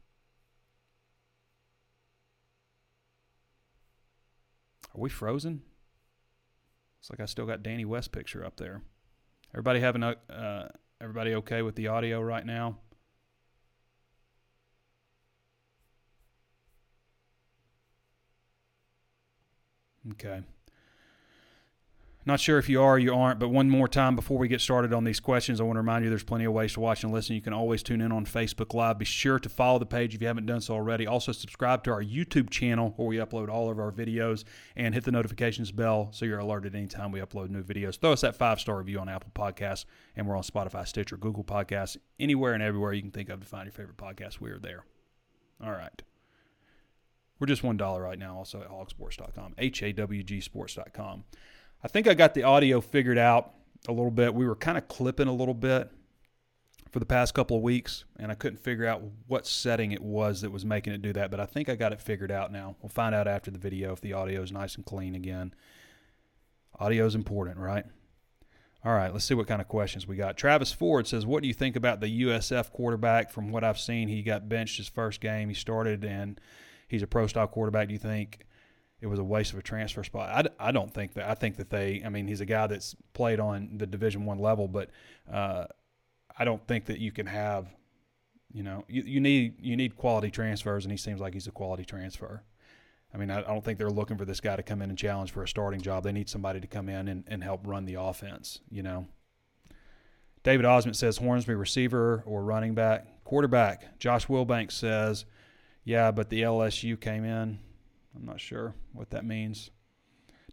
Are 4.95 5.01
we 5.01 5.09
frozen? 5.09 5.62
It's 7.01 7.11
like 7.11 7.20
i 7.20 7.26
still 7.26 7.47
got 7.47 7.62
danny 7.62 7.84
west 7.84 8.12
picture 8.12 8.45
up 8.45 8.57
there. 8.57 8.82
Everybody 9.55 9.80
having 9.80 10.03
uh, 10.03 10.68
everybody 11.01 11.34
okay 11.34 11.62
with 11.62 11.76
the 11.76 11.89
audio 11.89 12.20
right 12.20 12.45
now? 12.45 12.78
Okay. 20.12 20.43
Not 22.29 22.41
sure 22.41 22.59
if 22.59 22.68
you 22.68 22.83
are 22.83 22.97
or 22.97 22.99
you 22.99 23.14
aren't, 23.14 23.39
but 23.39 23.49
one 23.49 23.70
more 23.70 23.89
time 23.89 24.14
before 24.14 24.37
we 24.37 24.49
get 24.49 24.61
started 24.61 24.93
on 24.93 25.05
these 25.05 25.18
questions, 25.18 25.62
I 25.62 25.64
want 25.64 25.76
to 25.76 25.81
remind 25.81 26.05
you 26.05 26.11
there's 26.11 26.22
plenty 26.22 26.45
of 26.45 26.53
ways 26.53 26.74
to 26.74 26.81
watch 26.81 27.03
and 27.03 27.11
listen. 27.11 27.35
You 27.35 27.41
can 27.41 27.55
always 27.55 27.83
tune 27.83 28.03
in 28.03 28.12
on 28.12 28.26
Facebook 28.26 28.74
Live. 28.74 28.99
Be 28.99 29.07
sure 29.07 29.39
to 29.39 29.49
follow 29.49 29.79
the 29.79 29.87
page 29.87 30.14
if 30.14 30.20
you 30.20 30.26
haven't 30.26 30.45
done 30.45 30.61
so 30.61 30.74
already. 30.74 31.07
Also, 31.07 31.33
subscribe 31.33 31.85
to 31.85 31.91
our 31.91 32.03
YouTube 32.03 32.51
channel 32.51 32.93
where 32.97 33.09
we 33.09 33.16
upload 33.16 33.49
all 33.49 33.70
of 33.70 33.79
our 33.79 33.91
videos 33.91 34.45
and 34.76 34.93
hit 34.93 35.05
the 35.05 35.11
notifications 35.11 35.72
bell 35.72 36.11
so 36.12 36.26
you're 36.26 36.39
alerted 36.39 36.74
anytime 36.74 37.12
we 37.12 37.20
upload 37.20 37.49
new 37.49 37.62
videos. 37.62 37.99
Throw 37.99 38.12
us 38.12 38.20
that 38.20 38.37
five 38.37 38.61
star 38.61 38.76
review 38.76 38.99
on 38.99 39.09
Apple 39.09 39.31
Podcasts, 39.35 39.87
and 40.14 40.29
we're 40.29 40.37
on 40.37 40.43
Spotify, 40.43 40.87
Stitcher, 40.87 41.16
Google 41.16 41.45
Podcasts, 41.45 41.97
anywhere 42.20 42.53
and 42.53 42.62
everywhere 42.62 42.93
you 42.93 43.01
can 43.01 43.11
think 43.11 43.31
of 43.31 43.41
to 43.41 43.47
find 43.47 43.64
your 43.64 43.72
favorite 43.72 43.97
podcast. 43.97 44.39
We're 44.39 44.59
there. 44.59 44.85
All 45.64 45.72
right. 45.72 46.03
We're 47.41 47.47
just 47.47 47.62
$1 47.62 48.03
right 48.03 48.18
now, 48.18 48.37
also 48.37 48.61
at 48.61 48.68
hawgsports.com, 48.68 49.55
H 49.57 49.83
A 49.83 49.93
W 49.95 50.22
G 50.22 50.43
sports.com. 50.43 51.24
I 51.83 51.89
think 51.89 52.09
I 52.09 52.14
got 52.14 52.35
the 52.35 52.43
audio 52.43 52.81
figured 52.81 53.18
out 53.18 53.53
a 53.87 53.93
little 53.93 54.11
bit. 54.11 54.35
We 54.35 54.47
were 54.47 54.57
kind 54.57 54.76
of 54.76 54.89
clipping 54.89 55.29
a 55.29 55.33
little 55.33 55.55
bit 55.55 55.91
for 56.91 56.99
the 56.99 57.07
past 57.07 57.35
couple 57.35 57.57
of 57.57 57.62
weeks, 57.62 58.05
and 58.18 58.33
I 58.33 58.35
couldn't 58.35 58.59
figure 58.59 58.87
out 58.87 59.03
what 59.26 59.47
setting 59.47 59.93
it 59.93 60.03
was 60.03 60.41
that 60.41 60.51
was 60.51 60.64
making 60.64 60.93
it 60.93 61.03
do 61.03 61.12
that, 61.12 61.31
but 61.31 61.39
I 61.39 61.47
think 61.47 61.68
I 61.68 61.76
got 61.76 61.93
it 61.93 62.01
figured 62.01 62.33
out 62.33 62.51
now. 62.51 62.76
We'll 62.83 62.89
find 62.89 63.14
out 63.14 63.29
after 63.29 63.51
the 63.51 63.59
video 63.59 63.93
if 63.93 64.01
the 64.01 64.14
audio 64.14 64.43
is 64.43 64.51
nice 64.51 64.74
and 64.74 64.85
clean 64.85 65.14
again. 65.14 65.55
Audio 66.81 67.07
is 67.07 67.14
important, 67.14 67.59
right? 67.59 67.85
All 68.85 68.95
right, 68.95 69.12
let's 69.12 69.24
see 69.24 69.35
what 69.35 69.49
kind 69.49 69.61
of 69.61 69.68
questions 69.68 70.07
we 70.07 70.16
got. 70.16 70.37
Travis 70.37 70.72
Ford 70.72 71.07
says, 71.07 71.26
What 71.26 71.43
do 71.43 71.49
you 71.49 71.55
think 71.55 71.76
about 71.76 72.01
the 72.01 72.22
USF 72.22 72.72
quarterback? 72.72 73.31
From 73.31 73.51
what 73.51 73.64
I've 73.64 73.79
seen, 73.79 74.09
he 74.09 74.22
got 74.22 74.49
benched 74.49 74.79
his 74.79 74.89
first 74.89 75.20
game. 75.20 75.49
He 75.49 75.55
started 75.55 76.05
and 76.05 76.41
he's 76.87 77.03
a 77.03 77.07
pro 77.07 77.26
style 77.26 77.49
quarterback, 77.49 77.89
do 77.89 77.93
you 77.93 77.99
think 77.99 78.47
it 79.01 79.07
was 79.07 79.19
a 79.19 79.25
waste 79.25 79.53
of 79.53 79.59
a 79.59 79.63
transfer 79.63 80.03
spot? 80.03 80.51
I, 80.61 80.69
I 80.69 80.73
don't 80.73 80.93
think 80.93 81.15
that. 81.15 81.29
I 81.29 81.35
think 81.35 81.57
that 81.57 81.71
they. 81.71 82.03
I 82.05 82.09
mean, 82.09 82.27
he's 82.27 82.41
a 82.41 82.47
guy 82.47 82.67
that's 82.67 82.97
played 83.13 83.41
on 83.41 83.79
the 83.79 83.87
Division 83.87 84.25
One 84.25 84.39
level, 84.39 84.69
but 84.69 84.91
uh, 85.33 85.67
I 86.37 86.45
don't 86.45 86.67
think 86.67 86.87
that 86.87 86.99
you 86.99 87.13
can 87.13 87.27
have. 87.27 87.69
You 88.53 88.63
know, 88.63 88.85
you, 88.89 89.03
you 89.03 89.21
need 89.21 89.55
you 89.61 89.77
need 89.77 89.97
quality 89.97 90.31
transfers, 90.31 90.85
and 90.85 90.93
he 90.93 90.99
seems 90.99 91.21
like 91.21 91.35
he's 91.35 91.47
a 91.47 91.53
quality 91.53 91.85
transfer. 91.85 92.43
I 93.13 93.19
mean, 93.19 93.31
I, 93.31 93.39
I 93.39 93.43
don't 93.43 93.65
think 93.65 93.79
they're 93.79 93.91
looking 93.91 94.19
for 94.19 94.25
this 94.25 94.41
guy 94.41 94.57
to 94.57 94.63
come 94.63 94.83
in 94.83 94.91
and 94.91 94.99
challenge 94.99 95.33
for 95.33 95.43
a 95.43 95.49
starting 95.49 95.81
job. 95.81 96.05
They 96.05 96.13
need 96.13 96.29
somebody 96.29 96.61
to 96.61 96.67
come 96.67 96.89
in 96.89 97.09
and, 97.09 97.25
and 97.27 97.43
help 97.43 97.67
run 97.67 97.85
the 97.85 97.95
offense. 97.95 98.61
You 98.71 98.83
know. 98.83 99.07
David 100.45 100.65
Osmond 100.65 100.97
says 100.97 101.19
Hornsby 101.19 101.55
receiver 101.55 102.23
or 102.25 102.43
running 102.43 102.75
back. 102.75 103.25
Quarterback. 103.25 103.99
Josh 103.99 104.29
Wilbanks 104.29 104.73
says 104.73 105.27
yeah, 105.89 106.11
but 106.11 106.29
the 106.29 106.43
LSU 106.43 107.01
came 107.01 107.25
in. 107.25 107.61
I'm 108.19 108.27
not 108.27 108.41
sure 108.41 108.75
what 108.93 109.11
that 109.11 109.25
means. 109.25 109.71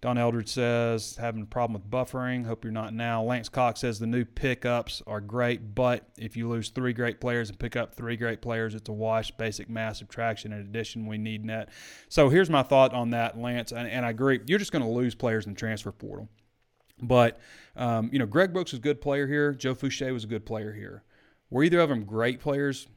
Don 0.01 0.18
Eldridge 0.18 0.49
says, 0.49 1.16
having 1.20 1.41
a 1.41 1.45
problem 1.45 1.74
with 1.74 1.89
buffering. 1.89 2.45
Hope 2.45 2.63
you're 2.63 2.72
not 2.72 2.93
now. 2.93 3.24
Lance 3.24 3.49
Cox 3.49 3.80
says 3.80 3.97
the 3.97 4.05
new 4.05 4.24
pickups 4.24 5.01
are 5.07 5.22
great, 5.22 5.74
but 5.74 6.07
if 6.18 6.38
you 6.38 6.47
lose 6.47 6.70
three 6.70 6.93
great 6.93 7.20
players 7.20 7.49
and 7.49 7.57
pick 7.57 7.76
up 7.76 7.95
three 7.95 8.16
great 8.16 8.41
players, 8.41 8.76
it's 8.76 8.89
a 8.89 8.93
wash. 8.93 9.32
Basic 9.32 9.70
mass 9.70 9.97
subtraction. 9.97 10.53
In 10.53 10.59
addition, 10.59 11.07
we 11.07 11.18
need 11.18 11.43
net. 11.43 11.70
So 12.09 12.30
here's 12.30 12.49
my 12.49 12.61
thought 12.61 12.93
on 12.93 13.11
that, 13.11 13.39
Lance, 13.39 13.72
and, 13.72 13.89
and 13.89 14.05
I 14.05 14.09
agree. 14.09 14.41
You're 14.45 14.59
just 14.59 14.72
going 14.72 14.84
to 14.84 14.89
lose 14.89 15.16
players 15.16 15.47
in 15.47 15.53
the 15.53 15.59
transfer 15.59 15.91
portal. 15.91 16.30
But, 17.01 17.39
um, 17.76 18.09
you 18.13 18.20
know, 18.20 18.26
Greg 18.26 18.53
Brooks 18.53 18.74
was 18.74 18.80
a 18.80 18.84
good 18.84 19.01
player 19.01 19.28
here. 19.28 19.53
Joe 19.53 19.74
Foucha 19.74 20.11
was 20.13 20.24
a 20.24 20.28
good 20.28 20.45
player 20.45 20.74
here. 20.74 21.03
Were 21.49 21.63
either 21.63 21.80
of 21.80 21.89
them 21.89 22.03
great 22.03 22.39
players? 22.39 22.88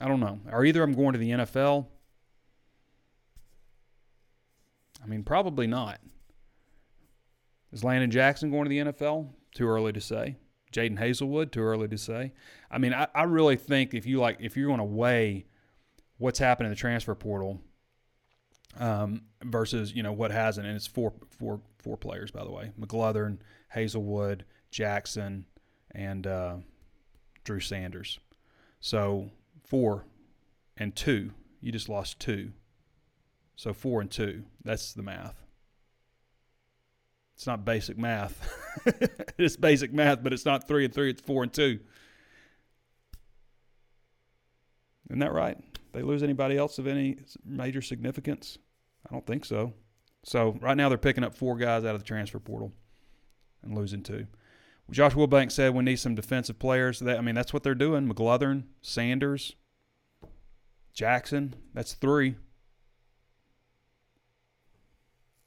I 0.00 0.08
don't 0.08 0.20
know. 0.20 0.40
Are 0.50 0.64
either 0.64 0.82
of 0.82 0.88
them 0.88 0.96
going 0.96 1.12
to 1.12 1.18
the 1.18 1.30
NFL? 1.30 1.86
I 5.04 5.06
mean, 5.06 5.22
probably 5.22 5.66
not. 5.66 6.00
Is 7.72 7.84
Landon 7.84 8.10
Jackson 8.10 8.50
going 8.50 8.64
to 8.64 8.70
the 8.70 8.92
NFL? 8.92 9.28
Too 9.54 9.68
early 9.68 9.92
to 9.92 10.00
say. 10.00 10.36
Jadon 10.72 10.98
Haselwood, 10.98 11.52
too 11.52 11.62
early 11.62 11.88
to 11.88 11.98
say. 11.98 12.32
I 12.70 12.78
mean, 12.78 12.94
I, 12.94 13.06
I 13.14 13.24
really 13.24 13.56
think 13.56 13.94
if 13.94 14.06
you 14.06 14.18
like, 14.18 14.38
if 14.40 14.56
you're 14.56 14.68
going 14.68 14.78
to 14.78 14.84
weigh 14.84 15.46
what's 16.18 16.38
happened 16.38 16.66
in 16.66 16.70
the 16.70 16.76
transfer 16.76 17.14
portal 17.14 17.60
um, 18.78 19.22
versus 19.42 19.92
you 19.92 20.02
know 20.02 20.12
what 20.12 20.30
hasn't, 20.30 20.66
and 20.66 20.74
it's 20.74 20.86
four 20.86 21.12
four 21.38 21.60
four 21.78 21.96
players 21.96 22.30
by 22.30 22.42
the 22.42 22.50
way: 22.50 22.72
McGlothern, 22.80 23.38
Haselwood, 23.74 24.42
Jackson, 24.70 25.46
and 25.92 26.26
uh, 26.26 26.56
Drew 27.44 27.60
Sanders. 27.60 28.18
So 28.80 29.30
four 29.64 30.06
and 30.76 30.94
two. 30.94 31.30
You 31.60 31.72
just 31.72 31.88
lost 31.88 32.18
two. 32.18 32.52
So 33.56 33.72
four 33.72 34.00
and 34.00 34.10
two. 34.10 34.44
That's 34.64 34.92
the 34.92 35.02
math. 35.02 35.44
It's 37.36 37.46
not 37.46 37.64
basic 37.64 37.98
math. 37.98 38.48
it's 39.38 39.56
basic 39.56 39.92
math, 39.92 40.22
but 40.22 40.32
it's 40.32 40.44
not 40.44 40.68
three 40.68 40.84
and 40.84 40.94
three. 40.94 41.10
It's 41.10 41.22
four 41.22 41.42
and 41.42 41.52
two. 41.52 41.80
Isn't 45.10 45.18
that 45.18 45.32
right? 45.32 45.58
They 45.92 46.02
lose 46.02 46.22
anybody 46.22 46.56
else 46.56 46.78
of 46.78 46.86
any 46.86 47.18
major 47.44 47.82
significance? 47.82 48.58
I 49.08 49.12
don't 49.12 49.26
think 49.26 49.44
so. 49.44 49.74
So 50.24 50.56
right 50.60 50.76
now 50.76 50.88
they're 50.88 50.98
picking 50.98 51.24
up 51.24 51.34
four 51.34 51.56
guys 51.56 51.84
out 51.84 51.94
of 51.94 52.00
the 52.00 52.06
transfer 52.06 52.38
portal 52.38 52.72
and 53.62 53.76
losing 53.76 54.02
two. 54.02 54.26
Josh 54.90 55.14
Wilbank 55.14 55.50
said 55.50 55.74
we 55.74 55.82
need 55.82 55.96
some 55.96 56.14
defensive 56.14 56.58
players. 56.58 57.00
That 57.00 57.18
I 57.18 57.20
mean, 57.20 57.34
that's 57.34 57.52
what 57.52 57.62
they're 57.62 57.74
doing. 57.74 58.08
McGlothern, 58.08 58.64
Sanders, 58.82 59.56
Jackson. 60.92 61.54
That's 61.72 61.94
three. 61.94 62.36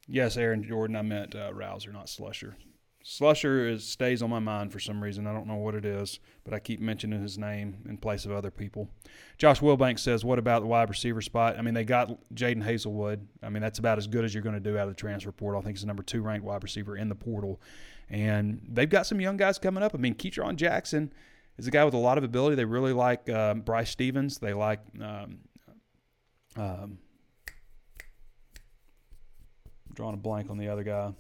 Yes, 0.08 0.38
Aaron 0.38 0.64
Jordan. 0.64 0.96
I 0.96 1.02
meant 1.02 1.36
uh, 1.36 1.52
Rowser, 1.54 1.92
not 1.92 2.08
Slusher. 2.08 2.56
Slusher 3.04 3.72
is 3.72 3.88
stays 3.88 4.22
on 4.22 4.30
my 4.30 4.40
mind 4.40 4.74
for 4.74 4.80
some 4.80 5.02
reason. 5.02 5.28
I 5.28 5.34
don't 5.34 5.48
know 5.48 5.56
what 5.56 5.76
it 5.76 5.86
is, 5.86 6.20
but 6.44 6.54
I 6.54 6.60
keep 6.60 6.82
mentioning 6.82 7.22
his 7.22 7.38
name 7.38 7.78
in 7.88 7.98
place 7.98 8.26
of 8.26 8.34
other 8.34 8.52
people. 8.52 8.90
Josh 9.38 9.62
Wilbank 9.62 9.98
says, 9.98 10.26
"What 10.26 10.40
about 10.40 10.62
the 10.62 10.68
wide 10.68 10.90
receiver 10.90 11.22
spot? 11.22 11.58
I 11.58 11.62
mean, 11.62 11.74
they 11.74 11.86
got 11.86 12.10
Jadon 12.34 12.64
Haselwood. 12.64 13.26
I 13.42 13.50
mean, 13.50 13.62
that's 13.62 13.80
about 13.80 13.98
as 13.98 14.08
good 14.08 14.26
as 14.26 14.34
you're 14.34 14.44
going 14.44 14.56
to 14.56 14.62
do 14.62 14.78
out 14.78 14.84
of 14.84 14.90
the 14.90 15.00
transfer 15.00 15.32
portal. 15.32 15.62
I 15.62 15.64
think 15.64 15.78
he's 15.78 15.82
the 15.82 15.88
number 15.88 16.04
two 16.04 16.22
ranked 16.22 16.46
wide 16.46 16.64
receiver 16.64 16.98
in 16.98 17.08
the 17.08 17.16
portal, 17.16 17.62
and 18.10 18.62
they've 18.68 18.90
got 18.90 19.06
some 19.08 19.22
young 19.22 19.38
guys 19.38 19.58
coming 19.58 19.84
up. 19.84 19.96
I 19.96 20.00
mean, 20.00 20.16
Ketron 20.16 20.58
Jackson 20.58 21.14
is 21.58 21.66
a 21.66 21.72
guy 21.72 21.86
with 21.86 21.94
a 21.94 21.98
lot 21.98 22.18
of 22.18 22.26
ability. 22.26 22.58
They 22.58 22.66
really 22.66 22.94
like 22.94 23.30
uh, 23.30 23.54
Bryce 23.54 23.92
Stephens. 23.92 24.40
They 24.40 24.54
like." 24.54 24.82
Um, 25.02 25.40
um, 26.58 26.98
drawing 29.98 30.14
a 30.14 30.18
blank 30.18 30.52
on 30.52 30.60
the 30.60 30.70
other 30.70 30.84
guy, 30.84 31.12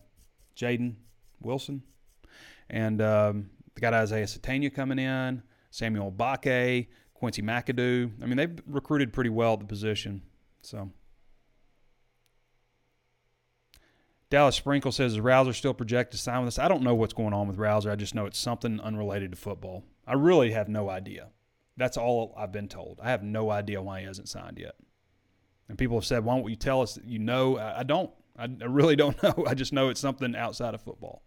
Jaedon 0.56 0.94
Wilson, 1.42 1.82
and 2.70 3.02
um, 3.02 3.50
they 3.74 3.82
got 3.82 3.96
Isaiah 3.96 4.26
Sategna 4.26 4.74
coming 4.74 5.00
in, 5.00 5.42
Samuel 5.72 6.12
Mbake, 6.12 6.88
Quincy 7.16 7.42
McAdoo. 7.42 8.12
I 8.22 8.28
mean, 8.28 8.38
they've 8.38 8.62
recruited 8.68 9.12
pretty 9.12 9.32
well 9.32 9.54
at 9.54 9.60
the 9.62 9.66
position. 9.66 10.22
So. 10.62 10.92
Dallas 14.30 14.56
Sprinkle 14.56 14.92
says, 14.92 15.14
is 15.14 15.20
Rowser 15.22 15.54
still 15.54 15.74
projected 15.74 16.18
to 16.20 16.24
sign 16.24 16.42
with 16.42 16.50
us? 16.50 16.60
I 16.60 16.68
don't 16.68 16.84
know 16.84 16.94
what's 16.94 17.14
going 17.14 17.34
on 17.34 17.48
with 17.48 17.58
Rowser. 17.58 17.90
I 17.90 17.96
just 17.96 18.14
know 18.14 18.28
it's 18.28 18.38
something 18.38 18.80
unrelated 18.80 19.32
to 19.32 19.38
football. 19.38 19.86
I 20.06 20.14
really 20.14 20.52
have 20.52 20.68
no 20.68 20.90
idea. 20.90 21.30
That's 21.78 21.98
all 21.98 22.36
I've 22.38 22.52
been 22.52 22.68
told. 22.68 23.00
I 23.02 23.10
have 23.10 23.24
no 23.24 23.50
idea 23.50 23.82
why 23.82 24.02
he 24.02 24.06
hasn't 24.06 24.30
signed 24.30 24.60
yet. 24.60 24.76
And 25.70 25.78
people 25.78 25.98
have 25.98 26.06
said, 26.06 26.24
why 26.24 26.38
don't 26.38 26.48
you 26.50 26.56
tell 26.56 26.82
us 26.82 26.96
that 26.96 27.06
you 27.06 27.20
know? 27.20 27.58
I 27.58 27.84
don't. 27.84 28.12
I, 28.38 28.44
I 28.44 28.66
really 28.66 28.96
don't 28.96 29.22
know. 29.24 29.46
I 29.48 29.54
just 29.54 29.74
know 29.74 29.90
it's 29.90 30.00
something 30.00 30.36
outside 30.36 30.74
of 30.74 30.82
football. 30.82 31.24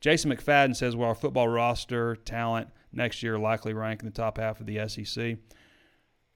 Jason 0.00 0.32
McFadden 0.32 0.74
says, 0.74 0.96
well, 0.96 1.08
our 1.08 1.14
football 1.14 1.46
roster 1.46 2.16
talent 2.16 2.68
next 2.92 3.22
year 3.22 3.38
likely 3.38 3.72
rank 3.72 4.00
in 4.00 4.06
the 4.06 4.12
top 4.12 4.36
half 4.36 4.60
of 4.60 4.66
the 4.66 4.88
SEC. 4.88 5.36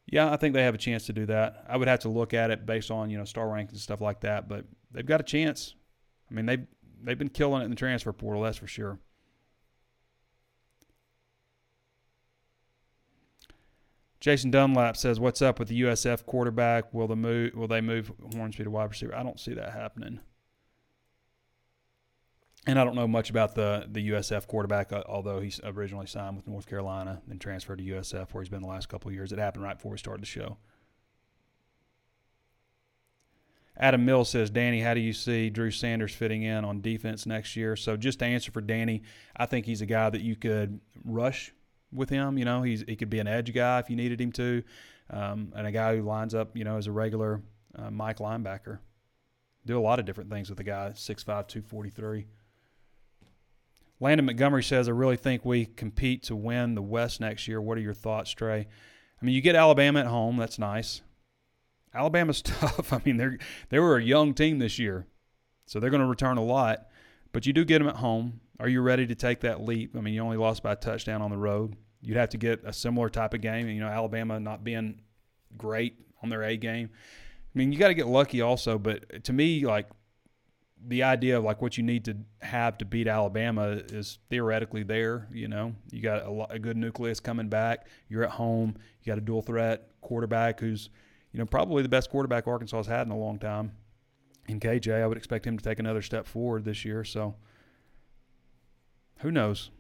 Yeah, 0.07 0.32
I 0.32 0.36
think 0.36 0.54
they 0.54 0.62
have 0.62 0.74
a 0.74 0.78
chance 0.78 1.07
to 1.07 1.12
do 1.12 1.26
that. 1.26 1.64
I 1.68 1.76
would 1.76 1.88
have 1.88 1.98
to 2.00 2.09
look 2.09 2.32
at 2.32 2.52
it 2.52 2.64
based 2.64 2.92
on 2.92 3.11
you 3.11 3.18
know 3.18 3.24
star 3.24 3.46
rankings 3.46 3.70
and 3.70 3.80
stuff 3.80 4.00
like 4.00 4.20
that, 4.20 4.48
but 4.48 4.64
they've 4.92 5.04
got 5.04 5.20
a 5.20 5.24
chance. 5.24 5.74
I 6.30 6.34
mean, 6.34 6.46
they 6.46 6.59
they've 7.02 7.18
been 7.18 7.28
killing 7.28 7.62
it 7.62 7.64
in 7.64 7.70
the 7.70 7.76
transfer 7.76 8.12
portal, 8.12 8.42
that's 8.42 8.57
for 8.57 8.68
sure. 8.68 9.00
Jason 14.26 14.50
Dunlap 14.50 14.96
says, 14.96 15.20
"What's 15.20 15.40
up 15.40 15.60
with 15.60 15.68
the 15.68 15.82
USF 15.82 16.26
quarterback? 16.26 16.92
Will 16.92 17.06
the 17.06 17.14
move? 17.14 17.54
Will 17.54 17.68
they 17.68 17.80
move 17.80 18.10
Hornsby 18.34 18.64
to 18.64 18.70
wide 18.70 18.90
receiver? 18.90 19.14
I 19.14 19.22
don't 19.22 19.38
see 19.38 19.54
that 19.54 19.72
happening." 19.72 20.18
And 22.66 22.76
I 22.76 22.82
don't 22.82 22.96
know 22.96 23.06
much 23.06 23.30
about 23.30 23.54
the 23.54 23.86
the 23.88 24.08
USF 24.08 24.48
quarterback, 24.48 24.92
uh, 24.92 25.04
although 25.06 25.38
he's 25.38 25.60
originally 25.62 26.08
signed 26.08 26.34
with 26.34 26.48
North 26.48 26.66
Carolina 26.66 27.22
and 27.30 27.40
transferred 27.40 27.78
to 27.78 27.84
USF, 27.84 28.34
where 28.34 28.42
he's 28.42 28.48
been 28.48 28.62
the 28.62 28.66
last 28.66 28.88
couple 28.88 29.10
of 29.10 29.14
years. 29.14 29.30
It 29.30 29.38
happened 29.38 29.62
right 29.62 29.76
before 29.76 29.92
we 29.92 29.98
started 29.98 30.22
the 30.22 30.26
show. 30.26 30.56
Adam 33.76 34.04
Mills 34.04 34.28
says, 34.28 34.50
Danny, 34.50 34.80
how 34.80 34.94
do 34.94 35.00
you 35.00 35.12
see 35.12 35.50
Drew 35.50 35.70
Sanders 35.70 36.12
fitting 36.12 36.42
in 36.42 36.64
on 36.64 36.80
defense 36.80 37.26
next 37.26 37.54
year? 37.54 37.76
So, 37.76 37.96
just 37.96 38.18
to 38.18 38.24
answer 38.24 38.50
for 38.50 38.60
Danny, 38.60 39.02
I 39.36 39.46
think 39.46 39.66
he's 39.66 39.82
a 39.82 39.86
guy 39.86 40.10
that 40.10 40.22
you 40.22 40.34
could 40.34 40.80
rush 41.04 41.52
with 41.97 42.11
him. 42.11 42.38
You 42.38 42.44
know, 42.44 42.62
he's 42.62 42.84
he 42.86 42.97
could 42.97 43.11
be 43.11 43.18
an 43.18 43.26
edge 43.26 43.53
guy 43.53 43.78
if 43.80 43.90
you 43.90 43.97
needed 43.97 44.20
him 44.20 44.32
to, 44.32 44.62
um, 45.11 45.53
and 45.57 45.66
a 45.66 45.72
guy 45.72 45.97
who 45.97 46.03
lines 46.03 46.34
up, 46.34 46.57
you 46.57 46.64
know, 46.64 46.76
as 46.76 46.86
a 46.86 46.92
regular 46.92 47.42
uh, 47.76 47.90
Mike 47.90 48.18
linebacker. 48.18 48.78
Do 49.64 49.78
a 49.78 49.80
lot 49.80 49.99
of 49.99 50.05
different 50.05 50.30
things 50.30 50.49
with 50.49 50.61
a 50.61 50.64
guy 50.64 50.92
6'5", 50.94 51.24
243. 51.24 52.26
Landon 53.99 54.26
Montgomery 54.26 54.62
says, 54.62 54.88
I 54.88 54.92
really 54.92 55.16
think 55.16 55.44
we 55.44 55.64
compete 55.64 56.22
to 56.24 56.36
win 56.36 56.74
the 56.74 56.82
West 56.82 57.20
next 57.20 57.49
year. 57.49 57.61
What 57.61 57.78
are 57.78 57.80
your 57.80 57.94
thoughts, 57.94 58.30
Trey? 58.30 58.68
I 59.20 59.24
mean, 59.24 59.34
you 59.34 59.40
get 59.40 59.57
Alabama 59.57 60.01
at 60.01 60.07
home. 60.07 60.36
That's 60.36 60.59
nice. 60.59 61.01
Alabama's 61.94 62.42
tough. 62.42 62.92
I 62.92 63.01
mean, 63.05 63.16
they're 63.16 63.38
they 63.70 63.78
were 63.78 63.97
a 63.97 64.03
young 64.03 64.34
team 64.34 64.59
this 64.59 64.78
year, 64.78 65.07
so 65.64 65.80
they're 65.80 65.90
going 65.90 66.03
to 66.03 66.07
return 66.07 66.36
a 66.36 66.44
lot. 66.44 66.86
But 67.32 67.47
you 67.47 67.53
do 67.53 67.64
get 67.64 67.78
them 67.78 67.88
at 67.88 67.97
home. 67.97 68.40
Are 68.61 68.68
you 68.68 68.80
ready 68.80 69.07
to 69.07 69.14
take 69.14 69.40
that 69.40 69.62
leap? 69.62 69.97
I 69.97 70.01
mean, 70.01 70.14
you 70.14 70.20
only 70.20 70.36
lost 70.36 70.62
by 70.62 70.72
a 70.72 70.76
touchdown 70.76 71.22
on 71.22 71.30
the 71.30 71.36
road. 71.36 71.76
You'd 72.07 72.16
have 72.18 72.28
to 72.30 72.38
get 72.38 72.62
a 72.64 72.72
similar 72.72 73.09
type 73.09 73.34
of 73.34 73.40
game. 73.40 73.68
You 73.68 73.80
know, 73.80 73.88
Alabama 73.88 74.38
not 74.38 74.62
being 74.62 75.00
great 75.59 75.98
on 76.22 76.28
their 76.28 76.44
A 76.44 76.57
game. 76.57 76.88
I 76.92 77.59
mean, 77.59 77.72
you 77.72 77.78
got 77.80 77.88
to 77.88 77.94
get 77.94 78.07
lucky 78.07 78.40
also. 78.40 78.78
But 78.78 79.24
to 79.24 79.32
me, 79.32 79.66
like 79.66 79.88
the 80.86 81.02
idea 81.02 81.36
of 81.36 81.42
like 81.42 81.61
what 81.61 81.76
you 81.76 81.82
need 81.82 82.04
to 82.04 82.16
have 82.42 82.78
to 82.78 82.84
beat 82.84 83.09
Alabama 83.09 83.82
is 83.88 84.20
theoretically 84.30 84.84
there. 84.84 85.26
You 85.32 85.48
know, 85.48 85.74
you 85.90 86.00
got 86.00 86.22
a, 86.22 86.54
a 86.54 86.59
good 86.61 86.76
nucleus 86.76 87.18
coming 87.18 87.48
back. 87.48 87.88
You're 88.09 88.22
at 88.22 88.30
home. 88.30 88.76
You 89.02 89.11
got 89.11 89.18
a 89.18 89.22
dual 89.22 89.42
threat 89.42 89.90
quarterback 90.00 90.61
who's, 90.61 90.90
you 91.32 91.40
know, 91.40 91.46
probably 91.46 91.82
the 91.82 91.88
best 91.88 92.09
quarterback 92.09 92.46
Arkansas 92.46 92.76
has 92.76 92.86
had 92.86 93.09
in 93.09 93.11
a 93.11 93.18
long 93.18 93.40
time. 93.40 93.72
In 94.46 94.61
KJ, 94.61 95.02
I 95.02 95.09
would 95.09 95.18
expect 95.18 95.44
him 95.44 95.59
to 95.59 95.64
take 95.64 95.80
another 95.80 96.02
step 96.02 96.24
forward 96.24 96.64
this 96.64 96.84
year. 96.84 97.02
So, 97.02 97.34
who 99.18 99.32
knows? 99.32 99.70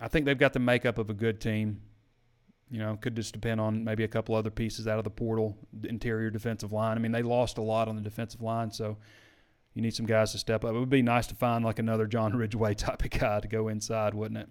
I 0.00 0.08
think 0.08 0.26
they've 0.26 0.38
got 0.38 0.52
the 0.52 0.58
makeup 0.58 0.98
of 0.98 1.10
a 1.10 1.14
good 1.14 1.40
team. 1.40 1.80
You 2.70 2.78
know, 2.78 2.96
could 2.96 3.14
just 3.14 3.32
depend 3.32 3.60
on 3.60 3.84
maybe 3.84 4.04
a 4.04 4.08
couple 4.08 4.34
other 4.34 4.50
pieces 4.50 4.88
out 4.88 4.98
of 4.98 5.04
the 5.04 5.10
portal, 5.10 5.56
the 5.72 5.88
interior 5.88 6.30
defensive 6.30 6.72
line. 6.72 6.96
I 6.96 7.00
mean, 7.00 7.12
they 7.12 7.22
lost 7.22 7.58
a 7.58 7.62
lot 7.62 7.88
on 7.88 7.96
the 7.96 8.02
defensive 8.02 8.42
line, 8.42 8.70
so 8.70 8.96
you 9.74 9.82
need 9.82 9.94
some 9.94 10.06
guys 10.06 10.32
to 10.32 10.38
step 10.38 10.64
up. 10.64 10.74
It 10.74 10.78
would 10.78 10.90
be 10.90 11.02
nice 11.02 11.26
to 11.28 11.34
find 11.34 11.64
like 11.64 11.78
another 11.78 12.06
John 12.06 12.32
Ridgeway 12.36 12.74
type 12.74 13.04
of 13.04 13.10
guy 13.10 13.40
to 13.40 13.48
go 13.48 13.68
inside, 13.68 14.14
wouldn't 14.14 14.38
it? 14.38 14.48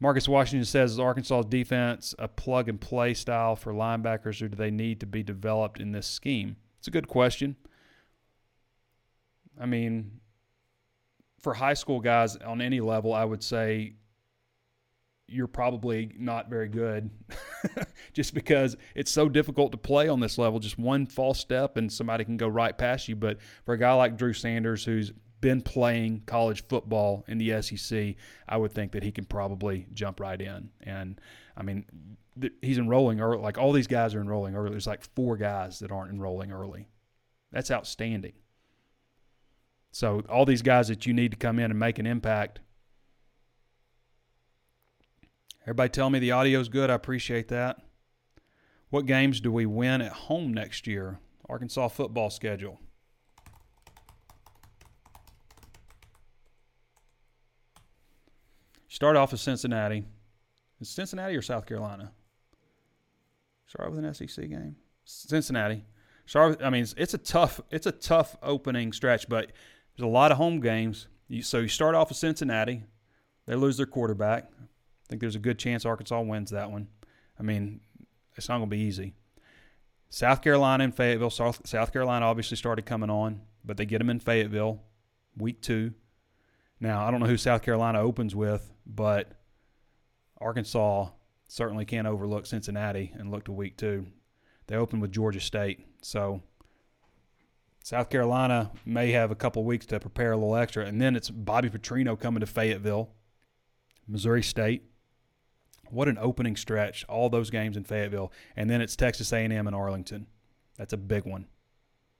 Marcus 0.00 0.28
Washington 0.28 0.64
says, 0.64 0.92
is 0.92 1.00
Arkansas's 1.00 1.46
defense 1.46 2.14
a 2.18 2.28
plug 2.28 2.68
and 2.68 2.80
play 2.80 3.14
style 3.14 3.56
for 3.56 3.72
linebackers, 3.72 4.40
or 4.40 4.48
do 4.48 4.56
they 4.56 4.70
need 4.70 5.00
to 5.00 5.06
be 5.06 5.22
developed 5.22 5.80
in 5.80 5.90
this 5.90 6.06
scheme? 6.06 6.56
It's 6.78 6.86
a 6.86 6.92
good 6.92 7.08
question. 7.08 7.56
I 9.60 9.66
mean, 9.66 10.20
for 11.40 11.54
high 11.54 11.74
school 11.74 12.00
guys 12.00 12.36
on 12.36 12.60
any 12.60 12.80
level, 12.80 13.12
I 13.12 13.24
would 13.24 13.42
say 13.42 13.94
you're 15.28 15.46
probably 15.46 16.10
not 16.18 16.48
very 16.48 16.68
good 16.68 17.10
just 18.14 18.32
because 18.32 18.76
it's 18.94 19.10
so 19.10 19.28
difficult 19.28 19.72
to 19.72 19.78
play 19.78 20.08
on 20.08 20.20
this 20.20 20.38
level. 20.38 20.58
Just 20.58 20.78
one 20.78 21.06
false 21.06 21.38
step 21.38 21.76
and 21.76 21.92
somebody 21.92 22.24
can 22.24 22.38
go 22.38 22.48
right 22.48 22.76
past 22.76 23.08
you. 23.08 23.14
But 23.16 23.38
for 23.64 23.74
a 23.74 23.78
guy 23.78 23.92
like 23.92 24.16
Drew 24.16 24.32
Sanders, 24.32 24.84
who's 24.84 25.12
been 25.40 25.60
playing 25.60 26.22
college 26.26 26.66
football 26.66 27.24
in 27.28 27.38
the 27.38 27.60
SEC, 27.62 28.14
I 28.48 28.56
would 28.56 28.72
think 28.72 28.92
that 28.92 29.02
he 29.02 29.12
can 29.12 29.26
probably 29.26 29.86
jump 29.92 30.18
right 30.18 30.40
in. 30.40 30.70
And 30.82 31.20
I 31.56 31.62
mean, 31.62 31.84
th- 32.40 32.54
he's 32.62 32.78
enrolling 32.78 33.20
early. 33.20 33.42
Like 33.42 33.58
all 33.58 33.72
these 33.72 33.86
guys 33.86 34.14
are 34.14 34.20
enrolling 34.20 34.56
early. 34.56 34.70
There's 34.70 34.86
like 34.86 35.04
four 35.14 35.36
guys 35.36 35.78
that 35.80 35.92
aren't 35.92 36.10
enrolling 36.10 36.52
early. 36.52 36.88
That's 37.52 37.70
outstanding. 37.70 38.32
So 39.90 40.22
all 40.28 40.44
these 40.44 40.62
guys 40.62 40.88
that 40.88 41.06
you 41.06 41.12
need 41.12 41.30
to 41.32 41.36
come 41.36 41.58
in 41.58 41.70
and 41.70 41.78
make 41.78 41.98
an 41.98 42.06
impact. 42.06 42.60
Everybody 45.62 45.90
tell 45.90 46.10
me 46.10 46.18
the 46.18 46.32
audio's 46.32 46.68
good. 46.68 46.90
I 46.90 46.94
appreciate 46.94 47.48
that. 47.48 47.80
What 48.90 49.06
games 49.06 49.40
do 49.40 49.52
we 49.52 49.66
win 49.66 50.00
at 50.00 50.12
home 50.12 50.54
next 50.54 50.86
year? 50.86 51.18
Arkansas 51.48 51.88
football 51.88 52.30
schedule. 52.30 52.80
Start 58.88 59.16
off 59.16 59.32
with 59.32 59.40
Cincinnati. 59.40 60.04
Is 60.80 60.88
Cincinnati 60.88 61.36
or 61.36 61.42
South 61.42 61.66
Carolina? 61.66 62.12
Start 63.66 63.92
with 63.92 64.04
an 64.04 64.14
SEC 64.14 64.48
game. 64.48 64.76
Cincinnati. 65.04 65.84
Start. 66.26 66.62
I 66.62 66.70
mean, 66.70 66.82
it's, 66.82 66.94
it's 66.96 67.14
a 67.14 67.18
tough. 67.18 67.60
It's 67.70 67.86
a 67.86 67.92
tough 67.92 68.36
opening 68.42 68.92
stretch, 68.92 69.28
but 69.28 69.52
there's 69.98 70.06
a 70.06 70.10
lot 70.10 70.30
of 70.30 70.38
home 70.38 70.60
games. 70.60 71.08
So 71.42 71.58
you 71.58 71.68
start 71.68 71.96
off 71.96 72.08
with 72.08 72.18
Cincinnati. 72.18 72.84
They 73.46 73.56
lose 73.56 73.76
their 73.76 73.86
quarterback. 73.86 74.44
I 74.44 75.06
think 75.08 75.20
there's 75.20 75.34
a 75.34 75.40
good 75.40 75.58
chance 75.58 75.84
Arkansas 75.84 76.20
wins 76.20 76.50
that 76.50 76.70
one. 76.70 76.86
I 77.38 77.42
mean, 77.42 77.80
it's 78.36 78.48
not 78.48 78.58
going 78.58 78.70
to 78.70 78.76
be 78.76 78.82
easy. 78.82 79.14
South 80.08 80.40
Carolina 80.40 80.84
and 80.84 80.94
Fayetteville. 80.94 81.30
South, 81.30 81.66
South 81.66 81.92
Carolina 81.92 82.26
obviously 82.26 82.56
started 82.56 82.86
coming 82.86 83.10
on, 83.10 83.40
but 83.64 83.76
they 83.76 83.86
get 83.86 83.98
them 83.98 84.08
in 84.08 84.20
Fayetteville. 84.20 84.80
week 85.36 85.60
two. 85.60 85.92
Now, 86.80 87.04
I 87.04 87.10
don't 87.10 87.20
know 87.20 87.26
who 87.26 87.36
South 87.36 87.62
Carolina 87.62 88.00
opens 88.00 88.36
with, 88.36 88.72
but 88.86 89.32
Arkansas 90.40 91.08
certainly 91.48 91.84
can't 91.84 92.06
overlook 92.06 92.46
Cincinnati 92.46 93.12
and 93.18 93.32
look 93.32 93.44
to 93.46 93.52
week 93.52 93.76
two. 93.76 94.06
They 94.68 94.76
open 94.76 95.00
with 95.00 95.10
Georgia 95.10 95.40
State. 95.40 95.84
So 96.02 96.42
South 97.88 98.10
Carolina 98.10 98.70
may 98.84 99.12
have 99.12 99.30
a 99.30 99.34
couple 99.34 99.64
weeks 99.64 99.86
to 99.86 99.98
prepare 99.98 100.32
a 100.32 100.36
little 100.36 100.56
extra. 100.56 100.84
And 100.84 101.00
then 101.00 101.16
it's 101.16 101.30
Bobby 101.30 101.70
Petrino 101.70 102.20
coming 102.20 102.40
to 102.40 102.46
Fayetteville, 102.46 103.08
Missouri 104.06 104.42
State. 104.42 104.82
What 105.88 106.06
an 106.06 106.18
opening 106.20 106.54
stretch! 106.54 107.06
All 107.08 107.30
those 107.30 107.48
games 107.48 107.78
in 107.78 107.84
Fayetteville, 107.84 108.30
and 108.54 108.68
then 108.68 108.82
it's 108.82 108.94
Texas 108.94 109.32
A&M 109.32 109.66
and 109.66 109.74
Arlington. 109.74 110.26
That's 110.76 110.92
a 110.92 110.98
big 110.98 111.24
one. 111.24 111.46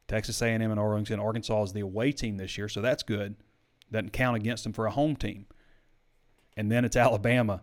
Texas 0.06 0.40
A&M 0.40 0.62
and 0.62 0.80
Arlington. 0.80 1.20
Arkansas 1.20 1.64
is 1.64 1.74
the 1.74 1.80
away 1.80 2.12
team 2.12 2.38
this 2.38 2.56
year, 2.56 2.70
so 2.70 2.80
that's 2.80 3.02
good. 3.02 3.36
Doesn't 3.92 4.14
count 4.14 4.38
against 4.38 4.64
them 4.64 4.72
for 4.72 4.86
a 4.86 4.90
home 4.90 5.16
team. 5.16 5.44
And 6.56 6.72
then 6.72 6.86
it's 6.86 6.96
Alabama. 6.96 7.60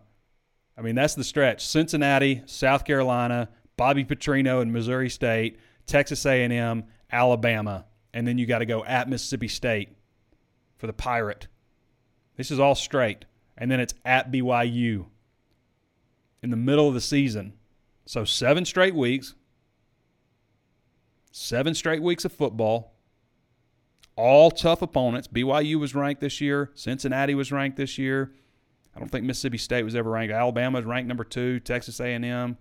I 0.78 0.82
mean, 0.82 0.94
that's 0.94 1.16
the 1.16 1.24
stretch. 1.24 1.66
Cincinnati, 1.66 2.42
South 2.46 2.84
Carolina, 2.84 3.48
Bobby 3.76 4.04
Petrino 4.04 4.62
and 4.62 4.72
Missouri 4.72 5.10
State, 5.10 5.58
Texas 5.86 6.24
A&M, 6.24 6.84
Alabama, 7.10 7.86
and 8.16 8.26
then 8.26 8.38
you 8.38 8.46
got 8.46 8.60
to 8.60 8.66
go 8.66 8.82
at 8.86 9.10
Mississippi 9.10 9.46
State 9.46 9.90
for 10.78 10.86
the 10.86 10.94
Pirate. 10.94 11.48
This 12.38 12.50
is 12.50 12.58
all 12.58 12.74
straight. 12.74 13.26
And 13.58 13.70
then 13.70 13.78
it's 13.78 13.92
at 14.06 14.32
BYU 14.32 15.04
in 16.42 16.48
the 16.48 16.56
middle 16.56 16.88
of 16.88 16.94
the 16.94 17.00
season. 17.02 17.52
So 18.06 18.24
seven 18.24 18.64
straight 18.64 18.94
weeks, 18.94 19.34
seven 21.30 21.74
straight 21.74 22.02
weeks 22.02 22.24
of 22.24 22.32
football, 22.32 22.94
all 24.16 24.50
tough 24.50 24.80
opponents. 24.80 25.28
BYU 25.28 25.78
was 25.78 25.94
ranked 25.94 26.22
this 26.22 26.40
year. 26.40 26.70
Cincinnati 26.74 27.34
was 27.34 27.52
ranked 27.52 27.76
this 27.76 27.98
year. 27.98 28.32
I 28.94 28.98
don't 28.98 29.10
think 29.10 29.26
Mississippi 29.26 29.58
State 29.58 29.82
was 29.82 29.94
ever 29.94 30.08
ranked. 30.08 30.32
Alabama 30.32 30.78
was 30.78 30.86
ranked 30.86 31.06
number 31.06 31.24
two. 31.24 31.60
Texas 31.60 32.00
A&M 32.00 32.56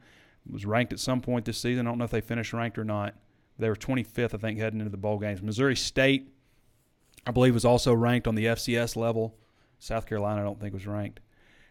was 0.52 0.66
ranked 0.66 0.92
at 0.92 1.00
some 1.00 1.22
point 1.22 1.46
this 1.46 1.58
season. 1.58 1.88
I 1.88 1.92
don't 1.92 1.98
know 1.98 2.04
if 2.04 2.12
they 2.12 2.20
finished 2.20 2.52
ranked 2.52 2.78
or 2.78 2.84
not. 2.84 3.16
They 3.58 3.70
were 3.70 3.76
25th, 3.76 4.34
I 4.34 4.38
think, 4.38 4.60
heading 4.60 4.80
into 4.80 4.92
the 4.92 4.98
bowl 4.98 5.18
games. 5.18 5.42
Missouri 5.42 5.76
State, 5.76 6.30
I 7.26 7.32
believe, 7.32 7.54
was 7.54 7.66
also 7.66 7.94
ranked 7.94 8.28
on 8.28 8.36
the 8.36 8.46
FCS 8.46 8.96
level. 8.96 9.38
South 9.80 10.06
Carolina, 10.06 10.42
I 10.42 10.44
don't 10.44 10.60
think, 10.60 10.74
was 10.74 10.88
ranked. 10.88 11.20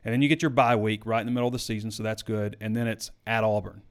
And 0.05 0.12
then 0.12 0.22
you 0.22 0.28
get 0.28 0.43
your 0.43 0.51
bye 0.51 0.76
week 0.76 1.07
right 1.07 1.20
in 1.20 1.26
the 1.26 1.32
middle 1.32 1.49
of 1.49 1.53
the 1.53 1.59
season, 1.59 1.91
so 1.91 2.03
that's 2.03 2.22
good. 2.22 2.57
And 2.61 2.76
then 2.76 2.87
it's 2.87 3.11
at 3.26 3.45
Auburn. 3.45 3.82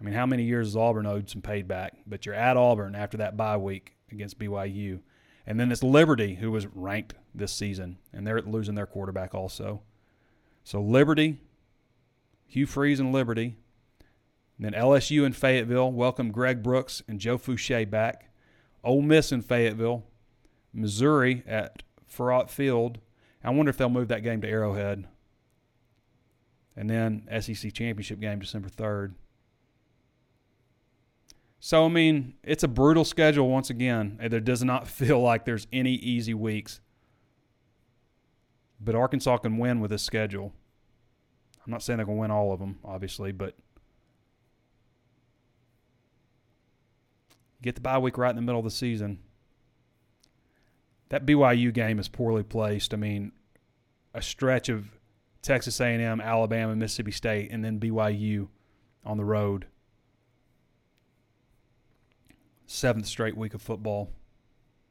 I 0.00 0.04
mean, 0.04 0.14
how 0.14 0.26
many 0.26 0.44
years 0.44 0.68
has 0.68 0.76
Auburn 0.76 1.06
owed 1.06 1.28
some 1.28 1.42
paid 1.42 1.68
back? 1.68 1.94
But 2.06 2.24
you're 2.24 2.34
at 2.34 2.56
Auburn 2.56 2.94
after 2.94 3.18
that 3.18 3.36
bye 3.36 3.56
week 3.56 3.96
against 4.10 4.38
BYU. 4.38 5.00
And 5.46 5.58
then 5.58 5.72
it's 5.72 5.82
Liberty, 5.82 6.36
who 6.36 6.50
was 6.50 6.66
ranked 6.66 7.14
this 7.34 7.52
season, 7.52 7.98
and 8.12 8.26
they're 8.26 8.40
losing 8.40 8.74
their 8.74 8.86
quarterback 8.86 9.34
also. 9.34 9.82
So 10.64 10.80
Liberty, 10.80 11.40
Hugh 12.46 12.66
Freeze 12.66 13.00
and 13.00 13.12
Liberty. 13.12 13.56
And 14.60 14.74
then 14.74 14.82
LSU 14.82 15.24
in 15.24 15.32
Fayetteville 15.32 15.90
welcome 15.90 16.30
Greg 16.30 16.62
Brooks 16.62 17.02
and 17.08 17.18
Joe 17.18 17.38
Foucha 17.38 17.88
back. 17.88 18.28
Ole 18.84 19.00
Miss 19.00 19.32
in 19.32 19.40
Fayetteville. 19.40 20.04
Missouri 20.74 21.42
at 21.46 21.82
Faurot 22.06 22.50
Field. 22.50 22.98
I 23.42 23.48
wonder 23.48 23.70
if 23.70 23.78
they'll 23.78 23.88
move 23.88 24.08
that 24.08 24.22
game 24.22 24.42
to 24.42 24.48
Arrowhead. 24.48 25.06
And 26.76 26.90
then 26.90 27.26
SEC 27.40 27.72
Championship 27.72 28.20
game 28.20 28.38
December 28.38 28.68
3rd. 28.68 29.14
So, 31.58 31.86
I 31.86 31.88
mean, 31.88 32.34
it's 32.42 32.62
a 32.62 32.68
brutal 32.68 33.06
schedule 33.06 33.48
once 33.48 33.70
again. 33.70 34.18
There 34.22 34.40
does 34.40 34.62
not 34.62 34.86
feel 34.88 35.22
like 35.22 35.46
there's 35.46 35.68
any 35.72 35.94
easy 35.94 36.34
weeks. 36.34 36.82
But 38.78 38.94
Arkansas 38.94 39.38
can 39.38 39.56
win 39.56 39.80
with 39.80 39.90
this 39.90 40.02
schedule. 40.02 40.52
I'm 41.64 41.70
not 41.70 41.82
saying 41.82 41.96
they're 41.96 42.04
going 42.04 42.18
to 42.18 42.20
win 42.20 42.30
all 42.30 42.52
of 42.52 42.60
them, 42.60 42.78
obviously, 42.84 43.32
but 43.32 43.54
get 47.62 47.74
the 47.74 47.80
bye 47.80 47.98
week 47.98 48.18
right 48.18 48.30
in 48.30 48.36
the 48.36 48.42
middle 48.42 48.58
of 48.58 48.64
the 48.64 48.70
season. 48.70 49.18
That 51.08 51.26
BYU 51.26 51.72
game 51.72 51.98
is 51.98 52.08
poorly 52.08 52.42
placed. 52.42 52.94
I 52.94 52.96
mean, 52.96 53.32
a 54.14 54.22
stretch 54.22 54.68
of 54.68 54.86
Texas 55.42 55.80
A&M, 55.80 56.20
Alabama, 56.20 56.76
Mississippi 56.76 57.10
State, 57.10 57.50
and 57.50 57.64
then 57.64 57.80
BYU 57.80 58.48
on 59.04 59.16
the 59.16 59.24
road 59.24 59.66
seventh 62.70 63.06
straight 63.06 63.36
week 63.36 63.54
of 63.54 63.60
football. 63.60 64.10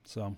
So. 0.04 0.36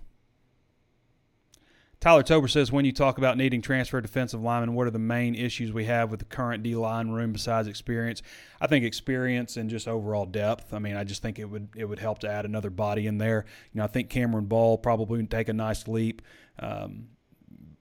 Tyler 2.02 2.24
Tober 2.24 2.48
says, 2.48 2.72
when 2.72 2.84
you 2.84 2.92
talk 2.92 3.20
about 3.20 3.38
needing 3.38 3.62
transfer 3.62 4.02
defensive 4.02 4.42
linemen, 4.42 4.74
what 4.74 4.88
are 4.88 4.92
the 4.92 4.98
main 4.98 5.36
issues 5.36 5.72
we 5.72 5.86
have 5.86 6.10
with 6.10 6.20
the 6.20 6.26
current 6.26 6.64
D 6.64 6.76
line 6.76 7.10
room 7.10 7.32
besides 7.32 7.68
experience? 7.68 8.24
I 8.60 8.66
think 8.66 8.84
experience 8.84 9.56
and 9.56 9.70
just 9.70 9.88
overall 9.88 10.26
depth. 10.26 10.74
I 10.74 10.80
mean, 10.80 10.96
I 10.96 11.04
just 11.04 11.22
think 11.22 11.38
it 11.38 11.46
would 11.46 11.70
it 11.76 11.86
would 11.86 12.00
help 12.00 12.18
to 12.20 12.30
add 12.30 12.46
another 12.46 12.72
body 12.72 13.06
in 13.06 13.20
there. 13.20 13.46
You 13.72 13.78
know, 13.78 13.84
I 13.84 13.88
think 13.88 14.10
Cameron 14.10 14.46
Ball 14.46 14.80
probably 14.80 15.18
would 15.18 15.30
take 15.30 15.48
a 15.48 15.54
nice 15.54 15.88
leap. 15.88 16.24
Um, 16.58 17.10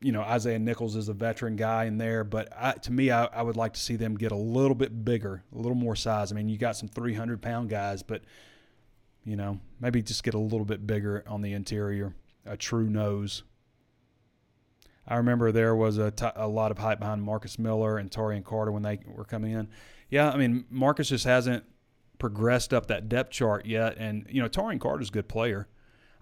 you 0.03 0.13
know, 0.13 0.21
Isaiah 0.21 0.59
Nichols 0.59 0.97
is 0.97 1.09
a 1.09 1.15
veteran 1.15 1.57
guy 1.57 1.87
in 1.87 1.97
there, 1.97 2.23
but 2.23 2.53
I, 2.55 2.73
to 2.73 2.93
me, 2.93 3.11
I, 3.11 3.25
I 3.25 3.41
would 3.41 3.57
like 3.57 3.73
to 3.73 3.81
see 3.81 3.97
them 3.97 4.17
get 4.17 4.33
a 4.33 4.37
little 4.37 4.75
bit 4.75 5.03
bigger, 5.03 5.43
a 5.55 5.57
little 5.57 5.75
more 5.75 5.97
size. 5.97 6.31
I 6.31 6.35
mean, 6.35 6.51
you 6.51 6.59
got 6.59 6.77
some 6.77 6.89
300 6.91 7.41
pound 7.41 7.71
guys, 7.71 8.03
but 8.03 8.21
you 9.25 9.37
know, 9.37 9.61
maybe 9.81 10.03
just 10.03 10.23
get 10.25 10.35
a 10.35 10.39
little 10.39 10.67
bit 10.67 10.87
bigger 10.87 11.25
on 11.27 11.41
the 11.41 11.55
interior, 11.55 12.15
a 12.45 12.59
true 12.59 12.91
nose. 12.91 13.45
I 15.11 15.17
remember 15.17 15.53
there 15.53 15.75
was 15.75 15.99
a, 15.99 16.11
t- 16.11 16.27
a 16.37 16.49
lot 16.49 16.71
of 16.71 16.79
hype 16.79 17.01
behind 17.01 17.23
Marcus 17.23 17.59
Miller 17.59 17.99
and 17.99 18.11
Taurean 18.11 18.45
Carter 18.45 18.73
when 18.73 18.83
they 18.83 19.01
were 19.07 19.25
coming 19.25 19.53
in. 19.53 19.69
Yeah, 20.09 20.31
I 20.31 20.37
mean, 20.37 20.65
Marcus 20.71 21.09
just 21.09 21.25
hasn't 21.25 21.65
progressed 22.19 22.73
up 22.73 22.87
that 22.87 23.09
depth 23.09 23.31
chart 23.31 23.67
yet. 23.67 23.97
And, 23.99 24.27
you 24.31 24.41
know, 24.41 24.49
Taurean 24.49 24.81
Carter's 24.81 25.09
a 25.09 25.13
good 25.13 25.29
player. 25.29 25.69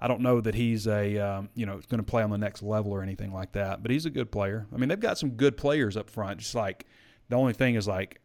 I 0.01 0.09
don't 0.09 0.21
know 0.21 0.41
that 0.41 0.55
he's 0.55 0.87
a, 0.87 1.19
um, 1.19 1.51
you 1.55 1.67
know, 1.67 1.81
going 1.89 1.99
to 1.99 2.03
play 2.03 2.23
on 2.23 2.31
the 2.31 2.39
next 2.39 2.63
level 2.63 2.93
or 2.93 3.03
anything 3.03 3.33
like 3.33 3.53
that, 3.53 3.83
but 3.83 3.91
he's 3.91 4.07
a 4.07 4.11
good 4.11 4.33
player. 4.33 4.67
I 4.73 4.77
mean, 4.77 4.89
they've 4.89 4.99
got 4.99 5.19
some 5.19 5.31
good 5.31 5.57
players 5.57 5.97
up 5.97 6.09
front. 6.09 6.41
Just 6.41 6.55
like 6.55 6.87
the 7.29 7.37
only 7.37 7.53
thing 7.53 7.75
is 7.75 7.87
like 7.87 8.21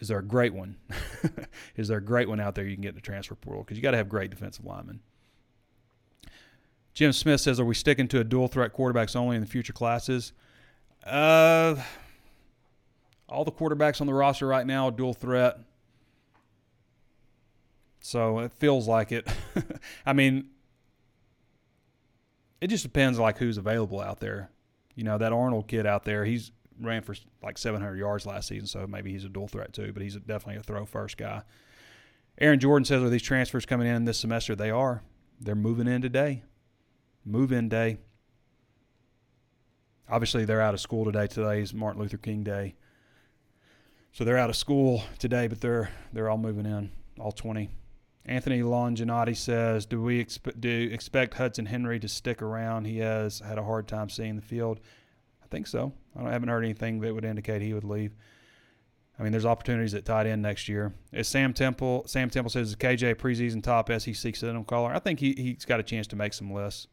is 0.00 0.08
there 0.08 0.18
a 0.18 0.24
great 0.24 0.54
one? 0.54 0.76
is 1.76 1.88
there 1.88 1.98
a 1.98 2.04
great 2.04 2.28
one 2.28 2.40
out 2.40 2.54
there 2.54 2.64
you 2.64 2.74
can 2.74 2.82
get 2.82 2.90
in 2.90 2.94
the 2.94 3.00
transfer 3.00 3.34
portal? 3.34 3.64
Because 3.64 3.76
you 3.76 3.82
got 3.82 3.92
to 3.92 3.96
have 3.96 4.08
great 4.08 4.30
defensive 4.30 4.64
linemen. 4.64 5.00
Jim 6.98 7.12
Smith 7.12 7.40
says, 7.40 7.60
"Are 7.60 7.64
we 7.64 7.76
sticking 7.76 8.08
to 8.08 8.18
a 8.18 8.24
dual 8.24 8.48
threat 8.48 8.72
quarterbacks 8.72 9.14
only 9.14 9.36
in 9.36 9.40
the 9.40 9.46
future 9.46 9.72
classes?" 9.72 10.32
Uh, 11.06 11.76
all 13.28 13.44
the 13.44 13.52
quarterbacks 13.52 14.00
on 14.00 14.08
the 14.08 14.12
roster 14.12 14.48
right 14.48 14.66
now 14.66 14.90
dual 14.90 15.14
threat, 15.14 15.60
so 18.00 18.40
it 18.40 18.52
feels 18.52 18.88
like 18.88 19.12
it. 19.12 19.28
I 20.06 20.12
mean, 20.12 20.50
it 22.60 22.66
just 22.66 22.82
depends 22.82 23.16
like 23.16 23.38
who's 23.38 23.58
available 23.58 24.00
out 24.00 24.18
there. 24.18 24.50
You 24.96 25.04
know, 25.04 25.18
that 25.18 25.32
Arnold 25.32 25.68
kid 25.68 25.86
out 25.86 26.02
there, 26.02 26.24
he's 26.24 26.50
ran 26.80 27.02
for 27.02 27.14
like 27.44 27.58
700 27.58 27.96
yards 27.96 28.26
last 28.26 28.48
season, 28.48 28.66
so 28.66 28.88
maybe 28.88 29.12
he's 29.12 29.24
a 29.24 29.28
dual 29.28 29.46
threat 29.46 29.72
too. 29.72 29.92
But 29.92 30.02
he's 30.02 30.16
definitely 30.16 30.56
a 30.56 30.64
throw 30.64 30.84
first 30.84 31.16
guy. 31.16 31.42
Aaron 32.40 32.58
Jordan 32.58 32.84
says, 32.84 33.04
"Are 33.04 33.08
these 33.08 33.22
transfers 33.22 33.66
coming 33.66 33.86
in 33.86 34.04
this 34.04 34.18
semester?" 34.18 34.56
They 34.56 34.72
are. 34.72 35.04
They're 35.40 35.54
moving 35.54 35.86
in 35.86 36.02
today. 36.02 36.42
Move 37.28 37.52
in 37.52 37.68
day. 37.68 37.98
Obviously, 40.08 40.46
they're 40.46 40.62
out 40.62 40.72
of 40.72 40.80
school 40.80 41.04
today. 41.04 41.26
Today 41.26 41.60
is 41.60 41.74
Martin 41.74 42.00
Luther 42.00 42.16
King 42.16 42.42
Day, 42.42 42.74
so 44.12 44.24
they're 44.24 44.38
out 44.38 44.48
of 44.48 44.56
school 44.56 45.02
today, 45.18 45.46
but 45.46 45.60
they're 45.60 45.90
they're 46.10 46.30
all 46.30 46.38
moving 46.38 46.64
in, 46.64 46.90
all 47.20 47.30
20. 47.30 47.68
Anthony 48.24 48.60
Longinotti 48.60 49.36
says, 49.36 49.84
"Do 49.84 50.00
we 50.00 50.26
do 50.58 50.88
expect 50.90 51.34
Hudson 51.34 51.66
Henry 51.66 52.00
to 52.00 52.08
stick 52.08 52.40
around? 52.40 52.86
He 52.86 52.96
has 53.00 53.40
had 53.40 53.58
a 53.58 53.64
hard 53.64 53.86
time 53.88 54.08
seeing 54.08 54.36
the 54.36 54.42
field." 54.42 54.80
I 55.44 55.46
think 55.48 55.66
so. 55.66 55.92
I 56.16 56.30
haven't 56.30 56.48
heard 56.48 56.64
anything 56.64 57.00
that 57.00 57.14
would 57.14 57.26
indicate 57.26 57.60
he 57.60 57.74
would 57.74 57.84
leave. 57.84 58.16
I 59.18 59.22
mean, 59.22 59.32
there's 59.32 59.44
opportunities 59.44 59.92
at 59.92 60.06
tight 60.06 60.24
end 60.24 60.40
next 60.40 60.66
year. 60.66 60.94
Is 61.12 61.28
Sam 61.28 61.52
Temple? 61.52 62.04
Sam 62.06 62.30
Temple 62.30 62.48
says, 62.48 62.70
"Is 62.70 62.76
KJ 62.76 63.16
preseason 63.16 63.62
top 63.62 63.90
SEC 63.90 64.34
Sentinel 64.34 64.64
caller?" 64.64 64.94
I 64.94 64.98
think 64.98 65.20
he 65.20 65.34
he's 65.34 65.66
got 65.66 65.78
a 65.78 65.82
chance 65.82 66.06
to 66.06 66.16
make 66.16 66.32
some 66.32 66.50
lists. 66.50 66.88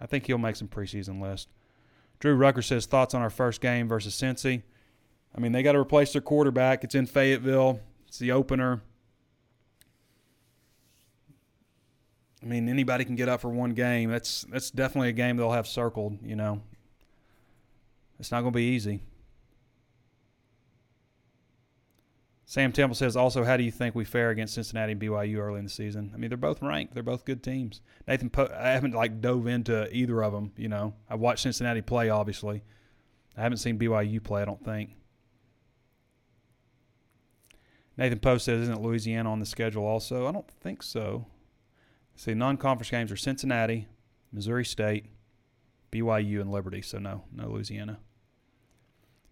I 0.00 0.06
think 0.06 0.26
he'll 0.26 0.38
make 0.38 0.56
some 0.56 0.68
preseason 0.68 1.20
list. 1.20 1.48
Drew 2.18 2.34
Rucker 2.34 2.62
says 2.62 2.86
thoughts 2.86 3.14
on 3.14 3.22
our 3.22 3.30
first 3.30 3.60
game 3.60 3.88
versus 3.88 4.14
Cincy. 4.14 4.62
I 5.36 5.40
mean, 5.40 5.52
they 5.52 5.62
got 5.62 5.72
to 5.72 5.78
replace 5.78 6.12
their 6.12 6.22
quarterback. 6.22 6.82
It's 6.84 6.94
in 6.94 7.06
Fayetteville. 7.06 7.80
It's 8.08 8.18
the 8.18 8.32
opener. 8.32 8.80
I 12.42 12.46
mean, 12.46 12.68
anybody 12.68 13.04
can 13.04 13.16
get 13.16 13.28
up 13.28 13.40
for 13.40 13.50
one 13.50 13.70
game. 13.70 14.10
That's 14.10 14.46
that's 14.48 14.70
definitely 14.70 15.08
a 15.08 15.12
game 15.12 15.36
they'll 15.36 15.50
have 15.50 15.66
circled. 15.66 16.18
You 16.22 16.36
know, 16.36 16.62
it's 18.18 18.30
not 18.30 18.42
going 18.42 18.52
to 18.52 18.56
be 18.56 18.62
easy. 18.62 19.02
Sam 22.48 22.70
Temple 22.70 22.94
says 22.94 23.16
also, 23.16 23.42
how 23.42 23.56
do 23.56 23.64
you 23.64 23.72
think 23.72 23.96
we 23.96 24.04
fare 24.04 24.30
against 24.30 24.54
Cincinnati 24.54 24.92
and 24.92 25.00
BYU 25.00 25.38
early 25.38 25.58
in 25.58 25.64
the 25.64 25.70
season? 25.70 26.12
I 26.14 26.16
mean, 26.16 26.30
they're 26.30 26.38
both 26.38 26.62
ranked. 26.62 26.94
They're 26.94 27.02
both 27.02 27.24
good 27.24 27.42
teams. 27.42 27.80
Nathan, 28.06 28.30
po- 28.30 28.52
I 28.56 28.68
haven't 28.68 28.94
like 28.94 29.20
dove 29.20 29.48
into 29.48 29.92
either 29.92 30.22
of 30.22 30.32
them. 30.32 30.52
You 30.56 30.68
know, 30.68 30.94
I've 31.10 31.18
watched 31.18 31.42
Cincinnati 31.42 31.82
play. 31.82 32.08
Obviously, 32.08 32.62
I 33.36 33.42
haven't 33.42 33.58
seen 33.58 33.80
BYU 33.80 34.22
play. 34.22 34.42
I 34.42 34.44
don't 34.44 34.64
think. 34.64 34.90
Nathan 37.96 38.20
Post 38.20 38.44
says, 38.44 38.60
isn't 38.62 38.80
Louisiana 38.80 39.32
on 39.32 39.40
the 39.40 39.46
schedule 39.46 39.84
also? 39.84 40.28
I 40.28 40.32
don't 40.32 40.48
think 40.48 40.84
so. 40.84 41.26
See, 42.14 42.32
non-conference 42.32 42.90
games 42.90 43.10
are 43.10 43.16
Cincinnati, 43.16 43.88
Missouri 44.32 44.64
State, 44.64 45.06
BYU, 45.90 46.40
and 46.40 46.52
Liberty. 46.52 46.80
So 46.80 46.98
no, 46.98 47.24
no 47.34 47.48
Louisiana. 47.48 47.98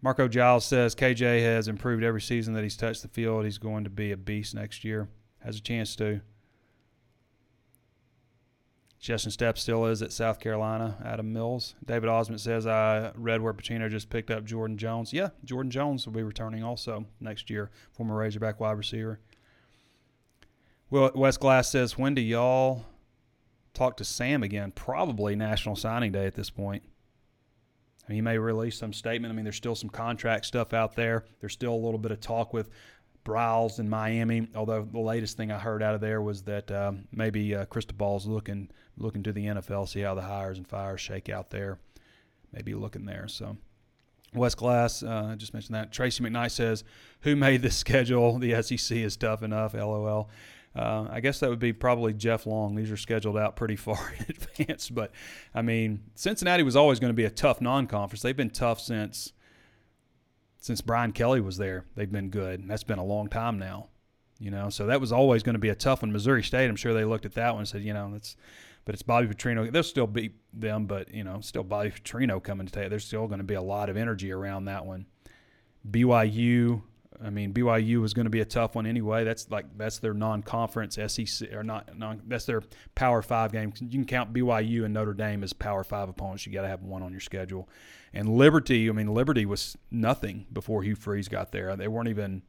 Marco 0.05 0.29
Giles 0.29 0.67
says 0.67 0.95
KJ 0.95 1.41
has 1.41 1.67
improved 1.67 2.05
every 2.05 2.21
season 2.21 2.53
that 2.53 2.63
he's 2.63 2.77
touched 2.77 3.01
the 3.01 3.09
field. 3.09 3.47
He's 3.47 3.57
going 3.57 3.85
to 3.85 3.91
be 3.91 4.13
a 4.13 4.19
beast 4.19 4.55
next 4.55 4.85
year. 4.85 5.09
Has 5.43 5.57
a 5.57 5.63
chance 5.63 5.97
to. 5.97 6.21
Justin 9.01 9.33
Stepp 9.33 9.57
still 9.57 9.87
is 9.87 10.03
at 10.03 10.13
South 10.13 10.41
Carolina. 10.41 10.99
Adam 11.03 11.33
Mills. 11.33 11.75
David 11.87 12.11
Osmond 12.11 12.43
says, 12.43 12.67
I 12.67 13.13
read 13.17 13.41
where 13.41 13.55
Petrino 13.55 13.91
just 13.91 14.11
picked 14.11 14.31
up 14.31 14.45
Jordan 14.45 14.77
Jones. 14.77 15.11
Yeah, 15.11 15.31
Jordan 15.43 15.71
Jones 15.71 16.05
will 16.05 16.13
be 16.13 16.23
returning 16.23 16.63
also 16.63 17.07
next 17.19 17.49
year, 17.49 17.71
former 17.93 18.15
Razorback 18.15 18.61
wide 18.61 18.77
receiver. 18.77 19.21
Well, 20.91 21.13
Wes 21.15 21.39
Glass 21.39 21.71
says, 21.71 21.97
when 21.97 22.15
do 22.15 22.21
y'all 22.21 22.85
talk 23.73 23.97
to 23.97 24.05
Sam 24.05 24.43
again? 24.43 24.71
Probably 24.71 25.35
National 25.35 25.77
Signing 25.77 26.13
Day 26.13 26.27
at 26.27 26.35
this 26.35 26.51
point. 26.51 26.83
He 28.09 28.21
may 28.21 28.37
release 28.39 28.79
some 28.79 28.93
statement. 28.93 29.33
I 29.33 29.35
mean, 29.35 29.45
there's 29.45 29.57
still 29.57 29.75
some 29.75 29.89
contract 29.89 30.47
stuff 30.47 30.75
out 30.75 30.95
there. 30.95 31.25
There's 31.41 31.55
still 31.55 31.73
a 31.73 31.77
little 31.77 31.99
bit 31.99 32.11
of 32.11 32.21
talk 32.21 32.53
with 32.53 32.69
Briles 33.25 33.79
in 33.79 33.89
Miami. 33.89 34.49
Although 34.55 34.87
the 34.91 35.01
latest 35.01 35.37
thing 35.37 35.51
I 35.51 35.59
heard 35.59 35.83
out 35.83 35.95
of 35.95 36.01
there 36.01 36.21
was 36.21 36.43
that 36.43 36.71
um, 36.71 37.05
maybe 37.13 37.55
uh, 37.55 37.65
Cristobal's 37.67 38.27
looking 38.27 38.71
looking 38.99 39.23
to 39.23 39.33
the 39.33 39.47
NFL, 39.47 39.89
see 39.89 40.01
how 40.01 40.15
the 40.15 40.23
hires 40.23 40.59
and 40.59 40.69
fires 40.69 41.01
shake 41.01 41.29
out 41.29 41.51
there. 41.51 41.79
Maybe 42.53 42.75
looking 42.75 43.07
there. 43.07 43.27
So. 43.29 43.57
West 44.35 44.57
Glass, 44.57 45.05
uh, 45.05 45.37
just 45.39 45.55
mentioned 45.55 45.77
that. 45.77 45.93
Tracy 45.93 46.23
McKnight 46.25 46.51
says, 46.51 46.83
Who 47.21 47.37
made 47.37 47.63
this 47.63 47.77
schedule? 47.77 48.39
The 48.39 48.61
SEC 48.63 48.97
is 48.97 49.17
tough 49.17 49.45
enough, 49.45 49.75
lol. 49.75 50.29
Uh, 50.77 51.07
I 51.09 51.21
guess 51.21 51.41
that 51.41 51.51
would 51.51 51.61
be 51.61 51.73
probably 51.73 52.13
Jeff 52.13 52.47
Long. 52.47 52.75
These 52.75 52.91
are 52.91 52.97
scheduled 52.97 53.37
out 53.37 53.57
pretty 53.57 53.77
far 53.77 54.13
in 54.19 54.27
advance. 54.29 54.91
But, 54.91 55.13
I 55.55 55.63
mean, 55.63 56.03
Cincinnati 56.15 56.63
was 56.63 56.77
always 56.77 56.99
going 56.99 57.11
to 57.11 57.15
be 57.15 57.25
a 57.25 57.31
tough 57.31 57.61
non 57.61 57.87
conference. 57.87 58.23
They've 58.23 58.37
been 58.37 58.51
tough 58.51 58.81
since 58.81 59.33
since 60.59 60.81
Brian 60.81 61.13
Kelly 61.13 61.43
was 61.43 61.59
there. 61.59 61.85
They've 61.95 62.11
been 62.11 62.31
good. 62.31 62.61
And 62.61 62.71
that's 62.71 62.85
been 62.85 62.99
a 62.99 63.05
long 63.05 63.29
time 63.29 63.59
now. 63.59 63.89
You 64.41 64.51
know, 64.51 64.71
so 64.71 64.87
that 64.87 65.01
was 65.01 65.13
always 65.13 65.43
going 65.43 65.55
to 65.55 65.61
be 65.61 65.69
a 65.69 65.75
tough 65.75 66.03
one. 66.03 66.11
Missouri 66.11 66.43
State, 66.43 66.69
I'm 66.69 66.77
sure 66.77 66.93
they 66.95 67.05
looked 67.05 67.27
at 67.27 67.35
that 67.35 67.51
one 67.53 67.61
and 67.61 67.69
said, 67.69 67.83
you 67.83 67.93
know, 67.93 68.11
that's 68.13 68.37
but 68.85 68.95
it's 68.95 69.03
Bobby 69.03 69.27
Petrino. 69.27 69.71
They'll 69.71 69.83
still 69.83 70.07
beat 70.07 70.35
them, 70.53 70.87
but 70.87 71.13
you 71.13 71.25
know, 71.25 71.41
still 71.41 71.63
Bobby 71.63 71.91
Petrino 71.91 72.43
coming 72.43 72.67
to 72.67 72.73
take. 72.73 72.91
There's 72.91 73.05
still 73.05 73.27
going 73.27 73.39
to 73.39 73.45
be 73.45 73.55
a 73.55 73.63
lot 73.63 73.89
of 73.89 73.97
energy 73.97 74.33
around 74.33 74.67
that 74.67 74.85
one. 74.85 75.07
BYU, 75.91 76.83
I 77.23 77.31
mean, 77.31 77.53
BYU 77.53 78.01
was 78.01 78.15
going 78.15 78.25
to 78.25 78.31
be 78.31 78.41
a 78.41 78.45
tough 78.45 78.75
one 78.75 78.87
anyway. 78.87 79.25
That's 79.25 79.51
like 79.51 79.67
that's 79.77 79.99
their 79.99 80.15
non-conference 80.15 80.99
SEC 81.07 81.53
or 81.53 81.63
not 81.63 81.97
non. 81.97 82.23
That's 82.27 82.45
their 82.45 82.63
Power 82.95 83.23
Five 83.23 83.53
game. 83.53 83.73
You 83.81 83.89
can 83.89 84.05
count 84.05 84.33
BYU 84.33 84.85
and 84.85 84.95
Notre 84.95 85.15
Dame 85.15 85.45
as 85.45 85.53
Power 85.53 85.85
Five 85.85 86.09
opponents. 86.09 86.47
You 86.47 86.53
got 86.53 86.63
to 86.63 86.69
have 86.69 86.83
one 86.83 87.03
on 87.03 87.13
your 87.13 87.21
schedule. 87.21 87.69
And 88.13 88.29
Liberty, 88.29 88.89
I 88.89 88.93
mean, 88.93 89.13
Liberty 89.13 89.47
was 89.47 89.77
nothing 89.91 90.47
before 90.53 90.83
Hugh 90.83 90.95
Freeze 90.95 91.29
got 91.29 91.53
there. 91.53 91.75
They 91.77 91.89
weren't 91.89 92.09
even 92.09 92.43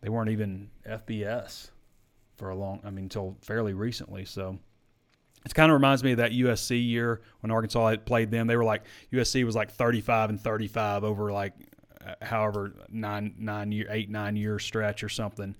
they 0.00 0.08
weren't 0.08 0.30
even 0.30 0.70
FBS 0.88 1.70
for 2.36 2.50
a 2.50 2.54
long. 2.54 2.80
I 2.84 2.90
mean, 2.90 3.04
until 3.04 3.36
fairly 3.40 3.74
recently. 3.74 4.24
So 4.24 4.58
it 5.44 5.54
kind 5.54 5.70
of 5.70 5.74
reminds 5.74 6.02
me 6.02 6.12
of 6.12 6.18
that 6.18 6.32
USC 6.32 6.84
year 6.84 7.20
when 7.40 7.50
Arkansas 7.50 7.88
had 7.88 8.04
played 8.04 8.30
them. 8.30 8.46
They 8.46 8.56
were 8.56 8.64
like 8.64 8.82
USC 9.12 9.44
was 9.44 9.54
like 9.54 9.70
35 9.70 10.30
and 10.30 10.40
35 10.40 11.04
over 11.04 11.32
like 11.32 11.54
however 12.22 12.72
nine 12.88 13.34
nine 13.38 13.72
year 13.72 13.86
eight 13.90 14.10
nine 14.10 14.36
year 14.36 14.58
stretch 14.58 15.02
or 15.02 15.08
something. 15.08 15.54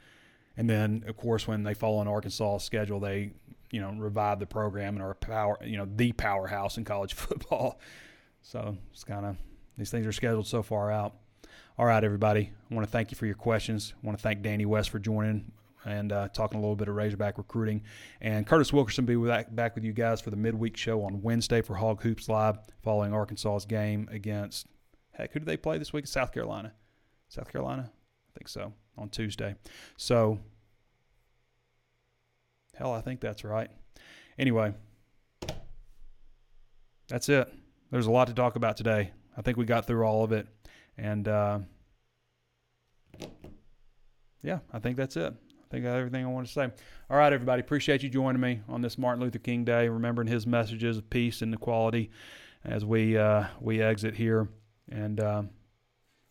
And 0.56 0.68
then 0.68 1.04
of 1.06 1.16
course 1.16 1.46
when 1.46 1.62
they 1.62 1.74
fall 1.74 1.98
on 1.98 2.08
Arkansas' 2.08 2.58
schedule, 2.58 3.00
they 3.00 3.32
you 3.70 3.80
know 3.80 3.92
revive 3.96 4.38
the 4.38 4.46
program 4.46 4.94
and 4.94 5.02
are 5.02 5.14
power 5.14 5.58
you 5.64 5.76
know 5.76 5.88
the 5.96 6.12
powerhouse 6.12 6.76
in 6.76 6.84
college 6.84 7.14
football. 7.14 7.80
So 8.42 8.76
it's 8.92 9.04
kind 9.04 9.26
of 9.26 9.36
these 9.76 9.90
things 9.90 10.06
are 10.06 10.12
scheduled 10.12 10.46
so 10.46 10.62
far 10.62 10.90
out. 10.90 11.14
All 11.78 11.84
right, 11.84 12.02
everybody. 12.02 12.50
I 12.70 12.74
want 12.74 12.86
to 12.86 12.90
thank 12.90 13.10
you 13.10 13.16
for 13.16 13.26
your 13.26 13.34
questions. 13.34 13.92
I 14.02 14.06
want 14.06 14.16
to 14.16 14.22
thank 14.22 14.42
Danny 14.42 14.64
West 14.64 14.88
for 14.88 14.98
joining 14.98 15.52
and 15.84 16.12
uh, 16.12 16.28
talking 16.28 16.58
a 16.58 16.60
little 16.60 16.76
bit 16.76 16.88
of 16.88 16.94
Razorback 16.94 17.38
recruiting. 17.38 17.82
And 18.20 18.46
Curtis 18.46 18.72
Wilkerson 18.72 19.06
will 19.06 19.22
be 19.22 19.44
back, 19.52 19.74
with 19.74 19.84
you 19.84 19.92
guys 19.92 20.20
for 20.20 20.30
the 20.30 20.36
midweek 20.36 20.76
show 20.76 21.02
on 21.02 21.22
Wednesday 21.22 21.62
for 21.62 21.74
Hawg 21.74 22.02
Hoops 22.02 22.28
Live 22.28 22.58
following 22.82 23.12
Arkansas's 23.12 23.66
game 23.66 24.08
against 24.10 24.66
Heck, 25.16 25.32
who 25.32 25.40
do 25.40 25.46
they 25.46 25.56
play 25.56 25.78
this 25.78 25.92
week? 25.92 26.06
South 26.06 26.32
Carolina. 26.32 26.72
South 27.28 27.50
Carolina? 27.50 27.90
I 27.90 28.38
think 28.38 28.48
so. 28.48 28.72
On 28.98 29.08
Tuesday. 29.08 29.54
So, 29.96 30.38
hell, 32.74 32.92
I 32.92 33.00
think 33.00 33.20
that's 33.20 33.44
right. 33.44 33.70
Anyway, 34.38 34.74
that's 37.08 37.28
it. 37.30 37.52
There's 37.90 38.06
a 38.06 38.10
lot 38.10 38.26
to 38.26 38.34
talk 38.34 38.56
about 38.56 38.76
today. 38.76 39.10
I 39.36 39.42
think 39.42 39.56
we 39.56 39.64
got 39.64 39.86
through 39.86 40.04
all 40.04 40.22
of 40.22 40.32
it. 40.32 40.46
And, 40.98 41.28
uh, 41.28 41.60
yeah, 44.42 44.58
I 44.72 44.78
think 44.78 44.96
that's 44.96 45.16
it. 45.16 45.32
I 45.32 45.68
think 45.70 45.84
I 45.84 45.88
got 45.88 45.96
everything 45.96 46.24
I 46.24 46.28
want 46.28 46.46
to 46.46 46.52
say. 46.52 46.70
All 47.10 47.16
right, 47.16 47.32
everybody. 47.32 47.60
Appreciate 47.60 48.02
you 48.02 48.08
joining 48.08 48.40
me 48.40 48.60
on 48.68 48.82
this 48.82 48.98
Martin 48.98 49.22
Luther 49.22 49.38
King 49.38 49.64
Day, 49.64 49.88
remembering 49.88 50.28
his 50.28 50.46
messages 50.46 50.98
of 50.98 51.08
peace 51.10 51.42
and 51.42 51.52
equality 51.54 52.10
as 52.64 52.84
we 52.84 53.16
uh, 53.16 53.46
we 53.60 53.80
exit 53.80 54.14
here. 54.14 54.48
And 54.90 55.20
um, 55.20 55.50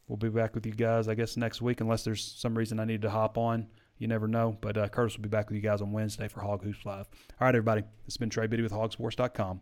we'll 0.07 0.17
be 0.17 0.29
back 0.29 0.55
with 0.55 0.65
you 0.65 0.73
guys, 0.73 1.07
I 1.07 1.15
guess, 1.15 1.37
next 1.37 1.61
week, 1.61 1.81
unless 1.81 2.03
there's 2.03 2.23
some 2.23 2.57
reason 2.57 2.79
I 2.79 2.85
need 2.85 3.01
to 3.03 3.09
hop 3.09 3.37
on. 3.37 3.67
You 3.97 4.07
never 4.07 4.27
know. 4.27 4.57
But 4.59 4.77
uh, 4.77 4.87
Curtis 4.89 5.17
will 5.17 5.23
be 5.23 5.29
back 5.29 5.49
with 5.49 5.55
you 5.55 5.61
guys 5.61 5.81
on 5.81 5.91
Wednesday 5.91 6.27
for 6.27 6.41
Hawg 6.41 6.63
Hoops 6.63 6.85
Live. 6.85 7.07
All 7.39 7.45
right, 7.45 7.55
everybody. 7.55 7.81
This 7.81 8.13
has 8.13 8.17
been 8.17 8.29
Trey 8.29 8.47
Biddy 8.47 8.63
with 8.63 8.71
hawgsports.com, 8.73 9.61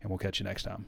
and 0.00 0.10
we'll 0.10 0.18
catch 0.18 0.38
you 0.38 0.44
next 0.44 0.62
time. 0.62 0.86